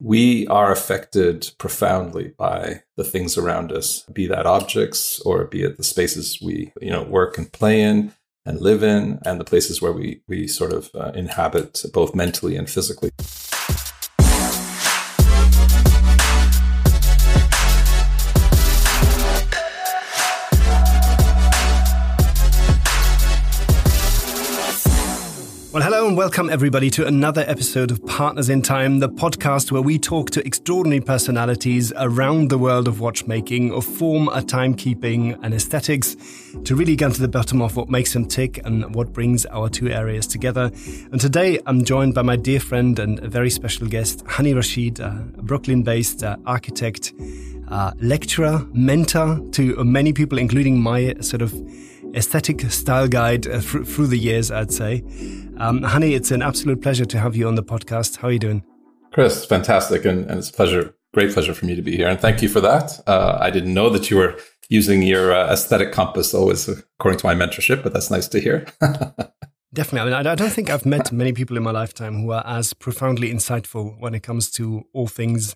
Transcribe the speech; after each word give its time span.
we 0.00 0.46
are 0.46 0.72
affected 0.72 1.50
profoundly 1.58 2.32
by 2.38 2.82
the 2.96 3.04
things 3.04 3.36
around 3.36 3.70
us, 3.70 4.02
be 4.12 4.26
that 4.26 4.46
objects 4.46 5.20
or 5.20 5.44
be 5.44 5.62
it 5.62 5.76
the 5.76 5.84
spaces 5.84 6.40
we, 6.42 6.72
you 6.80 6.90
know, 6.90 7.02
work 7.02 7.36
and 7.36 7.52
play 7.52 7.82
in 7.82 8.12
and 8.46 8.60
live 8.60 8.82
in, 8.82 9.18
and 9.24 9.38
the 9.38 9.44
places 9.44 9.82
where 9.82 9.92
we 9.92 10.22
we 10.26 10.48
sort 10.48 10.72
of 10.72 10.90
uh, 10.94 11.12
inhabit 11.14 11.84
both 11.92 12.14
mentally 12.14 12.56
and 12.56 12.70
physically. 12.70 13.10
And 26.10 26.16
welcome 26.16 26.50
everybody 26.50 26.90
to 26.90 27.06
another 27.06 27.44
episode 27.46 27.92
of 27.92 28.04
Partners 28.04 28.48
in 28.48 28.62
Time, 28.62 28.98
the 28.98 29.08
podcast 29.08 29.70
where 29.70 29.80
we 29.80 29.96
talk 29.96 30.28
to 30.30 30.44
extraordinary 30.44 31.00
personalities 31.00 31.92
around 31.94 32.50
the 32.50 32.58
world 32.58 32.88
of 32.88 32.98
watchmaking, 32.98 33.72
of 33.72 33.84
form, 33.84 34.26
a 34.26 34.42
timekeeping, 34.42 35.38
and 35.44 35.54
aesthetics 35.54 36.16
to 36.64 36.74
really 36.74 36.96
get 36.96 37.12
to 37.12 37.20
the 37.20 37.28
bottom 37.28 37.62
of 37.62 37.76
what 37.76 37.88
makes 37.88 38.12
them 38.12 38.26
tick 38.26 38.58
and 38.64 38.92
what 38.92 39.12
brings 39.12 39.46
our 39.46 39.68
two 39.68 39.88
areas 39.88 40.26
together. 40.26 40.72
And 41.12 41.20
today 41.20 41.60
I'm 41.66 41.84
joined 41.84 42.14
by 42.14 42.22
my 42.22 42.34
dear 42.34 42.58
friend 42.58 42.98
and 42.98 43.20
a 43.20 43.28
very 43.28 43.50
special 43.50 43.86
guest, 43.86 44.24
Hani 44.24 44.52
Rashid, 44.52 44.98
a 44.98 45.12
Brooklyn 45.36 45.84
based 45.84 46.24
uh, 46.24 46.38
architect, 46.44 47.12
uh, 47.68 47.92
lecturer, 48.00 48.66
mentor 48.72 49.38
to 49.52 49.84
many 49.84 50.12
people, 50.12 50.38
including 50.38 50.80
my 50.80 51.14
sort 51.20 51.42
of 51.42 51.54
aesthetic 52.14 52.62
style 52.62 53.06
guide 53.06 53.46
uh, 53.46 53.60
through 53.60 54.08
the 54.08 54.18
years, 54.18 54.50
I'd 54.50 54.72
say. 54.72 55.04
Um, 55.60 55.82
Hani, 55.82 56.16
it's 56.16 56.30
an 56.30 56.40
absolute 56.40 56.80
pleasure 56.80 57.04
to 57.04 57.18
have 57.18 57.36
you 57.36 57.46
on 57.46 57.54
the 57.54 57.62
podcast. 57.62 58.16
How 58.16 58.28
are 58.28 58.32
you 58.32 58.38
doing? 58.38 58.64
Chris, 59.12 59.44
fantastic. 59.44 60.06
And, 60.06 60.24
and 60.30 60.38
it's 60.38 60.48
a 60.48 60.52
pleasure, 60.54 60.94
great 61.12 61.34
pleasure 61.34 61.52
for 61.52 61.66
me 61.66 61.74
to 61.74 61.82
be 61.82 61.94
here. 61.98 62.08
And 62.08 62.18
thank 62.18 62.40
you 62.40 62.48
for 62.48 62.62
that. 62.62 62.98
Uh, 63.06 63.36
I 63.38 63.50
didn't 63.50 63.74
know 63.74 63.90
that 63.90 64.10
you 64.10 64.16
were 64.16 64.40
using 64.70 65.02
your 65.02 65.32
uh, 65.32 65.52
aesthetic 65.52 65.92
compass 65.92 66.32
always 66.32 66.66
according 66.66 67.18
to 67.18 67.26
my 67.26 67.34
mentorship, 67.34 67.82
but 67.82 67.92
that's 67.92 68.10
nice 68.10 68.26
to 68.28 68.40
hear. 68.40 68.64
Definitely. 69.74 70.14
I 70.14 70.22
mean, 70.22 70.26
I 70.26 70.34
don't 70.34 70.50
think 70.50 70.70
I've 70.70 70.86
met 70.86 71.12
many 71.12 71.34
people 71.34 71.58
in 71.58 71.62
my 71.62 71.72
lifetime 71.72 72.22
who 72.22 72.32
are 72.32 72.46
as 72.46 72.72
profoundly 72.72 73.30
insightful 73.30 74.00
when 74.00 74.14
it 74.14 74.22
comes 74.22 74.50
to 74.52 74.84
all 74.94 75.08
things 75.08 75.54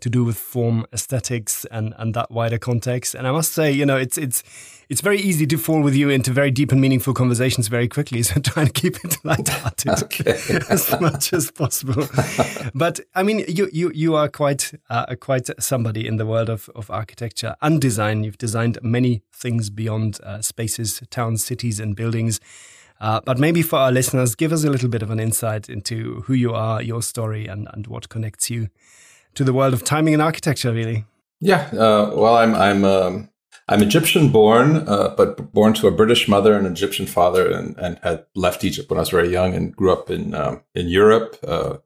to 0.00 0.10
do 0.10 0.24
with 0.24 0.36
form, 0.36 0.84
aesthetics, 0.92 1.64
and 1.66 1.94
and 1.96 2.12
that 2.14 2.30
wider 2.30 2.58
context. 2.58 3.14
And 3.14 3.26
I 3.26 3.30
must 3.30 3.52
say, 3.52 3.70
you 3.70 3.86
know, 3.86 3.96
it's 3.96 4.18
it's 4.18 4.42
it's 4.88 5.00
very 5.00 5.18
easy 5.18 5.46
to 5.46 5.58
fall 5.58 5.82
with 5.82 5.94
you 5.94 6.10
into 6.10 6.32
very 6.32 6.50
deep 6.50 6.72
and 6.72 6.80
meaningful 6.80 7.14
conversations 7.14 7.68
very 7.68 7.88
quickly. 7.88 8.22
So 8.34 8.40
trying 8.40 8.66
to 8.66 8.72
keep 8.72 9.04
it 9.04 9.18
light-hearted 9.22 10.02
okay. 10.04 10.32
as 10.70 10.98
much 11.00 11.32
as 11.32 11.50
possible. 11.50 12.06
but 12.74 13.00
I 13.14 13.22
mean, 13.22 13.44
you 13.48 13.68
you 13.72 13.92
you 13.94 14.14
are 14.14 14.28
quite 14.28 14.72
uh, 14.88 15.14
quite 15.20 15.50
somebody 15.60 16.06
in 16.06 16.16
the 16.16 16.26
world 16.26 16.48
of 16.48 16.70
of 16.74 16.90
architecture 16.90 17.54
and 17.60 17.80
design. 17.80 18.24
You've 18.24 18.38
designed 18.38 18.78
many 18.82 19.22
things 19.32 19.70
beyond 19.70 20.20
uh, 20.22 20.40
spaces, 20.40 21.02
towns, 21.10 21.44
cities, 21.44 21.80
and 21.80 21.94
buildings. 21.94 22.40
Uh, 23.00 23.20
but 23.24 23.38
maybe 23.38 23.60
for 23.62 23.78
our 23.78 23.92
listeners, 23.92 24.34
give 24.34 24.52
us 24.52 24.64
a 24.64 24.70
little 24.70 24.88
bit 24.88 25.02
of 25.02 25.10
an 25.10 25.20
insight 25.20 25.68
into 25.68 26.22
who 26.26 26.32
you 26.32 26.54
are, 26.54 26.80
your 26.80 27.02
story, 27.02 27.46
and, 27.46 27.68
and 27.72 27.86
what 27.86 28.08
connects 28.08 28.48
you 28.48 28.68
to 29.34 29.44
the 29.44 29.52
world 29.52 29.74
of 29.74 29.84
timing 29.84 30.14
and 30.14 30.22
architecture, 30.22 30.72
really. 30.72 31.04
Yeah, 31.40 31.68
uh, 31.72 32.12
well, 32.14 32.36
I'm 32.36 32.54
I'm 32.54 32.84
um, 32.84 33.28
I'm 33.66 33.82
Egyptian 33.82 34.30
born, 34.30 34.86
uh, 34.88 35.14
but 35.16 35.52
born 35.52 35.72
to 35.74 35.86
a 35.86 35.90
British 35.90 36.28
mother 36.28 36.54
and 36.54 36.66
an 36.66 36.72
Egyptian 36.72 37.06
father, 37.06 37.50
and, 37.50 37.76
and 37.78 37.98
had 38.02 38.26
left 38.34 38.64
Egypt 38.64 38.90
when 38.90 38.98
I 38.98 39.00
was 39.00 39.10
very 39.10 39.30
young 39.30 39.54
and 39.54 39.74
grew 39.74 39.92
up 39.92 40.10
in 40.10 40.34
um, 40.34 40.62
in 40.74 40.88
Europe, 40.88 41.38
uh, 41.46 41.78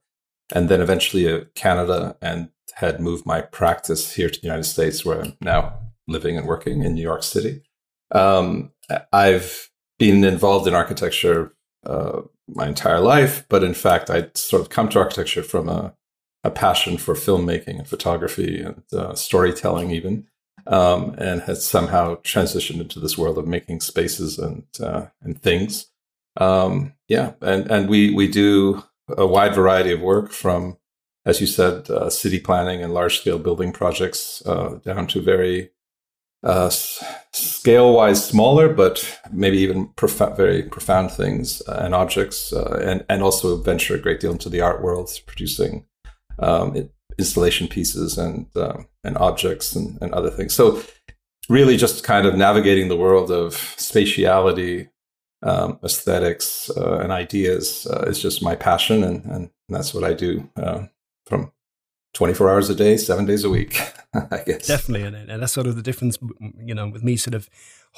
and 0.53 0.69
then 0.69 0.81
eventually 0.81 1.31
uh, 1.33 1.45
Canada, 1.55 2.17
and 2.21 2.51
had 2.75 3.01
moved 3.01 3.27
my 3.27 3.41
practice 3.41 4.15
here 4.15 4.29
to 4.29 4.41
the 4.41 4.47
United 4.47 4.65
States, 4.65 5.05
where 5.05 5.23
I'm 5.23 5.37
now 5.41 5.79
living 6.09 6.37
and 6.37 6.49
working 6.49 6.83
in 6.83 6.95
New 6.95 7.03
York 7.03 7.23
City. 7.23 7.63
Um, 8.11 8.73
I've 9.13 9.71
been 9.99 10.25
involved 10.25 10.67
in 10.67 10.75
architecture 10.75 11.55
uh, 11.87 12.23
my 12.49 12.67
entire 12.67 13.01
life, 13.01 13.45
but 13.49 13.63
in 13.63 13.75
fact, 13.75 14.11
I 14.11 14.31
sort 14.35 14.63
of 14.63 14.69
come 14.69 14.89
to 14.89 14.99
architecture 14.99 15.43
from 15.43 15.69
a 15.69 15.95
a 16.45 16.51
passion 16.51 16.97
for 16.97 17.15
filmmaking 17.15 17.79
and 17.79 17.87
photography 17.87 18.63
and 18.63 18.83
uh, 18.93 19.15
storytelling, 19.15 19.91
even, 19.91 20.27
um, 20.69 21.15
and 21.19 21.41
has 21.43 21.67
somehow 21.67 22.17
transitioned 22.17 22.81
into 22.81 23.01
this 23.01 23.19
world 23.19 23.39
of 23.39 23.47
making 23.47 23.81
spaces 23.81 24.39
and 24.39 24.65
uh, 24.81 25.07
and 25.23 25.43
things. 25.43 25.91
Um, 26.37 26.95
yeah, 27.09 27.33
and 27.41 27.71
and 27.71 27.89
we 27.89 28.15
we 28.15 28.29
do 28.29 28.85
a 29.17 29.27
wide 29.27 29.55
variety 29.55 29.93
of 29.93 30.01
work 30.01 30.31
from, 30.31 30.77
as 31.25 31.41
you 31.41 31.47
said, 31.47 31.91
uh, 31.91 32.11
city 32.11 32.39
planning 32.39 32.83
and 32.83 32.93
large 32.93 33.19
scale 33.21 33.39
building 33.39 33.73
projects 33.73 34.43
uh, 34.47 34.79
down 34.85 35.07
to 35.09 35.23
very 35.23 35.71
uh, 36.45 36.69
scale 36.69 37.95
wise 37.95 38.25
smaller, 38.25 38.69
but 38.69 39.19
maybe 39.33 39.59
even 39.59 39.89
prof- 39.97 40.37
very 40.37 40.63
profound 40.63 41.11
things 41.11 41.63
and 41.63 41.95
objects, 41.95 42.53
uh, 42.53 42.79
and 42.85 43.05
and 43.09 43.23
also 43.23 43.57
venture 43.57 43.95
a 43.95 44.01
great 44.01 44.21
deal 44.21 44.33
into 44.33 44.51
the 44.51 44.61
art 44.61 44.83
world, 44.83 45.11
producing 45.27 45.87
um, 46.39 46.91
installation 47.19 47.69
pieces 47.69 48.17
and 48.17 48.47
uh, 48.57 48.83
and 49.05 49.19
objects 49.19 49.75
and, 49.75 49.99
and 50.01 50.13
other 50.15 50.31
things. 50.31 50.55
So 50.55 50.83
really, 51.49 51.77
just 51.77 52.05
kind 52.05 52.27
of 52.27 52.37
navigating 52.37 52.89
the 52.89 52.97
world 52.97 53.31
of 53.31 53.55
spatiality, 53.55 54.89
um, 55.43 55.79
aesthetics, 55.85 56.71
uh, 56.77 56.99
and 56.99 57.13
ideas 57.13 57.87
uh, 57.91 58.05
is 58.07 58.21
just 58.21 58.43
my 58.43 58.55
passion, 58.55 59.03
and, 59.03 59.25
and 59.25 59.51
that's 59.69 59.95
what 59.95 60.05
I 60.05 60.15
do 60.15 60.49
uh, 60.57 60.87
from 61.27 61.53
24 62.15 62.51
hours 62.51 62.71
a 62.71 62.75
day, 62.75 62.97
seven 62.97 63.27
days 63.27 63.45
a 63.45 63.51
week, 63.51 63.81
I 64.15 64.43
guess. 64.45 64.67
Definitely. 64.67 65.07
And, 65.07 65.31
and, 65.31 65.43
that's 65.43 65.53
sort 65.53 65.67
of 65.67 65.77
the 65.77 65.83
difference, 65.83 66.19
you 66.65 66.75
know, 66.75 66.89
with 66.89 67.05
me 67.05 67.17
sort 67.17 67.35
of 67.35 67.49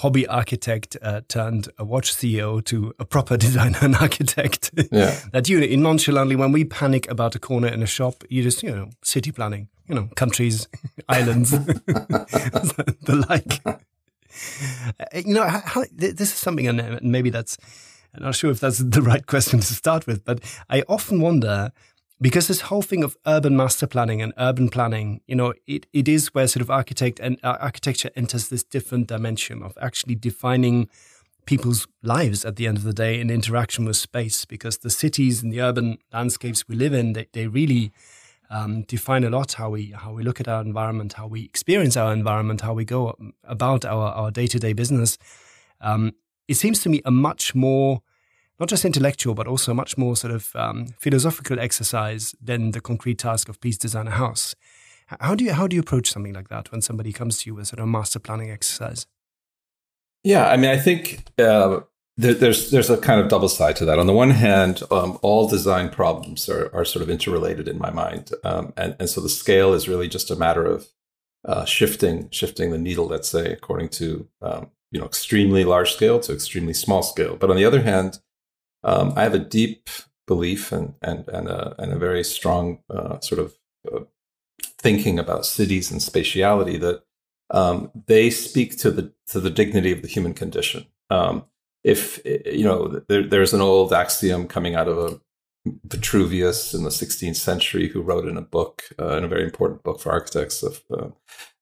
hobby 0.00 0.26
architect 0.26 0.96
uh, 1.02 1.20
turned 1.28 1.68
a 1.76 1.84
watch 1.84 2.14
CEO 2.14 2.64
to 2.64 2.94
a 2.98 3.04
proper 3.04 3.36
designer 3.46 3.78
and 3.82 3.94
architect. 3.96 4.70
Yeah. 4.90 5.18
that 5.32 5.48
you 5.48 5.60
in 5.60 5.82
nonchalantly, 5.82 6.36
when 6.36 6.52
we 6.52 6.64
panic 6.64 7.10
about 7.10 7.34
a 7.34 7.38
corner 7.38 7.68
in 7.68 7.82
a 7.82 7.86
shop, 7.86 8.24
you 8.30 8.42
just, 8.42 8.62
you 8.62 8.74
know, 8.74 8.88
city 9.02 9.30
planning, 9.30 9.68
you 9.88 9.94
know, 9.94 10.08
countries, 10.16 10.68
islands, 11.08 11.50
the 11.50 13.26
like. 13.28 13.60
Uh, 13.66 15.04
you 15.14 15.34
know, 15.34 15.46
how, 15.46 15.84
this 15.92 16.20
is 16.20 16.34
something, 16.34 16.66
and 16.66 16.98
maybe 17.02 17.28
that's, 17.28 17.58
I'm 18.14 18.22
not 18.22 18.34
sure 18.34 18.50
if 18.50 18.58
that's 18.58 18.78
the 18.78 19.02
right 19.02 19.26
question 19.26 19.60
to 19.60 19.74
start 19.74 20.06
with, 20.06 20.24
but 20.24 20.40
I 20.70 20.82
often 20.88 21.20
wonder 21.20 21.72
because 22.20 22.48
this 22.48 22.62
whole 22.62 22.82
thing 22.82 23.02
of 23.02 23.16
urban 23.26 23.56
master 23.56 23.86
planning 23.86 24.20
and 24.20 24.32
urban 24.36 24.68
planning, 24.68 25.20
you 25.26 25.34
know, 25.34 25.54
it, 25.66 25.86
it 25.92 26.06
is 26.06 26.34
where 26.34 26.46
sort 26.46 26.60
of 26.60 26.70
architect 26.70 27.18
and 27.18 27.38
uh, 27.42 27.56
architecture 27.60 28.10
enters 28.14 28.48
this 28.48 28.62
different 28.62 29.06
dimension 29.06 29.62
of 29.62 29.76
actually 29.80 30.14
defining 30.14 30.88
people's 31.46 31.86
lives 32.02 32.44
at 32.44 32.56
the 32.56 32.66
end 32.66 32.76
of 32.76 32.84
the 32.84 32.92
day 32.92 33.18
in 33.18 33.30
interaction 33.30 33.86
with 33.86 33.96
space. 33.96 34.44
Because 34.44 34.78
the 34.78 34.90
cities 34.90 35.42
and 35.42 35.50
the 35.50 35.62
urban 35.62 35.98
landscapes 36.12 36.68
we 36.68 36.76
live 36.76 36.92
in, 36.92 37.14
they, 37.14 37.26
they 37.32 37.46
really 37.46 37.90
um, 38.50 38.82
define 38.82 39.24
a 39.24 39.30
lot 39.30 39.52
how 39.52 39.70
we 39.70 39.92
how 39.92 40.12
we 40.12 40.22
look 40.22 40.40
at 40.40 40.48
our 40.48 40.60
environment, 40.60 41.14
how 41.14 41.26
we 41.26 41.44
experience 41.44 41.96
our 41.96 42.12
environment, 42.12 42.60
how 42.60 42.74
we 42.74 42.84
go 42.84 43.16
about 43.44 43.84
our 43.84 44.12
our 44.12 44.30
day 44.30 44.46
to 44.48 44.58
day 44.58 44.74
business. 44.74 45.16
Um, 45.80 46.12
it 46.48 46.54
seems 46.54 46.82
to 46.82 46.90
me 46.90 47.00
a 47.04 47.10
much 47.10 47.54
more 47.54 48.02
not 48.60 48.68
just 48.68 48.84
intellectual, 48.84 49.34
but 49.34 49.46
also 49.46 49.72
much 49.72 49.96
more 49.96 50.14
sort 50.14 50.34
of 50.34 50.54
um, 50.54 50.88
philosophical 50.98 51.58
exercise 51.58 52.34
than 52.40 52.72
the 52.72 52.80
concrete 52.80 53.18
task 53.18 53.48
of 53.48 53.60
please 53.60 53.78
design 53.78 54.06
a 54.06 54.12
house. 54.12 54.54
How 55.18 55.34
do 55.34 55.44
you 55.44 55.52
how 55.52 55.66
do 55.66 55.74
you 55.74 55.80
approach 55.80 56.10
something 56.10 56.34
like 56.34 56.50
that 56.50 56.70
when 56.70 56.82
somebody 56.82 57.12
comes 57.12 57.38
to 57.38 57.50
you 57.50 57.54
with 57.56 57.66
sort 57.66 57.80
of 57.80 57.88
master 57.88 58.20
planning 58.20 58.50
exercise? 58.50 59.06
Yeah, 60.22 60.48
I 60.48 60.56
mean, 60.56 60.70
I 60.70 60.76
think 60.76 61.24
uh, 61.38 61.80
there, 62.16 62.34
there's 62.34 62.70
there's 62.70 62.90
a 62.90 62.98
kind 62.98 63.20
of 63.20 63.28
double 63.28 63.48
side 63.48 63.76
to 63.76 63.84
that. 63.86 63.98
On 63.98 64.06
the 64.06 64.12
one 64.12 64.30
hand, 64.30 64.82
um, 64.90 65.18
all 65.22 65.48
design 65.48 65.88
problems 65.88 66.48
are, 66.48 66.70
are 66.74 66.84
sort 66.84 67.02
of 67.02 67.10
interrelated 67.10 67.66
in 67.66 67.78
my 67.78 67.90
mind, 67.90 68.30
um, 68.44 68.72
and 68.76 68.94
and 69.00 69.08
so 69.08 69.20
the 69.20 69.28
scale 69.28 69.72
is 69.72 69.88
really 69.88 70.06
just 70.06 70.30
a 70.30 70.36
matter 70.36 70.64
of 70.64 70.86
uh, 71.44 71.64
shifting 71.64 72.28
shifting 72.30 72.70
the 72.70 72.78
needle, 72.78 73.06
let's 73.06 73.28
say, 73.28 73.50
according 73.50 73.88
to 73.88 74.28
um, 74.42 74.70
you 74.92 75.00
know 75.00 75.06
extremely 75.06 75.64
large 75.64 75.92
scale 75.92 76.20
to 76.20 76.32
extremely 76.32 76.74
small 76.74 77.02
scale. 77.02 77.36
But 77.36 77.50
on 77.50 77.56
the 77.56 77.64
other 77.64 77.82
hand, 77.82 78.20
um, 78.84 79.12
I 79.16 79.22
have 79.22 79.34
a 79.34 79.38
deep 79.38 79.88
belief 80.26 80.72
and 80.72 80.94
and 81.02 81.28
and 81.28 81.48
a, 81.48 81.74
and 81.78 81.92
a 81.92 81.98
very 81.98 82.24
strong 82.24 82.80
uh, 82.88 83.20
sort 83.20 83.40
of 83.40 83.54
uh, 83.92 84.00
thinking 84.78 85.18
about 85.18 85.46
cities 85.46 85.90
and 85.90 86.00
spatiality 86.00 86.78
that 86.80 87.02
um, 87.50 87.90
they 88.06 88.30
speak 88.30 88.78
to 88.78 88.90
the 88.90 89.12
to 89.28 89.40
the 89.40 89.50
dignity 89.50 89.92
of 89.92 90.02
the 90.02 90.08
human 90.08 90.34
condition. 90.34 90.86
Um, 91.10 91.44
if 91.82 92.20
you 92.24 92.64
know, 92.64 93.02
there, 93.08 93.22
there's 93.26 93.54
an 93.54 93.60
old 93.60 93.92
axiom 93.92 94.46
coming 94.46 94.74
out 94.74 94.88
of 94.88 94.98
a 94.98 95.20
Vitruvius 95.84 96.74
in 96.74 96.84
the 96.84 96.90
16th 96.90 97.36
century, 97.36 97.88
who 97.88 98.00
wrote 98.00 98.26
in 98.26 98.36
a 98.36 98.42
book, 98.42 98.84
uh, 98.98 99.16
in 99.16 99.24
a 99.24 99.28
very 99.28 99.44
important 99.44 99.82
book 99.82 100.00
for 100.00 100.10
architects, 100.10 100.62
of 100.62 100.82
uh, 100.92 101.08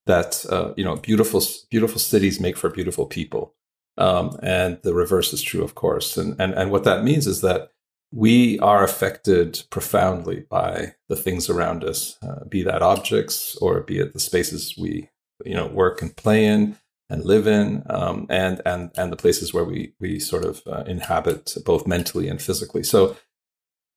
that 0.06 0.44
uh, 0.50 0.73
you 0.76 0.85
know, 0.85 0.97
beautiful 0.97 1.43
beautiful 1.71 1.99
cities 1.99 2.41
make 2.41 2.56
for 2.56 2.71
beautiful 2.71 3.06
people. 3.06 3.55
Um, 3.99 4.39
and 4.43 4.79
the 4.83 4.95
reverse 4.95 5.33
is 5.33 5.43
true, 5.43 5.62
of 5.62 5.75
course. 5.75 6.17
And, 6.17 6.41
and, 6.41 6.55
and 6.55 6.71
what 6.71 6.85
that 6.85 7.05
means 7.05 7.27
is 7.27 7.41
that 7.43 7.73
we 8.12 8.59
are 8.61 8.83
affected 8.85 9.65
profoundly 9.71 10.47
by 10.49 10.95
the 11.09 11.17
things 11.17 11.50
around 11.50 11.85
us, 11.85 12.17
uh, 12.23 12.45
be 12.45 12.62
that 12.62 12.81
objects 12.81 13.56
or 13.56 13.81
be 13.81 13.99
it 13.99 14.12
the 14.12 14.21
spaces 14.21 14.75
we, 14.79 15.11
you 15.45 15.55
know, 15.55 15.67
work 15.67 16.00
and 16.00 16.17
play 16.17 16.47
in 16.47 16.79
and 17.11 17.25
live 17.25 17.47
in, 17.47 17.83
um, 17.91 18.27
and 18.29 18.61
and 18.65 18.91
and 18.97 19.11
the 19.12 19.17
places 19.17 19.53
where 19.53 19.65
we 19.65 19.95
we 20.00 20.19
sort 20.19 20.45
of 20.45 20.62
uh, 20.67 20.85
inhabit 20.87 21.55
both 21.65 21.87
mentally 21.87 22.29
and 22.29 22.41
physically. 22.41 22.83
So 22.83 23.17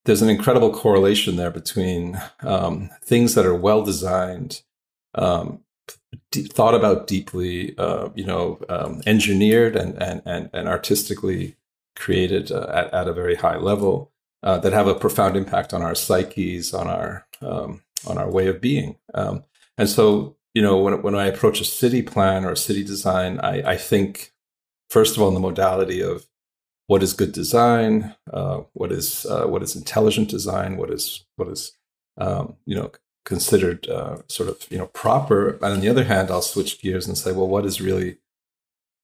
there's 0.05 0.21
an 0.21 0.29
incredible 0.29 0.73
correlation 0.73 1.35
there 1.35 1.51
between 1.51 2.19
um, 2.41 2.89
things 3.03 3.35
that 3.35 3.45
are 3.45 3.55
well 3.55 3.83
designed, 3.83 4.61
um, 5.13 5.63
thought 6.31 6.73
about 6.73 7.07
deeply, 7.07 7.77
uh, 7.77 8.09
you 8.15 8.25
know, 8.25 8.59
um, 8.69 9.01
engineered 9.05 9.75
and, 9.75 10.01
and 10.01 10.21
and 10.25 10.49
and 10.53 10.67
artistically 10.67 11.55
created 11.95 12.51
uh, 12.51 12.67
at, 12.73 12.93
at 12.93 13.07
a 13.07 13.13
very 13.13 13.35
high 13.35 13.57
level 13.57 14.11
uh, 14.43 14.57
that 14.59 14.73
have 14.73 14.87
a 14.87 14.95
profound 14.95 15.35
impact 15.35 15.73
on 15.73 15.81
our 15.81 15.95
psyches, 15.95 16.73
on 16.73 16.87
our 16.87 17.27
um, 17.41 17.81
on 18.07 18.17
our 18.17 18.29
way 18.29 18.47
of 18.47 18.61
being. 18.61 18.97
Um, 19.13 19.43
and 19.77 19.89
so, 19.89 20.35
you 20.53 20.61
know, 20.61 20.77
when 20.79 21.01
when 21.01 21.15
I 21.15 21.27
approach 21.27 21.61
a 21.61 21.65
city 21.65 22.01
plan 22.01 22.45
or 22.45 22.51
a 22.51 22.57
city 22.57 22.83
design, 22.83 23.39
I, 23.39 23.71
I 23.73 23.77
think 23.77 24.33
first 24.89 25.15
of 25.15 25.21
all 25.21 25.27
in 25.29 25.33
the 25.33 25.39
modality 25.39 26.01
of 26.01 26.25
what 26.87 27.03
is 27.03 27.13
good 27.13 27.31
design, 27.31 28.15
uh, 28.33 28.61
what 28.73 28.91
is 28.91 29.25
uh, 29.25 29.45
what 29.45 29.63
is 29.63 29.75
intelligent 29.75 30.29
design, 30.29 30.77
what 30.77 30.91
is 30.91 31.25
what 31.35 31.47
is 31.47 31.73
um, 32.17 32.55
you 32.65 32.75
know 32.75 32.91
considered 33.25 33.87
uh, 33.87 34.17
sort 34.27 34.49
of 34.49 34.65
you 34.69 34.77
know 34.77 34.87
proper. 34.87 35.51
And 35.51 35.65
on 35.65 35.79
the 35.81 35.89
other 35.89 36.05
hand, 36.05 36.29
I'll 36.29 36.41
switch 36.41 36.81
gears 36.81 37.07
and 37.07 37.17
say, 37.17 37.31
well, 37.31 37.47
what 37.47 37.65
is 37.65 37.81
really 37.81 38.17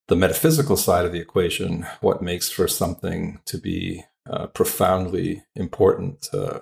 the 0.08 0.16
metaphysical 0.16 0.78
side 0.78 1.06
of 1.06 1.12
the 1.12 1.20
equation, 1.20 1.86
what 2.02 2.22
makes 2.22 2.50
for 2.50 2.68
something 2.68 3.40
to 3.46 3.58
be 3.58 4.04
uh, 4.30 4.48
profoundly 4.48 5.44
important, 5.56 6.30
uh, 6.34 6.60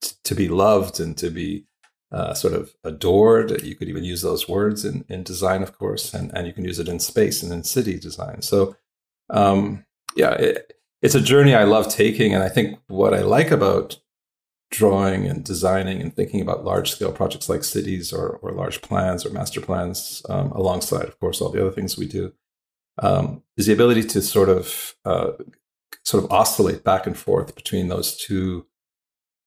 t- 0.00 0.12
to 0.24 0.34
be 0.34 0.48
loved 0.48 1.00
and 1.00 1.16
to 1.18 1.30
be 1.30 1.64
uh, 2.12 2.34
sort 2.34 2.54
of 2.54 2.74
adored. 2.84 3.62
You 3.62 3.74
could 3.74 3.88
even 3.88 4.04
use 4.04 4.22
those 4.22 4.48
words 4.48 4.84
in, 4.84 5.04
in 5.08 5.22
design, 5.22 5.62
of 5.62 5.76
course, 5.76 6.14
and, 6.14 6.30
and 6.34 6.46
you 6.46 6.52
can 6.52 6.64
use 6.64 6.78
it 6.78 6.88
in 6.88 7.00
space 7.00 7.42
and 7.42 7.52
in 7.52 7.64
city 7.64 7.98
design. 7.98 8.42
So, 8.42 8.76
um, 9.30 9.84
yeah, 10.16 10.32
it, 10.32 10.72
it's 11.02 11.14
a 11.14 11.20
journey 11.20 11.54
I 11.54 11.64
love 11.64 11.88
taking. 11.88 12.32
And 12.32 12.42
I 12.42 12.48
think 12.48 12.78
what 12.86 13.12
I 13.14 13.22
like 13.22 13.50
about 13.50 13.98
drawing 14.70 15.26
and 15.26 15.44
designing 15.44 16.00
and 16.00 16.14
thinking 16.14 16.40
about 16.40 16.64
large 16.64 16.90
scale 16.90 17.12
projects 17.12 17.48
like 17.48 17.64
cities 17.64 18.12
or, 18.12 18.38
or 18.42 18.52
large 18.52 18.82
plans 18.82 19.24
or 19.24 19.30
master 19.30 19.60
plans, 19.60 20.22
um, 20.28 20.52
alongside, 20.52 21.04
of 21.04 21.18
course, 21.20 21.40
all 21.40 21.50
the 21.50 21.60
other 21.60 21.72
things 21.72 21.96
we 21.96 22.06
do, 22.06 22.32
um, 23.02 23.42
is 23.56 23.66
the 23.66 23.72
ability 23.72 24.02
to 24.02 24.20
sort 24.20 24.48
of 24.48 24.94
uh, 25.04 25.32
sort 26.04 26.24
of 26.24 26.30
oscillate 26.30 26.84
back 26.84 27.06
and 27.06 27.16
forth 27.16 27.54
between 27.54 27.88
those 27.88 28.16
two 28.16 28.66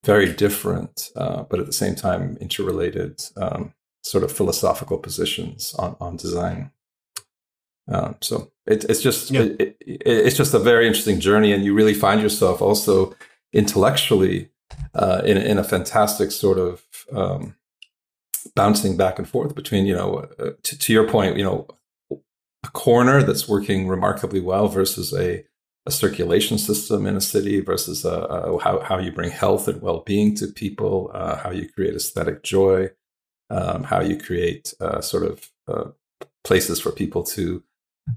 very 0.03 0.33
different, 0.33 1.11
uh, 1.15 1.43
but 1.43 1.59
at 1.59 1.65
the 1.65 1.73
same 1.73 1.95
time 1.95 2.37
interrelated 2.41 3.21
um, 3.37 3.73
sort 4.03 4.23
of 4.23 4.31
philosophical 4.31 4.97
positions 4.97 5.73
on, 5.75 5.95
on 5.99 6.17
design. 6.17 6.71
Um, 7.87 8.15
so 8.21 8.51
it, 8.65 8.83
it's 8.85 9.01
just 9.01 9.31
yeah. 9.31 9.41
it, 9.41 9.77
it, 9.81 10.01
it's 10.05 10.37
just 10.37 10.53
a 10.53 10.59
very 10.59 10.87
interesting 10.87 11.19
journey, 11.19 11.51
and 11.51 11.65
you 11.65 11.73
really 11.73 11.93
find 11.93 12.21
yourself 12.21 12.61
also 12.61 13.15
intellectually 13.53 14.50
uh, 14.93 15.21
in 15.25 15.37
in 15.37 15.57
a 15.57 15.63
fantastic 15.63 16.31
sort 16.31 16.57
of 16.57 16.83
um, 17.11 17.55
bouncing 18.55 18.97
back 18.97 19.19
and 19.19 19.27
forth 19.27 19.55
between 19.55 19.85
you 19.85 19.95
know 19.95 20.27
uh, 20.39 20.51
to, 20.63 20.77
to 20.77 20.93
your 20.93 21.07
point 21.07 21.37
you 21.37 21.43
know 21.43 21.67
a 22.63 22.69
corner 22.69 23.23
that's 23.23 23.47
working 23.47 23.87
remarkably 23.87 24.39
well 24.39 24.67
versus 24.67 25.13
a, 25.13 25.43
a 25.85 25.91
circulation 25.91 26.57
system 26.57 27.05
in 27.05 27.15
a 27.15 27.21
city 27.21 27.59
versus 27.59 28.05
a, 28.05 28.09
a, 28.09 28.61
how, 28.61 28.79
how 28.81 28.99
you 28.99 29.11
bring 29.11 29.31
health 29.31 29.67
and 29.67 29.81
well-being 29.81 30.35
to 30.35 30.47
people, 30.47 31.09
uh, 31.13 31.37
how 31.37 31.49
you 31.49 31.67
create 31.67 31.95
aesthetic 31.95 32.43
joy, 32.43 32.89
um, 33.49 33.83
how 33.83 33.99
you 33.99 34.17
create 34.17 34.73
uh, 34.79 35.01
sort 35.01 35.23
of 35.23 35.49
uh, 35.67 35.89
places 36.43 36.79
for 36.79 36.91
people 36.91 37.23
to 37.23 37.63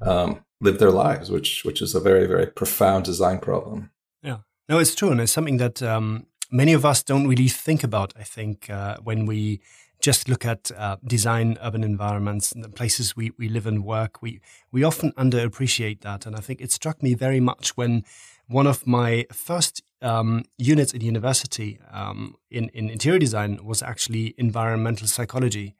um, 0.03 0.45
live 0.61 0.79
their 0.79 0.91
lives, 0.91 1.31
which 1.31 1.65
which 1.65 1.81
is 1.81 1.95
a 1.95 2.01
very 2.01 2.27
very 2.27 2.47
profound 2.47 3.05
design 3.05 3.39
problem. 3.39 3.91
Yeah, 4.23 4.39
no, 4.69 4.79
it's 4.79 4.95
true, 4.95 5.11
and 5.11 5.21
it's 5.21 5.33
something 5.33 5.57
that 5.59 5.83
um, 5.83 6.27
many 6.55 6.73
of 6.73 6.85
us 6.85 7.03
don't 7.03 7.27
really 7.27 7.49
think 7.49 7.83
about. 7.83 8.15
I 8.17 8.23
think 8.23 8.71
uh, 8.71 8.97
when 9.03 9.27
we 9.27 9.61
just 10.01 10.29
look 10.29 10.47
at 10.47 10.71
uh, 10.77 10.97
design 11.05 11.59
urban 11.61 11.83
environments 11.83 12.53
and 12.53 12.63
the 12.63 12.69
places 12.69 13.17
we, 13.17 13.33
we 13.39 13.49
live 13.49 13.67
and 13.67 13.85
work, 13.85 14.23
we, 14.23 14.41
we 14.71 14.85
often 14.85 15.13
underappreciate 15.13 16.03
that. 16.03 16.27
And 16.27 16.37
I 16.37 16.41
think 16.41 16.61
it 16.61 16.71
struck 16.71 17.03
me 17.03 17.15
very 17.15 17.41
much 17.41 17.77
when 17.77 18.05
one 18.47 18.69
of 18.69 18.87
my 18.87 19.27
first 19.33 19.83
um, 20.01 20.45
units 20.57 20.95
at 20.95 21.03
university 21.03 21.81
um, 21.91 22.37
in, 22.51 22.69
in 22.69 22.89
interior 22.89 23.19
design 23.19 23.59
was 23.65 23.83
actually 23.83 24.35
environmental 24.39 25.09
psychology. 25.09 25.75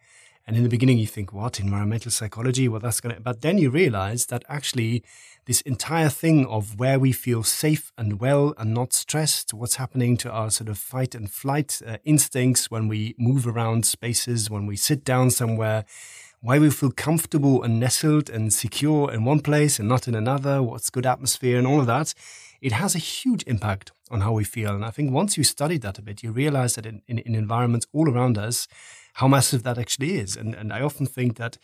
And 0.47 0.57
in 0.57 0.63
the 0.63 0.69
beginning, 0.69 0.99
you 0.99 1.07
think, 1.07 1.33
what, 1.33 1.59
environmental 1.59 2.11
psychology? 2.11 2.69
Well, 2.69 2.81
that's 2.81 3.01
going 3.01 3.15
to, 3.15 3.21
but 3.21 3.41
then 3.41 3.57
you 3.57 3.71
realize 3.71 4.27
that 4.27 4.45
actually 4.47 5.03
this 5.47 5.63
entire 5.63 6.11
thing 6.11 6.47
of 6.47 6.79
where 6.79 6.99
we 6.99 7.13
feel 7.13 7.43
safe 7.43 7.93
and 7.97 8.21
well 8.21 8.55
and 8.59 8.75
not 8.75 8.93
stressed, 8.93 9.55
what's 9.55 9.77
happening 9.77 10.17
to 10.19 10.31
our 10.31 10.51
sort 10.51 10.69
of 10.69 10.79
fight 10.79 11.15
and 11.15 11.31
flight 11.31 11.81
uh, 11.87 11.97
instincts 12.05 12.71
when 12.71 12.89
we 12.89 13.15
move 13.19 13.47
around 13.47 13.87
spaces, 13.87 14.51
when 14.51 14.67
we 14.67 14.77
sit 14.77 15.03
down 15.03 15.31
somewhere, 15.31 15.85
why 16.41 16.59
we 16.59 16.69
feel 16.69 16.91
comfortable 16.91 17.63
and 17.63 17.81
nestled 17.81 18.29
and 18.29 18.53
secure 18.53 19.11
in 19.11 19.25
one 19.25 19.41
place 19.41 19.79
and 19.79 19.89
not 19.89 20.07
in 20.07 20.15
another, 20.15 20.63
what's 20.63 20.91
good 20.91 21.07
atmosphere 21.07 21.57
and 21.57 21.67
all 21.67 21.81
of 21.81 21.87
that, 21.87 22.13
it 22.61 22.73
has 22.73 22.95
a 22.95 22.99
huge 22.99 23.43
impact 23.47 23.93
on 24.11 24.21
how 24.21 24.33
we 24.33 24.45
feel. 24.45 24.75
And 24.75 24.85
I 24.85 24.91
think 24.91 25.11
once 25.11 25.39
you 25.39 25.45
study 25.45 25.79
that 25.79 25.99
a 25.99 26.03
bit, 26.03 26.23
you 26.23 26.33
realize 26.33 26.75
that 26.75 26.85
in, 26.85 27.01
in, 27.09 27.19
in 27.19 27.35
environments 27.35 27.87
all 27.95 28.11
around 28.11 28.37
us, 28.37 28.69
how 29.15 29.29
massive 29.29 29.63
that 29.63 29.79
actually 29.79 30.17
is. 30.17 30.37
And, 30.37 30.55
and 30.55 30.73
I 30.73 30.81
often 30.81 31.07
think 31.07 31.37
that 31.37 31.59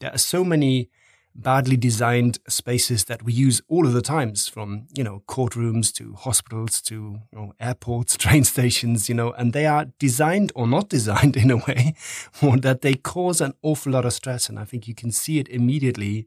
there 0.00 0.12
are 0.12 0.18
so 0.18 0.44
many 0.44 0.88
badly 1.34 1.76
designed 1.76 2.38
spaces 2.46 3.04
that 3.04 3.22
we 3.22 3.32
use 3.32 3.62
all 3.68 3.86
of 3.86 3.94
the 3.94 4.02
times 4.02 4.48
from 4.48 4.86
you 4.94 5.02
know 5.02 5.22
courtrooms 5.26 5.90
to 5.90 6.12
hospitals 6.12 6.82
to 6.82 6.94
you 7.32 7.38
know, 7.38 7.54
airports 7.58 8.16
train 8.18 8.44
stations 8.44 9.08
you 9.08 9.14
know 9.14 9.32
and 9.32 9.54
they 9.54 9.64
are 9.64 9.86
designed 9.98 10.52
or 10.54 10.66
not 10.66 10.90
designed 10.90 11.34
in 11.44 11.50
a 11.50 11.56
way 11.56 11.94
that 12.42 12.82
they 12.82 12.92
cause 12.92 13.40
an 13.40 13.54
awful 13.62 13.92
lot 13.92 14.04
of 14.04 14.12
stress 14.12 14.50
and 14.50 14.58
i 14.58 14.64
think 14.64 14.86
you 14.86 14.94
can 14.94 15.10
see 15.10 15.38
it 15.38 15.48
immediately 15.48 16.26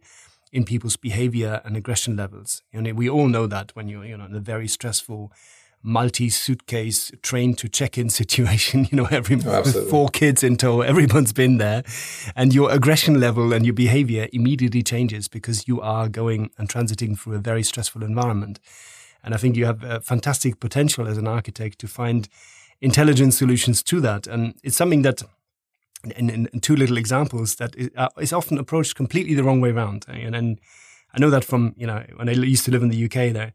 in 0.51 0.65
people's 0.65 0.97
behavior 0.97 1.61
and 1.63 1.77
aggression 1.77 2.15
levels 2.15 2.63
you 2.71 2.81
know 2.81 2.91
we 2.91 3.07
all 3.07 3.27
know 3.27 3.45
that 3.45 3.75
when 3.75 3.87
you're 3.87 4.05
you 4.05 4.17
know 4.17 4.25
in 4.25 4.33
a 4.33 4.39
very 4.39 4.67
stressful 4.67 5.31
multi 5.85 6.29
suitcase 6.29 7.11
train 7.21 7.53
to 7.53 7.69
check 7.69 7.97
in 7.97 8.09
situation. 8.21 8.87
You 8.91 8.97
know, 8.97 9.05
every 9.05 9.37
oh, 9.45 9.61
with 9.61 9.89
four 9.89 10.09
kids 10.09 10.43
in 10.43 10.57
tow, 10.57 10.81
everyone's 10.81 11.31
been 11.31 11.57
there, 11.57 11.83
and 12.35 12.53
your 12.53 12.71
aggression 12.71 13.19
level 13.19 13.53
and 13.53 13.65
your 13.65 13.73
behavior 13.73 14.27
immediately 14.33 14.83
changes 14.83 15.27
because 15.27 15.67
you 15.67 15.79
are 15.81 16.09
going 16.09 16.49
and 16.57 16.67
transiting 16.67 17.17
through 17.17 17.35
a 17.35 17.39
very 17.39 17.63
stressful 17.63 18.03
environment. 18.03 18.59
And 19.23 19.33
I 19.33 19.37
think 19.37 19.55
you 19.55 19.65
have 19.65 19.83
a 19.83 20.01
fantastic 20.01 20.59
potential 20.59 21.07
as 21.07 21.17
an 21.17 21.27
architect 21.27 21.79
to 21.79 21.87
find 21.87 22.29
intelligent 22.81 23.33
solutions 23.33 23.81
to 23.83 23.99
that. 24.01 24.27
And 24.27 24.53
it's 24.63 24.77
something 24.77 25.01
that 25.01 25.23
in, 26.03 26.29
in, 26.29 26.49
in, 26.53 26.59
two 26.59 26.75
little 26.75 26.97
examples 26.97 27.55
that 27.55 27.75
is, 27.75 27.89
uh, 27.97 28.09
is, 28.19 28.31
often 28.31 28.59
approached 28.59 28.95
completely 28.95 29.33
the 29.33 29.43
wrong 29.43 29.61
way 29.61 29.71
around. 29.71 30.05
And, 30.07 30.35
and, 30.35 30.59
I 31.13 31.19
know 31.19 31.29
that 31.29 31.45
from, 31.45 31.73
you 31.77 31.87
know, 31.87 32.03
when 32.17 32.27
I 32.27 32.33
used 32.33 32.65
to 32.65 32.71
live 32.71 32.83
in 32.83 32.89
the 32.89 33.05
UK 33.05 33.31
there, 33.31 33.53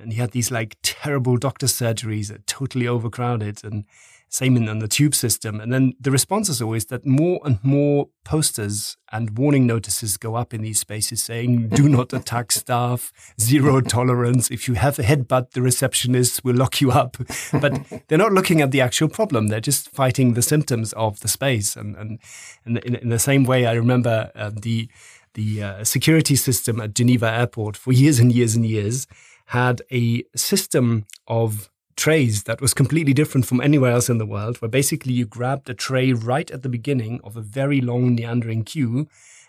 and 0.00 0.12
he 0.12 0.18
had 0.18 0.32
these 0.32 0.50
like 0.50 0.76
terrible 0.82 1.36
doctor 1.36 1.66
surgeries 1.66 2.28
that 2.28 2.46
totally 2.46 2.88
overcrowded 2.88 3.64
and 3.64 3.84
same 4.28 4.56
in, 4.56 4.68
in 4.68 4.78
the 4.78 4.88
tube 4.88 5.14
system. 5.14 5.60
And 5.60 5.72
then 5.72 5.94
the 5.98 6.10
response 6.10 6.48
is 6.48 6.60
always 6.60 6.86
that 6.86 7.06
more 7.06 7.40
and 7.44 7.58
more 7.62 8.08
posters 8.24 8.96
and 9.10 9.38
warning 9.38 9.66
notices 9.66 10.16
go 10.18 10.34
up 10.34 10.52
in 10.52 10.62
these 10.62 10.80
spaces 10.80 11.22
saying, 11.22 11.68
do 11.68 11.88
not 11.88 12.12
attack 12.12 12.52
staff, 12.52 13.10
zero 13.40 13.80
tolerance. 13.80 14.50
If 14.50 14.68
you 14.68 14.74
have 14.74 14.98
a 14.98 15.02
headbutt, 15.02 15.52
the 15.52 15.62
receptionist 15.62 16.44
will 16.44 16.56
lock 16.56 16.80
you 16.80 16.90
up. 16.90 17.16
But 17.52 17.80
they're 18.08 18.18
not 18.18 18.32
looking 18.32 18.60
at 18.60 18.70
the 18.70 18.82
actual 18.82 19.08
problem. 19.08 19.48
They're 19.48 19.60
just 19.60 19.88
fighting 19.90 20.34
the 20.34 20.42
symptoms 20.42 20.92
of 20.92 21.20
the 21.20 21.28
space. 21.28 21.74
And, 21.74 21.96
and, 21.96 22.18
and 22.66 22.78
in, 22.78 22.96
in 22.96 23.08
the 23.08 23.18
same 23.18 23.44
way, 23.44 23.64
I 23.64 23.72
remember 23.72 24.30
uh, 24.34 24.50
the, 24.54 24.90
the 25.34 25.62
uh, 25.62 25.84
security 25.84 26.36
system 26.36 26.80
at 26.80 26.94
Geneva 26.94 27.30
airport 27.30 27.78
for 27.78 27.92
years 27.92 28.18
and 28.18 28.30
years 28.30 28.54
and 28.54 28.66
years 28.66 29.06
had 29.48 29.80
a 29.90 30.24
system 30.36 31.06
of 31.26 31.70
trays 31.96 32.44
that 32.44 32.60
was 32.60 32.74
completely 32.74 33.12
different 33.12 33.46
from 33.46 33.60
anywhere 33.60 33.92
else 33.92 34.08
in 34.08 34.18
the 34.18 34.26
world, 34.26 34.58
where 34.58 34.68
basically 34.68 35.12
you 35.12 35.26
grabbed 35.26 35.68
a 35.70 35.74
tray 35.74 36.12
right 36.12 36.50
at 36.50 36.62
the 36.62 36.68
beginning 36.68 37.20
of 37.24 37.36
a 37.36 37.40
very 37.40 37.80
long 37.80 38.14
meandering 38.14 38.62
queue 38.62 39.08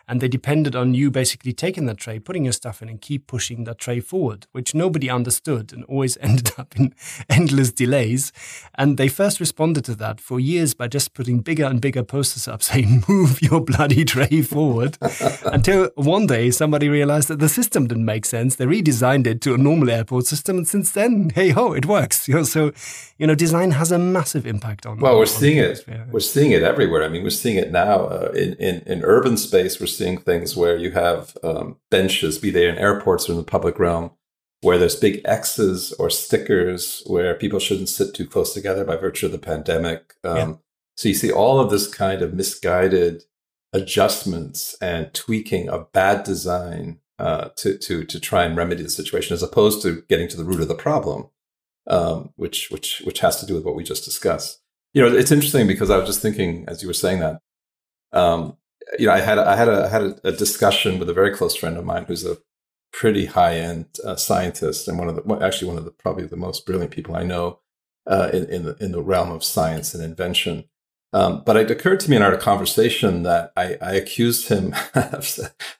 and 0.09 0.21
they 0.21 0.27
depended 0.27 0.75
on 0.75 0.95
you 0.95 1.11
basically 1.11 1.53
taking 1.53 1.85
that 1.85 1.97
tray, 1.97 2.17
putting 2.17 2.43
your 2.43 2.51
stuff 2.51 2.81
in, 2.81 2.89
and 2.89 2.99
keep 2.99 3.27
pushing 3.27 3.63
that 3.65 3.77
tray 3.77 3.99
forward, 3.99 4.47
which 4.53 4.73
nobody 4.73 5.07
understood 5.07 5.71
and 5.71 5.85
always 5.85 6.17
ended 6.21 6.51
up 6.57 6.75
in 6.75 6.95
endless 7.29 7.71
delays. 7.71 8.33
And 8.73 8.97
they 8.97 9.07
first 9.07 9.39
responded 9.39 9.85
to 9.85 9.95
that 9.95 10.19
for 10.19 10.39
years 10.39 10.73
by 10.73 10.87
just 10.87 11.13
putting 11.13 11.41
bigger 11.41 11.65
and 11.65 11.79
bigger 11.79 12.03
posters 12.03 12.47
up 12.47 12.63
saying, 12.69 13.03
Move 13.07 13.39
your 13.41 13.61
bloody 13.61 14.03
tray 14.03 14.41
forward. 14.41 14.97
Until 15.45 15.91
one 15.93 16.25
day 16.25 16.49
somebody 16.49 16.89
realized 16.89 17.27
that 17.27 17.39
the 17.39 17.49
system 17.49 17.87
didn't 17.87 18.05
make 18.05 18.25
sense. 18.25 18.55
They 18.55 18.65
redesigned 18.65 19.27
it 19.27 19.41
to 19.41 19.53
a 19.53 19.57
normal 19.57 19.91
airport 19.91 20.25
system. 20.25 20.57
And 20.57 20.67
since 20.67 20.91
then, 20.91 21.29
hey 21.35 21.49
ho, 21.49 21.73
it 21.73 21.85
works. 21.85 22.27
You 22.27 22.33
know, 22.35 22.43
so, 22.43 22.71
you 23.19 23.27
know, 23.27 23.35
design 23.35 23.71
has 23.71 23.91
a 23.91 23.99
massive 23.99 24.47
impact 24.47 24.87
on. 24.87 24.99
Well, 24.99 25.19
we're 25.19 25.27
seeing 25.27 25.57
it. 25.57 25.85
We're 26.09 26.19
seeing 26.19 26.51
it 26.51 26.63
everywhere. 26.63 27.03
I 27.03 27.09
mean, 27.09 27.21
we're 27.21 27.29
seeing 27.29 27.57
it 27.57 27.71
now 27.71 28.05
uh, 28.05 28.31
in, 28.33 28.53
in, 28.53 28.81
in 28.87 29.03
urban 29.03 29.37
space. 29.37 29.79
We're 29.79 29.98
seeing 29.99 30.17
things 30.17 30.55
where 30.55 30.77
you 30.77 30.91
have 30.91 31.37
um, 31.43 31.77
benches, 31.91 32.37
be 32.39 32.49
they 32.49 32.67
in 32.67 32.77
airports 32.77 33.27
or 33.27 33.33
in 33.33 33.37
the 33.37 33.43
public 33.43 33.77
realm, 33.77 34.11
where 34.61 34.77
there's 34.77 34.95
big 34.95 35.21
X's 35.25 35.91
or 35.93 36.09
stickers 36.09 37.03
where 37.05 37.35
people 37.35 37.59
shouldn't 37.59 37.89
sit 37.89 38.13
too 38.13 38.25
close 38.25 38.53
together 38.53 38.85
by 38.85 38.95
virtue 38.95 39.25
of 39.25 39.33
the 39.33 39.37
pandemic. 39.37 40.13
Um, 40.23 40.37
yeah. 40.37 40.53
So 40.95 41.09
you 41.09 41.15
see 41.15 41.31
all 41.31 41.59
of 41.59 41.69
this 41.69 41.87
kind 41.87 42.21
of 42.21 42.33
misguided 42.33 43.23
adjustments 43.73 44.75
and 44.81 45.13
tweaking 45.13 45.69
of 45.69 45.91
bad 45.91 46.23
design 46.23 46.99
uh, 47.19 47.49
to 47.57 47.77
to 47.77 48.05
to 48.05 48.19
try 48.19 48.45
and 48.45 48.55
remedy 48.55 48.83
the 48.83 48.89
situation, 48.89 49.33
as 49.33 49.43
opposed 49.43 49.81
to 49.81 50.03
getting 50.07 50.29
to 50.29 50.37
the 50.37 50.45
root 50.45 50.61
of 50.61 50.69
the 50.69 50.75
problem, 50.75 51.29
um, 51.87 52.31
which 52.37 52.69
which 52.71 53.01
which 53.05 53.19
has 53.19 53.39
to 53.39 53.45
do 53.45 53.53
with 53.53 53.65
what 53.65 53.75
we 53.75 53.83
just 53.83 54.05
discussed. 54.05 54.61
You 54.93 55.01
know, 55.01 55.15
it's 55.15 55.31
interesting 55.31 55.67
because 55.67 55.89
I 55.89 55.97
was 55.97 56.07
just 56.07 56.21
thinking 56.21 56.65
as 56.67 56.81
you 56.81 56.87
were 56.87 56.93
saying 56.93 57.19
that. 57.19 57.41
Um, 58.11 58.57
you 58.97 59.05
know, 59.05 59.13
I 59.13 59.19
had 59.19 59.37
I 59.37 59.55
had 59.55 59.67
a 59.67 59.85
I 59.85 59.87
had 59.87 60.19
a, 60.23 60.31
discussion 60.31 60.99
with 60.99 61.09
a 61.09 61.13
very 61.13 61.35
close 61.35 61.55
friend 61.55 61.77
of 61.77 61.85
mine 61.85 62.05
who's 62.05 62.25
a 62.25 62.37
pretty 62.91 63.25
high 63.25 63.55
end 63.55 63.85
uh, 64.03 64.15
scientist 64.15 64.87
and 64.87 64.97
one 64.97 65.07
of 65.07 65.15
the 65.15 65.39
actually 65.45 65.67
one 65.67 65.77
of 65.77 65.85
the 65.85 65.91
probably 65.91 66.25
the 66.25 66.35
most 66.35 66.65
brilliant 66.65 66.91
people 66.91 67.15
I 67.15 67.23
know 67.23 67.59
uh, 68.07 68.29
in 68.33 68.45
in 68.49 68.63
the 68.63 68.75
in 68.79 68.91
the 68.91 69.01
realm 69.01 69.31
of 69.31 69.43
science 69.43 69.93
and 69.93 70.03
invention. 70.03 70.65
Um, 71.11 71.43
but 71.43 71.57
it 71.57 71.71
occurred 71.71 71.99
to 72.01 72.09
me 72.09 72.17
in 72.17 72.21
our 72.21 72.37
conversation 72.37 73.23
that 73.23 73.51
I, 73.57 73.77
I 73.81 73.93
accused 73.93 74.47
him, 74.49 74.75
I 74.93 75.23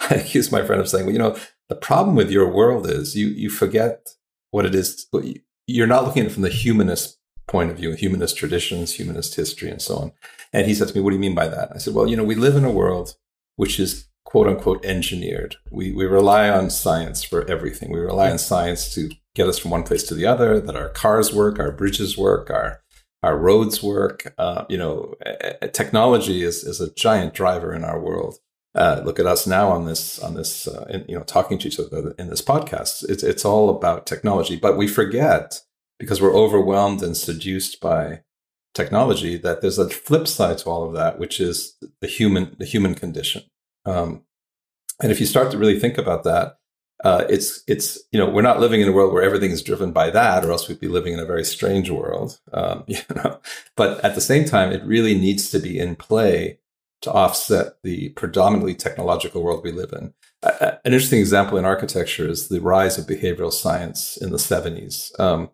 accused 0.10 0.52
my 0.52 0.66
friend 0.66 0.82
of 0.82 0.90
saying, 0.90 1.06
well, 1.06 1.14
you 1.14 1.20
know, 1.20 1.38
the 1.68 1.76
problem 1.76 2.16
with 2.16 2.32
your 2.32 2.52
world 2.52 2.90
is 2.90 3.16
you 3.16 3.28
you 3.28 3.50
forget 3.50 4.10
what 4.52 4.66
it 4.66 4.74
is. 4.74 5.08
You're 5.68 5.88
not 5.88 6.06
looking 6.06 6.24
at 6.24 6.32
it 6.32 6.34
from 6.34 6.42
the 6.42 6.50
humanist 6.50 7.19
point 7.50 7.72
of 7.72 7.78
view, 7.78 7.92
humanist 7.92 8.38
traditions, 8.38 8.96
humanist 8.96 9.36
history, 9.36 9.70
and 9.70 9.82
so 9.82 9.96
on. 9.98 10.12
And 10.54 10.68
he 10.68 10.74
said 10.74 10.88
to 10.88 10.96
me, 10.96 11.02
What 11.02 11.10
do 11.10 11.16
you 11.16 11.22
mean 11.22 11.36
by 11.36 11.50
that? 11.50 11.72
I 11.74 11.80
said, 11.80 11.94
Well, 11.94 12.08
you 12.08 12.16
know, 12.16 12.24
we 12.24 12.36
live 12.36 12.56
in 12.56 12.64
a 12.64 12.72
world 12.72 13.16
which 13.58 13.80
is 13.80 14.08
quote 14.24 14.48
unquote 14.48 14.86
engineered. 14.86 15.58
We, 15.70 15.92
we 15.92 16.06
rely 16.06 16.50
on 16.50 16.70
science 16.70 17.24
for 17.24 17.46
everything. 17.50 17.92
We 17.92 18.00
rely 18.00 18.32
on 18.32 18.38
science 18.38 18.94
to 18.94 19.10
get 19.36 19.48
us 19.48 19.58
from 19.58 19.72
one 19.72 19.84
place 19.84 20.04
to 20.04 20.14
the 20.14 20.26
other, 20.26 20.60
that 20.62 20.76
our 20.76 20.90
cars 20.90 21.34
work, 21.34 21.60
our 21.60 21.72
bridges 21.72 22.18
work, 22.18 22.50
our 22.50 22.82
our 23.22 23.38
roads 23.38 23.84
work. 23.84 24.34
Uh, 24.38 24.64
you 24.70 24.78
know, 24.78 25.14
technology 25.74 26.42
is, 26.42 26.64
is 26.64 26.80
a 26.80 26.94
giant 26.94 27.34
driver 27.34 27.74
in 27.74 27.84
our 27.84 28.00
world. 28.00 28.38
Uh, 28.76 29.02
look 29.04 29.20
at 29.20 29.26
us 29.26 29.46
now 29.46 29.70
on 29.70 29.86
this 29.86 30.20
on 30.20 30.36
this 30.36 30.68
uh, 30.68 30.86
in, 30.90 31.04
you 31.10 31.18
know 31.18 31.24
talking 31.24 31.58
to 31.58 31.68
each 31.68 31.80
other 31.80 32.14
in 32.20 32.30
this 32.30 32.42
podcast. 32.42 33.04
It's 33.10 33.24
it's 33.24 33.44
all 33.44 33.70
about 33.70 34.06
technology, 34.06 34.56
but 34.56 34.78
we 34.78 34.88
forget 34.88 35.60
because 36.00 36.22
we're 36.22 36.36
overwhelmed 36.36 37.04
and 37.04 37.16
seduced 37.16 37.80
by 37.80 38.22
technology 38.74 39.38
that 39.38 39.62
there's 39.62 39.78
a 39.78 39.90
flip 39.90 40.28
side 40.28 40.58
to 40.60 40.70
all 40.70 40.86
of 40.86 40.94
that, 40.94 41.20
which 41.20 41.40
is 41.40 41.76
the 42.02 42.08
human 42.08 42.56
the 42.58 42.66
human 42.66 42.96
condition. 42.96 43.44
Um, 43.86 44.24
and 45.02 45.12
if 45.12 45.20
you 45.20 45.26
start 45.26 45.52
to 45.52 45.58
really 45.58 45.80
think 45.80 45.98
about 45.98 46.24
that, 46.24 46.58
uh, 47.04 47.26
it's 47.30 47.64
it's 47.68 48.00
you 48.12 48.20
know 48.20 48.30
we're 48.30 48.42
not 48.42 48.60
living 48.60 48.82
in 48.82 48.88
a 48.88 48.92
world 48.92 49.14
where 49.14 49.24
everything 49.24 49.52
is 49.52 49.64
driven 49.64 49.92
by 49.92 50.10
that, 50.10 50.46
or 50.46 50.52
else 50.52 50.68
we'd 50.68 50.80
be 50.80 50.88
living 50.88 51.14
in 51.14 51.20
a 51.20 51.26
very 51.26 51.44
strange 51.44 51.90
world. 51.90 52.40
Um, 52.54 52.84
you 52.88 53.00
know, 53.16 53.40
but 53.76 54.04
at 54.04 54.16
the 54.16 54.22
same 54.22 54.46
time, 54.46 54.72
it 54.72 54.84
really 54.84 55.16
needs 55.16 55.50
to 55.52 55.60
be 55.60 55.78
in 55.80 55.96
play 55.96 56.60
to 57.02 57.12
offset 57.12 57.82
the 57.84 58.10
predominantly 58.10 58.76
technological 58.76 59.42
world 59.42 59.64
we 59.64 59.72
live 59.72 59.94
in. 59.94 60.14
Uh, 60.44 60.72
an 60.84 60.94
interesting 60.94 61.20
example 61.20 61.58
in 61.58 61.64
architecture 61.64 62.28
is 62.28 62.50
the 62.50 62.60
rise 62.60 62.98
of 62.98 63.06
behavioral 63.06 63.54
science 63.54 64.18
in 64.18 64.32
the 64.32 64.38
70s. 64.38 65.18
Um, 65.18 65.50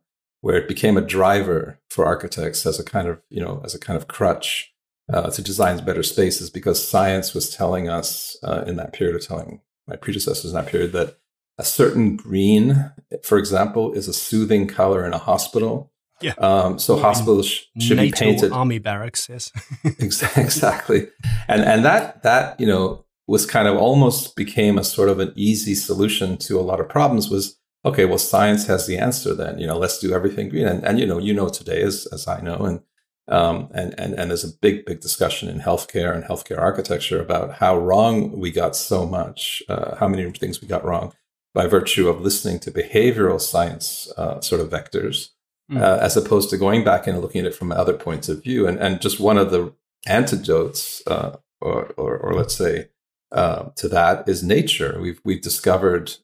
where 0.45 0.57
it 0.57 0.67
became 0.67 0.95
a 0.95 1.01
driver 1.01 1.79
for 1.89 2.05
architects 2.05 2.67
as 2.67 2.79
a 2.79 2.83
kind 2.83 3.07
of, 3.07 3.19
you 3.29 3.41
know, 3.41 3.59
as 3.65 3.73
a 3.73 3.79
kind 3.79 3.97
of 3.97 4.07
crutch 4.07 4.71
uh, 5.11 5.27
to 5.31 5.41
design 5.41 5.83
better 5.83 6.03
spaces 6.03 6.51
because 6.51 6.87
science 6.87 7.33
was 7.33 7.49
telling 7.49 7.89
us 7.89 8.37
uh, 8.43 8.63
in 8.67 8.75
that 8.75 8.93
period 8.93 9.15
of 9.15 9.25
telling 9.25 9.59
my 9.87 9.95
predecessors 9.95 10.51
in 10.51 10.53
that 10.53 10.67
period 10.67 10.91
that 10.91 11.17
a 11.57 11.63
certain 11.63 12.15
green, 12.15 12.91
for 13.23 13.39
example, 13.39 13.91
is 13.93 14.07
a 14.07 14.13
soothing 14.13 14.67
color 14.67 15.03
in 15.03 15.13
a 15.13 15.17
hospital. 15.17 15.91
Yeah. 16.21 16.33
Um, 16.37 16.77
so 16.77 16.95
hospitals 16.95 17.47
sh- 17.47 17.63
should 17.79 17.97
NATO 17.97 18.03
be 18.03 18.11
painted. 18.11 18.51
Army 18.51 18.77
barracks, 18.77 19.27
yes. 19.27 19.51
exactly. 19.83 21.07
And 21.47 21.63
and 21.63 21.83
that 21.85 22.21
that 22.21 22.59
you 22.59 22.67
know 22.67 23.03
was 23.25 23.47
kind 23.47 23.67
of 23.67 23.77
almost 23.77 24.35
became 24.35 24.77
a 24.77 24.83
sort 24.83 25.09
of 25.09 25.17
an 25.17 25.33
easy 25.35 25.73
solution 25.73 26.37
to 26.37 26.59
a 26.59 26.61
lot 26.61 26.79
of 26.79 26.87
problems. 26.87 27.31
Was 27.31 27.57
okay, 27.85 28.05
well, 28.05 28.17
science 28.17 28.65
has 28.65 28.87
the 28.87 28.97
answer 28.97 29.35
then, 29.35 29.59
you 29.59 29.67
know, 29.67 29.77
let's 29.77 29.99
do 29.99 30.13
everything 30.13 30.49
green. 30.49 30.67
And, 30.67 30.83
and 30.83 30.99
you 30.99 31.05
know, 31.05 31.19
you 31.19 31.33
know 31.33 31.49
today 31.49 31.81
as, 31.83 32.07
as 32.11 32.27
I 32.27 32.41
know, 32.41 32.57
and, 32.57 32.81
um, 33.27 33.69
and, 33.73 33.93
and, 33.99 34.13
and 34.15 34.29
there's 34.29 34.43
a 34.43 34.57
big, 34.61 34.85
big 34.85 35.01
discussion 35.01 35.49
in 35.49 35.59
healthcare 35.59 36.13
and 36.13 36.23
healthcare 36.23 36.59
architecture 36.59 37.21
about 37.21 37.53
how 37.53 37.77
wrong 37.77 38.39
we 38.39 38.51
got 38.51 38.75
so 38.75 39.05
much, 39.05 39.63
uh, 39.69 39.95
how 39.95 40.07
many 40.07 40.29
things 40.31 40.61
we 40.61 40.67
got 40.67 40.83
wrong 40.83 41.13
by 41.53 41.67
virtue 41.67 42.09
of 42.09 42.21
listening 42.21 42.59
to 42.59 42.71
behavioral 42.71 43.39
science 43.39 44.11
uh, 44.17 44.41
sort 44.41 44.61
of 44.61 44.69
vectors, 44.69 45.29
mm. 45.71 45.79
uh, 45.79 45.99
as 46.01 46.17
opposed 46.17 46.49
to 46.49 46.57
going 46.57 46.83
back 46.83 47.07
and 47.07 47.21
looking 47.21 47.41
at 47.41 47.47
it 47.47 47.55
from 47.55 47.71
other 47.71 47.93
points 47.93 48.27
of 48.29 48.43
view. 48.43 48.67
And, 48.67 48.77
and 48.79 48.99
just 48.99 49.19
one 49.19 49.37
of 49.37 49.51
the 49.51 49.73
antidotes, 50.07 51.01
uh, 51.07 51.37
or, 51.61 51.93
or, 51.97 52.17
or, 52.17 52.33
let's 52.33 52.55
say, 52.55 52.89
uh, 53.31 53.69
to 53.75 53.87
that 53.89 54.27
is 54.27 54.43
nature. 54.43 54.99
We've, 55.01 55.21
we've 55.23 55.41
discovered 55.41 56.17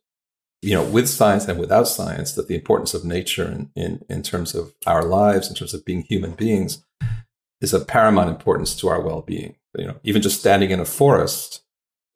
you 0.61 0.73
know, 0.75 0.83
with 0.83 1.09
science 1.09 1.47
and 1.47 1.59
without 1.59 1.87
science, 1.87 2.33
that 2.33 2.47
the 2.47 2.55
importance 2.55 2.93
of 2.93 3.03
nature 3.03 3.45
in, 3.45 3.71
in, 3.75 4.05
in 4.09 4.21
terms 4.21 4.53
of 4.53 4.73
our 4.85 5.03
lives, 5.03 5.49
in 5.49 5.55
terms 5.55 5.73
of 5.73 5.83
being 5.85 6.01
human 6.01 6.31
beings, 6.31 6.83
is 7.61 7.73
of 7.73 7.87
paramount 7.87 8.29
importance 8.29 8.75
to 8.75 8.87
our 8.87 9.01
well-being. 9.01 9.55
You 9.77 9.87
know, 9.87 9.99
even 10.03 10.21
just 10.21 10.39
standing 10.39 10.71
in 10.71 10.79
a 10.79 10.85
forest, 10.85 11.63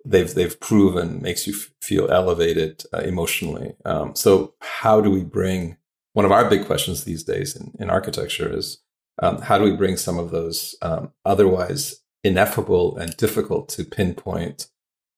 they've 0.06 0.32
they've 0.34 0.60
proven 0.60 1.22
makes 1.22 1.48
you 1.48 1.54
f- 1.54 1.72
feel 1.82 2.12
elevated 2.12 2.84
uh, 2.94 3.00
emotionally. 3.00 3.76
Um, 3.86 4.16
so, 4.16 4.54
how 4.60 5.02
do 5.02 5.10
we 5.10 5.24
bring 5.24 5.78
one 6.14 6.26
of 6.26 6.32
our 6.32 6.50
big 6.50 6.66
questions 6.66 7.04
these 7.04 7.24
days 7.24 7.56
in, 7.56 7.74
in 7.80 7.90
architecture 7.90 8.52
is 8.54 8.80
um, 9.22 9.42
how 9.42 9.58
do 9.58 9.64
we 9.64 9.76
bring 9.76 9.98
some 9.98 10.20
of 10.20 10.32
those 10.32 10.76
um, 10.82 11.12
otherwise 11.26 12.02
ineffable 12.24 12.98
and 12.98 13.16
difficult 13.18 13.70
to 13.70 13.84
pinpoint 13.84 14.68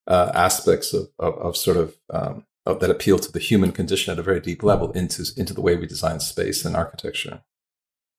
uh, 0.07 0.31
aspects 0.33 0.93
of, 0.93 1.09
of, 1.19 1.35
of, 1.35 1.57
sort 1.57 1.77
of 1.77 1.95
um, 2.11 2.45
that 2.75 2.89
appeal 2.89 3.19
to 3.19 3.31
the 3.31 3.39
human 3.39 3.71
condition 3.71 4.11
at 4.11 4.19
a 4.19 4.23
very 4.23 4.39
deep 4.39 4.63
level 4.63 4.91
into 4.91 5.25
into 5.37 5.53
the 5.53 5.61
way 5.61 5.75
we 5.75 5.85
design 5.85 6.19
space 6.19 6.65
and 6.65 6.75
architecture. 6.75 7.41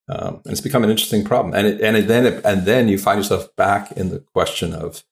Um, 0.09 0.41
and 0.45 0.53
it's 0.53 0.61
become 0.61 0.85
an 0.85 0.91
interesting 0.91 1.25
problem. 1.25 1.55
And 1.55 1.67
it, 1.67 1.81
and 1.81 1.97
it, 1.97 2.09
then 2.09 2.25
it, 2.25 2.45
and 2.45 2.65
then 2.65 2.89
you 2.89 2.99
find 2.99 3.19
yourself 3.19 3.55
back 3.57 3.93
in 3.93 4.09
the 4.09 4.21
question 4.21 4.73
of 4.73 5.05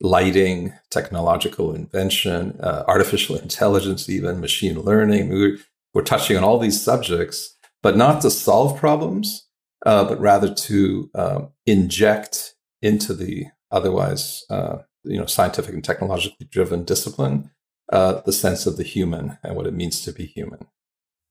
lighting, 0.00 0.72
technological 0.90 1.74
invention, 1.74 2.58
uh, 2.60 2.84
artificial 2.88 3.36
intelligence, 3.36 4.08
even 4.08 4.40
machine 4.40 4.80
learning. 4.80 5.28
We're, 5.28 5.58
we're 5.92 6.02
touching 6.02 6.36
on 6.38 6.44
all 6.44 6.58
these 6.58 6.80
subjects, 6.80 7.54
but 7.82 7.96
not 7.96 8.22
to 8.22 8.30
solve 8.30 8.78
problems, 8.78 9.46
uh, 9.84 10.04
but 10.04 10.18
rather 10.18 10.52
to 10.54 11.10
uh, 11.14 11.40
inject 11.66 12.54
into 12.80 13.12
the 13.12 13.46
otherwise, 13.70 14.44
uh, 14.48 14.78
you 15.04 15.18
know, 15.18 15.26
scientific 15.26 15.74
and 15.74 15.84
technologically 15.84 16.46
driven 16.50 16.84
discipline 16.84 17.50
uh, 17.90 18.20
the 18.24 18.32
sense 18.32 18.66
of 18.66 18.76
the 18.76 18.82
human 18.82 19.38
and 19.42 19.56
what 19.56 19.66
it 19.66 19.74
means 19.74 20.00
to 20.02 20.12
be 20.12 20.26
human. 20.26 20.66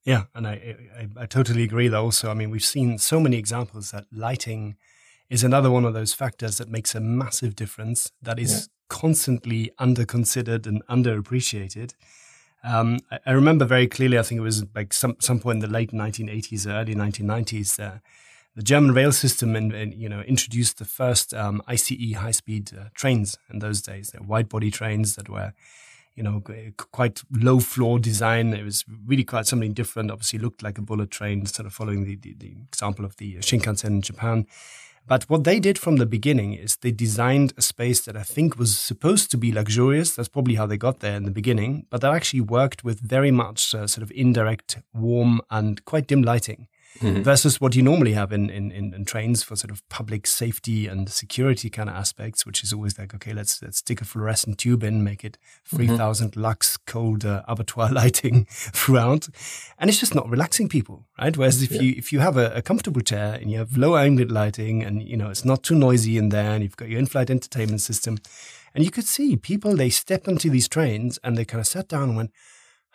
Yeah, 0.05 0.23
and 0.33 0.47
I, 0.47 0.75
I, 0.97 1.23
I 1.23 1.25
totally 1.25 1.63
agree. 1.63 1.87
Though 1.87 2.03
also, 2.03 2.31
I 2.31 2.33
mean, 2.33 2.49
we've 2.49 2.63
seen 2.63 2.97
so 2.97 3.19
many 3.19 3.37
examples 3.37 3.91
that 3.91 4.05
lighting 4.11 4.75
is 5.29 5.43
another 5.43 5.69
one 5.69 5.85
of 5.85 5.93
those 5.93 6.13
factors 6.13 6.57
that 6.57 6.69
makes 6.69 6.95
a 6.95 6.99
massive 6.99 7.55
difference. 7.55 8.11
That 8.21 8.39
is 8.39 8.51
yeah. 8.51 8.65
constantly 8.89 9.71
underconsidered 9.79 10.65
and 10.65 10.85
underappreciated. 10.87 11.93
Um, 12.63 12.99
I, 13.11 13.19
I, 13.25 13.31
remember 13.31 13.65
very 13.65 13.87
clearly. 13.87 14.17
I 14.17 14.23
think 14.23 14.39
it 14.39 14.43
was 14.43 14.65
like 14.75 14.93
some 14.93 15.15
some 15.19 15.39
point 15.39 15.57
in 15.57 15.69
the 15.69 15.73
late 15.73 15.91
1980s, 15.91 16.67
early 16.67 16.95
1990s. 16.95 17.79
Uh, 17.79 17.99
the 18.55 18.63
German 18.63 18.93
rail 18.93 19.11
system, 19.11 19.55
and, 19.55 19.71
and, 19.71 19.93
you 19.93 20.09
know, 20.09 20.21
introduced 20.21 20.79
the 20.79 20.85
first 20.85 21.33
um, 21.33 21.61
ICE 21.67 22.13
high-speed 22.13 22.71
uh, 22.77 22.85
trains 22.93 23.37
in 23.49 23.59
those 23.59 23.81
days. 23.81 24.09
They're 24.09 24.21
wide-body 24.21 24.71
trains 24.71 25.15
that 25.15 25.29
were 25.29 25.53
you 26.19 26.23
know, 26.23 26.43
quite 26.91 27.23
low 27.31 27.61
floor 27.61 27.97
design. 27.97 28.53
It 28.53 28.65
was 28.65 28.83
really 29.05 29.23
quite 29.23 29.47
something 29.47 29.71
different. 29.71 30.11
Obviously, 30.11 30.37
looked 30.37 30.61
like 30.61 30.77
a 30.77 30.81
bullet 30.81 31.11
train, 31.11 31.45
sort 31.45 31.65
of 31.65 31.73
following 31.73 32.03
the, 32.03 32.17
the, 32.17 32.35
the 32.37 32.57
example 32.67 33.05
of 33.05 33.15
the 33.15 33.37
Shinkansen 33.37 33.85
in 33.85 34.01
Japan. 34.01 34.45
But 35.07 35.23
what 35.29 35.45
they 35.45 35.61
did 35.61 35.79
from 35.79 35.95
the 35.95 36.05
beginning 36.05 36.53
is 36.53 36.75
they 36.75 36.91
designed 36.91 37.53
a 37.55 37.61
space 37.61 38.01
that 38.01 38.17
I 38.17 38.23
think 38.23 38.59
was 38.59 38.77
supposed 38.77 39.31
to 39.31 39.37
be 39.37 39.53
luxurious. 39.53 40.13
That's 40.13 40.27
probably 40.27 40.55
how 40.55 40.65
they 40.65 40.75
got 40.75 40.99
there 40.99 41.15
in 41.15 41.23
the 41.23 41.31
beginning. 41.31 41.85
But 41.89 42.01
they 42.01 42.09
actually 42.09 42.41
worked 42.41 42.83
with 42.83 42.99
very 42.99 43.31
much 43.31 43.73
uh, 43.73 43.87
sort 43.87 44.03
of 44.03 44.11
indirect, 44.13 44.79
warm, 44.93 45.39
and 45.49 45.83
quite 45.85 46.07
dim 46.07 46.21
lighting 46.21 46.67
mm-hmm. 46.99 47.21
versus 47.21 47.61
what 47.61 47.75
you 47.75 47.81
normally 47.81 48.13
have 48.13 48.31
in, 48.31 48.49
in, 48.49 48.71
in, 48.71 49.05
trains 49.05 49.43
for 49.43 49.55
sort 49.55 49.71
of 49.71 49.87
public 49.89 50.27
safety 50.27 50.87
and 50.87 51.09
security 51.09 51.69
kind 51.69 51.89
of 51.89 51.95
aspects, 51.95 52.45
which 52.45 52.63
is 52.63 52.73
always 52.73 52.97
like, 52.97 53.13
okay, 53.13 53.33
let's 53.33 53.61
let's 53.61 53.77
stick 53.77 54.01
a 54.01 54.05
fluorescent 54.05 54.57
tube 54.57 54.83
in, 54.83 55.03
make 55.03 55.23
it 55.23 55.37
3000 55.65 56.31
mm-hmm. 56.31 56.39
lux 56.39 56.77
cold 56.77 57.25
uh, 57.25 57.43
abattoir 57.47 57.89
lighting 57.91 58.45
throughout. 58.49 59.27
And 59.77 59.89
it's 59.89 59.99
just 59.99 60.15
not 60.15 60.29
relaxing 60.29 60.69
people, 60.69 61.07
right? 61.19 61.35
Whereas 61.35 61.61
if 61.61 61.71
yeah. 61.71 61.81
you 61.81 61.93
if 61.97 62.11
you 62.11 62.19
have 62.19 62.37
a, 62.37 62.51
a, 62.51 62.61
comfortable 62.61 63.01
chair 63.01 63.33
and 63.33 63.51
you 63.51 63.57
have 63.57 63.77
low 63.77 63.97
ambient 63.97 64.31
lighting 64.31 64.83
and 64.83 65.01
you 65.01 65.17
know 65.17 65.29
it's 65.29 65.45
not 65.45 65.63
too 65.63 65.75
noisy 65.75 66.17
in 66.17 66.29
there 66.29 66.51
and 66.51 66.63
you've 66.63 66.77
got 66.77 66.89
your 66.89 66.99
in-flight 66.99 67.29
entertainment 67.29 67.81
system, 67.81 68.17
and 68.73 68.83
you 68.83 68.91
could 68.91 69.05
see 69.05 69.35
people 69.35 69.75
they 69.75 69.89
stepped 69.89 70.27
onto 70.27 70.49
these 70.49 70.67
trains 70.67 71.19
and 71.23 71.37
they 71.37 71.45
kind 71.45 71.61
of 71.61 71.67
sat 71.67 71.87
down 71.87 72.09
and 72.09 72.17
went, 72.17 72.31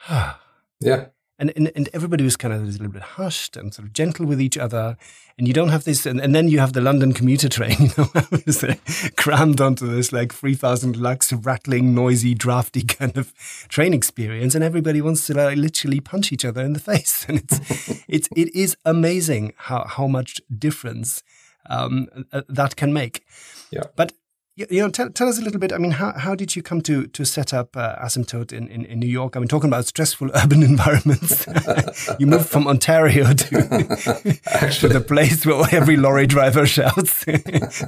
ah. 0.08 0.40
Yeah 0.80 1.06
and, 1.38 1.52
and, 1.56 1.72
and 1.74 1.88
everybody 1.92 2.22
was 2.22 2.36
kind 2.36 2.54
of 2.54 2.62
a 2.62 2.64
little 2.64 2.88
bit 2.88 3.02
hushed 3.02 3.56
and 3.56 3.74
sort 3.74 3.86
of 3.86 3.92
gentle 3.92 4.24
with 4.24 4.40
each 4.40 4.56
other. 4.56 4.96
And 5.36 5.48
you 5.48 5.54
don't 5.54 5.70
have 5.70 5.84
this, 5.84 6.06
and, 6.06 6.20
and 6.20 6.34
then 6.34 6.48
you 6.48 6.60
have 6.60 6.74
the 6.74 6.80
London 6.80 7.12
commuter 7.12 7.48
train, 7.48 7.76
you 7.80 8.04
know, 8.06 8.74
crammed 9.16 9.60
onto 9.60 9.86
this 9.86 10.12
like 10.12 10.32
3000 10.32 10.96
lux, 10.96 11.32
rattling, 11.32 11.94
noisy, 11.94 12.34
drafty 12.34 12.82
kind 12.82 13.16
of 13.16 13.32
train 13.68 13.92
experience. 13.92 14.54
And 14.54 14.62
everybody 14.62 15.00
wants 15.00 15.26
to 15.26 15.34
like, 15.34 15.56
literally 15.56 16.00
punch 16.00 16.32
each 16.32 16.44
other 16.44 16.62
in 16.62 16.72
the 16.72 16.78
face. 16.92 17.26
And 17.28 17.38
it's, 17.38 18.04
it's, 18.06 18.28
it 18.36 18.54
is 18.54 18.76
amazing 18.84 19.54
how, 19.56 19.86
how 19.86 20.06
much 20.06 20.40
difference 20.56 21.22
um, 21.66 22.08
uh, 22.32 22.42
that 22.48 22.76
can 22.76 22.92
make. 22.92 23.24
Yeah. 23.70 23.84
But 23.96 24.12
you 24.56 24.80
know, 24.80 24.88
tell, 24.88 25.10
tell 25.10 25.28
us 25.28 25.38
a 25.38 25.42
little 25.42 25.58
bit. 25.58 25.72
I 25.72 25.78
mean, 25.78 25.90
how, 25.90 26.12
how 26.12 26.36
did 26.36 26.54
you 26.54 26.62
come 26.62 26.80
to 26.82 27.08
to 27.08 27.24
set 27.24 27.52
up 27.52 27.76
uh, 27.76 27.96
Asymptote 27.96 28.52
in, 28.52 28.68
in, 28.68 28.84
in, 28.84 29.00
New 29.00 29.08
York? 29.08 29.36
I 29.36 29.40
mean, 29.40 29.48
talking 29.48 29.68
about 29.68 29.86
stressful 29.86 30.30
urban 30.34 30.62
environments. 30.62 31.46
you 32.20 32.28
moved 32.28 32.48
from 32.48 32.68
Ontario 32.68 33.32
to, 33.32 34.38
Actually. 34.46 34.92
to 34.92 34.98
the 35.00 35.04
place 35.04 35.44
where 35.44 35.66
every 35.72 35.96
lorry 35.96 36.28
driver 36.28 36.66
shouts. 36.66 37.26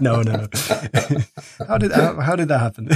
no, 0.01 0.23
no, 0.23 0.33
no. 0.33 0.49
how 1.69 1.79
did 1.79 1.93
how, 1.93 2.21
how, 2.21 2.35
did 2.35 2.49
that 2.49 2.59
happen? 2.59 2.91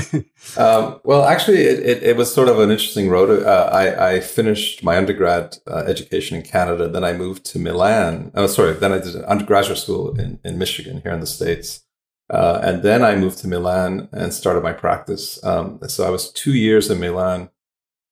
Um, 0.57 1.01
well, 1.05 1.25
actually, 1.25 1.61
it, 1.61 1.79
it, 1.81 2.03
it, 2.03 2.17
was 2.17 2.35
sort 2.35 2.49
of 2.49 2.59
an 2.59 2.73
interesting 2.73 3.09
road. 3.09 3.45
Uh, 3.45 3.71
I, 3.73 4.15
I 4.15 4.21
finished 4.21 4.83
my 4.83 4.97
undergrad 4.97 5.59
uh, 5.69 5.85
education 5.87 6.37
in 6.37 6.43
Canada. 6.43 6.89
Then 6.89 7.05
I 7.05 7.13
moved 7.13 7.45
to 7.47 7.61
Milan. 7.61 8.33
Oh, 8.35 8.49
sorry. 8.49 8.73
Then 8.75 8.93
I 8.93 8.99
did 8.99 9.15
an 9.15 9.25
undergraduate 9.27 9.79
school 9.79 10.19
in, 10.19 10.41
in 10.45 10.59
Michigan 10.59 11.03
here 11.03 11.13
in 11.13 11.21
the 11.21 11.27
States. 11.27 11.83
Uh, 12.31 12.61
and 12.63 12.83
then 12.83 13.03
I 13.03 13.17
moved 13.17 13.39
to 13.39 13.49
Milan 13.49 14.09
and 14.13 14.33
started 14.33 14.63
my 14.63 14.73
practice. 14.73 15.43
Um, 15.45 15.81
so 15.89 16.07
I 16.07 16.11
was 16.11 16.33
two 16.33 16.55
years 16.55 16.89
in 16.89 17.01
Milan, 17.01 17.51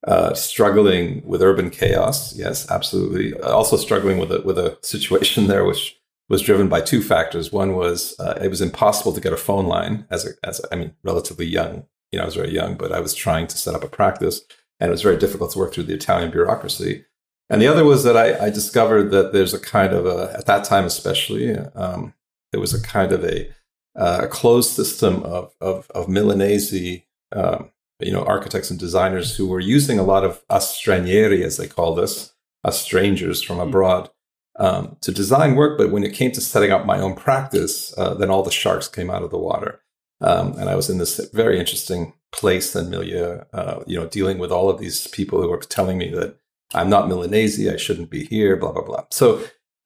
uh, 0.07 0.35
struggling 0.35 1.23
with 1.25 1.43
urban 1.43 1.71
chaos. 1.71 2.37
Yes, 2.37 2.69
absolutely. 2.71 3.39
Also 3.41 3.77
struggling 3.77 4.19
with 4.19 4.33
a, 4.33 4.41
with 4.43 4.59
a 4.59 4.77
situation 4.83 5.47
there, 5.49 5.65
which 5.65 5.97
was 6.29 6.43
driven 6.43 6.69
by 6.69 6.81
two 6.81 7.03
factors. 7.03 7.53
One 7.53 7.75
was 7.75 8.19
uh, 8.19 8.39
it 8.43 8.49
was 8.49 8.61
impossible 8.61 9.13
to 9.13 9.21
get 9.21 9.33
a 9.33 9.37
phone 9.37 9.67
line 9.67 10.07
as 10.11 10.27
a, 10.27 10.31
as 10.45 10.61
a, 10.61 10.75
I 10.75 10.77
mean, 10.77 10.95
relatively 11.05 11.47
young. 11.47 11.87
You 12.13 12.19
know, 12.19 12.25
I 12.25 12.27
was 12.27 12.35
very 12.35 12.53
young, 12.53 12.77
but 12.77 12.93
I 12.93 13.01
was 13.01 13.15
trying 13.15 13.47
to 13.47 13.59
set 13.59 13.75
up 13.75 13.85
a 13.85 13.89
practice, 13.89 14.43
and 14.81 14.89
it 14.89 14.93
was 14.93 15.03
very 15.03 15.17
difficult 15.17 15.53
to 15.53 15.59
work 15.59 15.73
through 15.73 15.85
the 15.85 15.95
Italian 15.95 16.31
bureaucracy. 16.31 17.05
And 17.51 17.63
the 17.63 17.67
other 17.67 17.85
was 17.85 18.05
that 18.05 18.17
I, 18.17 18.47
I 18.47 18.51
discovered 18.51 19.11
that 19.11 19.33
there's 19.33 19.55
a 19.55 19.61
kind 19.61 19.95
of 19.95 20.07
a, 20.07 20.35
at 20.37 20.47
that 20.47 20.65
time 20.65 20.85
especially, 20.85 21.57
um, 21.57 22.13
there 22.53 22.61
was 22.61 22.75
a 22.75 22.83
kind 22.83 23.13
of 23.13 23.25
a 23.25 23.51
uh, 23.97 24.21
a 24.23 24.29
closed 24.29 24.71
system 24.71 25.23
of, 25.25 25.53
of, 25.61 25.91
of 25.91 26.09
Milanese, 26.09 27.03
um, 27.33 27.71
you 28.01 28.13
know, 28.13 28.23
architects 28.25 28.71
and 28.71 28.79
designers 28.79 29.37
who 29.37 29.49
were 29.49 29.61
using 29.61 29.99
a 29.99 30.05
lot 30.05 30.25
of 30.25 30.43
us 30.49 30.81
stranieri, 30.81 31.43
as 31.43 31.57
they 31.57 31.67
called 31.67 31.99
us, 31.99 32.33
us 32.65 32.81
strangers 32.81 33.43
from 33.43 33.57
hmm. 33.57 33.63
abroad, 33.63 34.11
um, 34.59 34.97
to 35.01 35.13
design 35.13 35.55
work. 35.55 35.79
But 35.79 35.91
when 35.91 36.05
it 36.05 36.15
came 36.15 36.33
to 36.33 36.41
setting 36.41 36.71
up 36.71 36.87
my 36.87 37.01
own 37.01 37.15
practice, 37.15 37.97
uh, 37.99 38.15
then 38.15 38.31
all 38.31 38.43
the 38.43 38.51
sharks 38.51 38.89
came 38.89 39.11
out 39.11 39.23
of 39.23 39.31
the 39.31 39.39
water. 39.39 39.81
Um, 40.21 40.59
and 40.59 40.69
I 40.69 40.75
was 40.75 40.91
in 40.91 40.99
this 40.99 41.21
very 41.33 41.59
interesting 41.61 42.15
place 42.33 42.75
and 42.75 42.91
milieu, 42.91 43.43
uh, 43.53 43.83
you 43.87 43.97
know, 43.97 44.07
dealing 44.07 44.39
with 44.39 44.51
all 44.51 44.69
of 44.69 44.81
these 44.81 45.07
people 45.07 45.41
who 45.41 45.49
were 45.49 45.59
telling 45.59 45.97
me 45.97 46.11
that 46.11 46.37
I'm 46.75 46.91
not 46.91 47.09
Milanese, 47.09 47.69
I 47.69 47.77
shouldn't 47.77 48.11
be 48.11 48.25
here, 48.25 48.57
blah, 48.57 48.73
blah, 48.73 48.83
blah. 48.83 49.05
So 49.11 49.43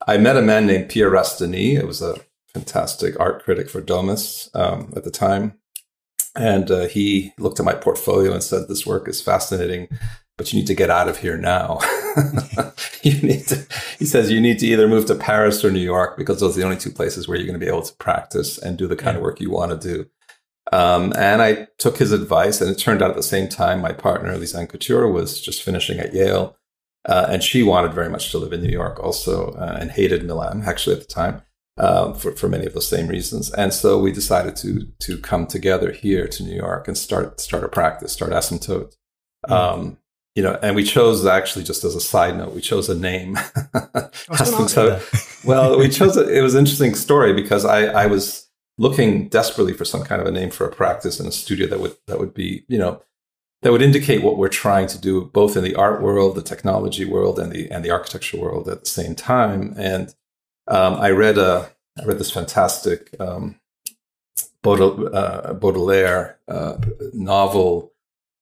I 0.07 0.17
met 0.17 0.37
a 0.37 0.43
man 0.43 0.67
named 0.67 0.89
Pierre 0.89 1.11
Restany. 1.11 1.75
It 1.75 1.87
was 1.87 2.03
a 2.03 2.19
fantastic 2.55 3.19
art 3.19 3.45
critic 3.45 3.69
for 3.71 3.81
Domus 3.81 4.51
um, 4.55 4.93
at 4.97 5.05
the 5.05 5.11
time. 5.11 5.59
And 6.35 6.71
uh, 6.71 6.87
he 6.87 7.33
looked 7.39 7.61
at 7.61 7.67
my 7.67 7.75
portfolio 7.75 8.33
and 8.33 8.43
said, 8.43 8.69
This 8.69 8.87
work 8.87 9.09
is 9.09 9.21
fascinating, 9.21 9.89
but 10.39 10.53
you 10.53 10.59
need 10.59 10.67
to 10.67 10.75
get 10.75 10.91
out 10.91 11.09
of 11.09 11.19
here 11.19 11.37
now. 11.37 11.81
you 13.03 13.21
need 13.23 13.47
to, 13.47 13.67
he 13.99 14.05
says, 14.05 14.31
you 14.31 14.41
need 14.41 14.59
to 14.59 14.67
either 14.67 14.89
move 14.89 15.07
to 15.07 15.15
Paris 15.15 15.65
or 15.65 15.71
New 15.71 15.81
York 15.81 16.17
because 16.17 16.41
those 16.41 16.57
are 16.57 16.61
the 16.61 16.67
only 16.67 16.77
two 16.77 16.91
places 16.91 17.27
where 17.27 17.37
you're 17.37 17.47
going 17.47 17.59
to 17.59 17.65
be 17.65 17.71
able 17.71 17.83
to 17.83 17.95
practice 17.97 18.59
and 18.59 18.79
do 18.79 18.87
the 18.87 18.97
kind 18.97 19.17
of 19.17 19.23
work 19.23 19.41
you 19.41 19.51
want 19.51 19.81
to 19.81 19.89
do. 19.95 20.07
Um, 20.73 21.13
and 21.17 21.43
I 21.43 21.69
took 21.79 21.99
his 21.99 22.13
advice, 22.13 22.61
and 22.61 22.71
it 22.71 22.79
turned 22.79 23.03
out 23.03 23.11
at 23.11 23.17
the 23.17 23.23
same 23.23 23.49
time, 23.49 23.81
my 23.81 23.93
partner, 23.93 24.37
Lise 24.39 24.55
Anne 24.55 24.69
Couture, 24.69 25.09
was 25.09 25.41
just 25.41 25.63
finishing 25.63 25.99
at 25.99 26.15
Yale. 26.15 26.57
Uh, 27.05 27.27
and 27.29 27.43
she 27.43 27.63
wanted 27.63 27.93
very 27.93 28.09
much 28.09 28.31
to 28.31 28.39
live 28.39 28.53
in 28.53 28.63
New 28.63 28.71
York 28.71 29.01
also 29.01 29.51
uh, 29.53 29.77
and 29.81 29.91
hated 29.91 30.25
Milan, 30.25 30.63
actually, 30.65 30.95
at 30.95 31.03
the 31.03 31.13
time 31.13 31.43
um, 31.79 32.15
for, 32.15 32.33
for 32.33 32.49
many 32.49 32.67
of 32.67 32.75
the 32.75 32.83
same 32.83 33.09
reasons. 33.09 33.51
And 33.53 33.73
so 33.73 33.99
we 33.99 34.13
decided 34.13 34.57
to 34.57 34.87
to 35.01 35.19
come 35.19 35.47
together 35.47 35.93
here 35.93 36.29
to 36.29 36.43
New 36.43 36.55
York 36.55 36.89
and 36.89 36.97
start 36.97 37.41
start 37.41 37.65
a 37.65 37.69
practice, 37.69 38.13
start 38.13 38.33
Asymptote. 38.33 38.95
Mm-hmm. 39.47 39.53
Um, 39.53 39.99
you 40.35 40.43
know, 40.43 40.59
and 40.63 40.75
we 40.75 40.83
chose 40.83 41.27
actually 41.27 41.65
just 41.65 41.85
as 41.85 41.95
a 41.95 42.01
side 42.01 42.39
note, 42.39 42.55
we 42.55 42.63
chose 42.63 42.89
a 42.89 42.95
name. 42.95 43.35
Asymptote. 44.31 45.45
well, 45.45 45.79
we 45.79 45.89
chose 45.91 46.17
it. 46.17 46.29
It 46.29 46.43
was 46.43 46.55
an 46.55 46.61
interesting 46.61 46.95
story 46.95 47.35
because 47.35 47.65
I, 47.67 47.85
I 47.87 48.07
was 48.07 48.49
looking 48.79 49.29
desperately 49.29 49.75
for 49.75 49.85
some 49.85 50.03
kind 50.03 50.23
of 50.23 50.27
a 50.27 50.31
name 50.31 50.51
for 50.51 50.67
a 50.67 50.73
practice 50.73 51.21
in 51.21 51.27
a 51.27 51.33
studio 51.33 51.67
that 51.67 51.81
would 51.81 51.97
that 52.07 52.19
would 52.19 52.33
be, 52.33 52.65
you 52.69 52.79
know, 52.79 53.03
that 53.61 53.73
would 53.73 53.83
indicate 53.83 54.23
what 54.23 54.39
we're 54.39 54.49
trying 54.49 54.87
to 54.89 54.99
do 54.99 55.27
both 55.27 55.57
in 55.57 55.65
the 55.65 55.75
art 55.75 56.01
world, 56.01 56.35
the 56.35 56.43
technology 56.43 57.05
world, 57.05 57.39
and 57.39 57.53
the 57.53 57.71
and 57.71 57.85
the 57.85 57.91
architecture 57.91 58.39
world 58.39 58.69
at 58.69 58.81
the 58.85 58.91
same 58.91 59.15
time. 59.15 59.75
And 59.77 60.15
um, 60.69 60.95
I 60.95 61.11
read 61.11 61.39
a 61.39 61.71
I 62.01 62.05
read 62.05 62.19
this 62.19 62.31
fantastic 62.31 63.15
um, 63.21 63.61
uh, 64.65 65.53
Baudelaire 65.53 66.39
uh, 66.49 66.79
novel 67.13 67.93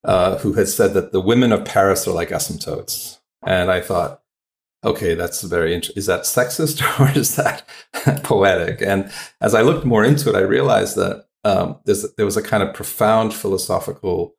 uh, 0.05 0.39
who 0.39 0.53
had 0.53 0.69
said 0.69 0.95
that 0.95 1.13
the 1.13 1.21
women 1.21 1.53
of 1.53 1.65
Paris 1.65 2.07
are 2.07 2.15
like 2.15 2.31
asymptotes, 2.31 3.19
and 3.45 3.71
I 3.71 3.81
thought, 3.81 4.23
okay, 4.85 5.15
that's 5.15 5.43
very 5.43 5.75
interesting. 5.75 5.99
Is 5.99 6.07
that 6.07 6.23
sexist 6.23 6.81
or 7.01 7.19
is 7.19 7.37
that 7.37 7.67
poetic? 8.23 8.83
And 8.83 9.11
as 9.41 9.55
I 9.55 9.63
looked 9.63 9.85
more 9.85 10.05
into 10.05 10.31
it, 10.31 10.37
I 10.37 10.41
realized 10.41 10.97
that 10.97 11.27
um, 11.45 11.79
there 11.85 12.27
was 12.27 12.37
a 12.37 12.43
kind 12.43 12.63
of 12.63 12.75
profound 12.75 13.35
philosophical 13.35 14.35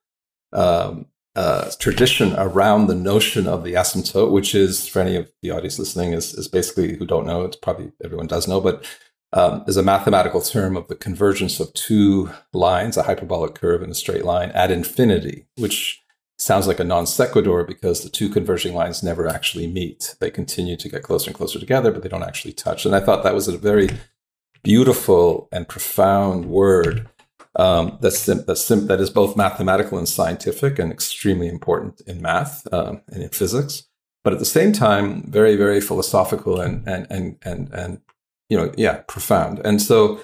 um, 0.54 1.08
uh, 1.36 1.72
tradition 1.80 2.34
around 2.38 2.88
the 2.88 2.96
notion 2.96 3.48
of 3.48 3.64
the 3.64 3.74
asymptote, 3.74 4.32
which 4.32 4.54
is 4.54 4.88
for 4.88 5.00
any 5.00 5.16
of 5.16 5.32
the 5.42 5.52
audience 5.52 5.80
listening, 5.80 6.14
is, 6.14 6.34
is 6.34 6.48
basically 6.48 6.98
who 6.98 7.06
don't 7.06 7.26
know, 7.26 7.44
it's 7.44 7.56
probably 7.56 7.92
everyone 8.04 8.28
does 8.28 8.48
know, 8.48 8.60
but 8.60 8.86
um, 9.34 9.64
is 9.66 9.78
a 9.78 9.84
mathematical 9.84 10.42
term 10.42 10.76
of 10.76 10.88
the 10.88 10.96
convergence 10.96 11.60
of 11.60 11.74
two 11.74 12.30
lines, 12.54 12.98
a 12.98 13.04
hyperbolic 13.04 13.56
curve 13.56 13.82
and 13.82 13.92
a 13.92 13.96
straight 13.96 14.26
line 14.26 14.50
at 14.52 14.72
infinity, 14.72 15.46
which 15.56 16.04
sounds 16.38 16.68
like 16.68 16.80
a 16.80 16.84
non 16.84 17.06
sequitur 17.06 17.64
because 17.64 18.04
the 18.04 18.10
two 18.10 18.28
converging 18.28 18.74
lines 18.74 19.04
never 19.04 19.28
actually 19.28 19.68
meet. 19.68 20.16
They 20.20 20.32
continue 20.32 20.76
to 20.76 20.90
get 20.90 21.04
closer 21.04 21.30
and 21.30 21.38
closer 21.38 21.60
together, 21.60 21.92
but 21.92 22.04
they 22.04 22.10
don't 22.10 22.24
actually 22.24 22.54
touch. 22.54 22.86
And 22.86 22.94
I 22.94 23.00
thought 23.00 23.24
that 23.24 23.36
was 23.36 23.48
a 23.48 23.58
very 23.58 23.90
beautiful 24.64 25.48
and 25.52 25.68
profound 25.68 26.46
word 26.46 27.08
um, 27.56 27.98
that's, 28.02 28.26
that's 28.26 28.68
that 28.68 29.00
is 29.02 29.10
both 29.10 29.36
mathematical 29.36 29.98
and 29.98 30.08
scientific 30.08 30.80
and 30.80 30.92
extremely 30.92 31.48
important 31.48 32.02
in 32.08 32.22
math 32.22 32.66
um, 32.74 33.02
and 33.10 33.24
in 33.24 33.30
physics, 33.30 33.84
but 34.24 34.34
at 34.34 34.40
the 34.40 34.46
same 34.46 34.72
time, 34.72 35.24
very, 35.24 35.56
very 35.56 35.82
philosophical 35.82 36.62
and, 36.62 36.88
and, 36.88 37.08
and, 37.10 37.38
and, 37.44 37.74
and, 37.74 38.02
you 38.50 38.58
know, 38.58 38.72
yeah, 38.78 39.02
profound. 39.08 39.60
And 39.66 39.82
so 39.82 40.22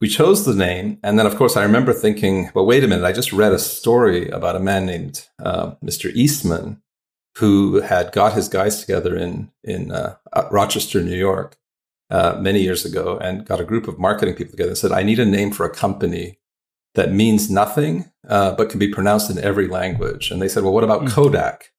we 0.00 0.08
chose 0.08 0.44
the 0.44 0.54
name. 0.54 0.98
And 1.02 1.18
then, 1.18 1.26
of 1.26 1.36
course, 1.36 1.56
I 1.56 1.62
remember 1.62 1.92
thinking, 1.92 2.50
well, 2.54 2.64
wait 2.64 2.84
a 2.84 2.88
minute, 2.88 3.04
I 3.04 3.12
just 3.12 3.32
read 3.32 3.52
a 3.52 3.58
story 3.58 4.28
about 4.30 4.56
a 4.56 4.60
man 4.60 4.86
named 4.86 5.26
uh, 5.38 5.72
Mr. 5.84 6.10
Eastman 6.14 6.80
who 7.36 7.80
had 7.80 8.12
got 8.12 8.32
his 8.32 8.48
guys 8.48 8.80
together 8.80 9.16
in, 9.16 9.50
in 9.62 9.92
uh, 9.92 10.16
Rochester, 10.50 11.02
New 11.02 11.16
York. 11.16 11.56
Uh, 12.12 12.36
many 12.40 12.60
years 12.60 12.84
ago, 12.84 13.18
and 13.18 13.46
got 13.46 13.60
a 13.60 13.64
group 13.64 13.86
of 13.86 13.96
marketing 13.96 14.34
people 14.34 14.50
together 14.50 14.70
and 14.70 14.76
said, 14.76 14.90
I 14.90 15.04
need 15.04 15.20
a 15.20 15.24
name 15.24 15.52
for 15.52 15.64
a 15.64 15.70
company 15.70 16.39
that 16.94 17.12
means 17.12 17.50
nothing, 17.50 18.10
uh, 18.28 18.54
but 18.54 18.70
can 18.70 18.78
be 18.78 18.88
pronounced 18.88 19.30
in 19.30 19.38
every 19.38 19.68
language. 19.68 20.30
And 20.30 20.40
they 20.40 20.48
said, 20.48 20.62
well, 20.62 20.72
what 20.72 20.84
about 20.84 21.02
mm. 21.02 21.10
Kodak? 21.10 21.70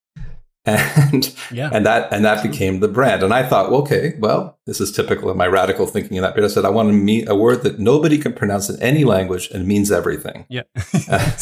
and 0.65 1.35
yeah. 1.51 1.71
and 1.73 1.87
that 1.87 2.13
and 2.13 2.23
that 2.23 2.43
became 2.43 2.81
the 2.81 2.87
brand. 2.87 3.23
And 3.23 3.33
I 3.33 3.41
thought, 3.41 3.71
well, 3.71 3.81
okay, 3.81 4.13
well, 4.19 4.59
this 4.67 4.79
is 4.79 4.91
typical 4.91 5.27
of 5.27 5.35
my 5.35 5.47
radical 5.47 5.87
thinking 5.87 6.17
in 6.17 6.21
that 6.21 6.35
period. 6.35 6.51
I 6.51 6.53
said 6.53 6.65
I 6.65 6.69
want 6.69 6.89
to 6.89 6.93
meet 6.93 7.27
a 7.27 7.33
word 7.33 7.63
that 7.63 7.79
nobody 7.79 8.19
can 8.19 8.33
pronounce 8.33 8.69
in 8.69 8.79
any 8.79 9.03
language 9.03 9.49
and 9.49 9.65
means 9.65 9.91
everything. 9.91 10.45
Yeah, 10.49 10.61
I 11.09 11.33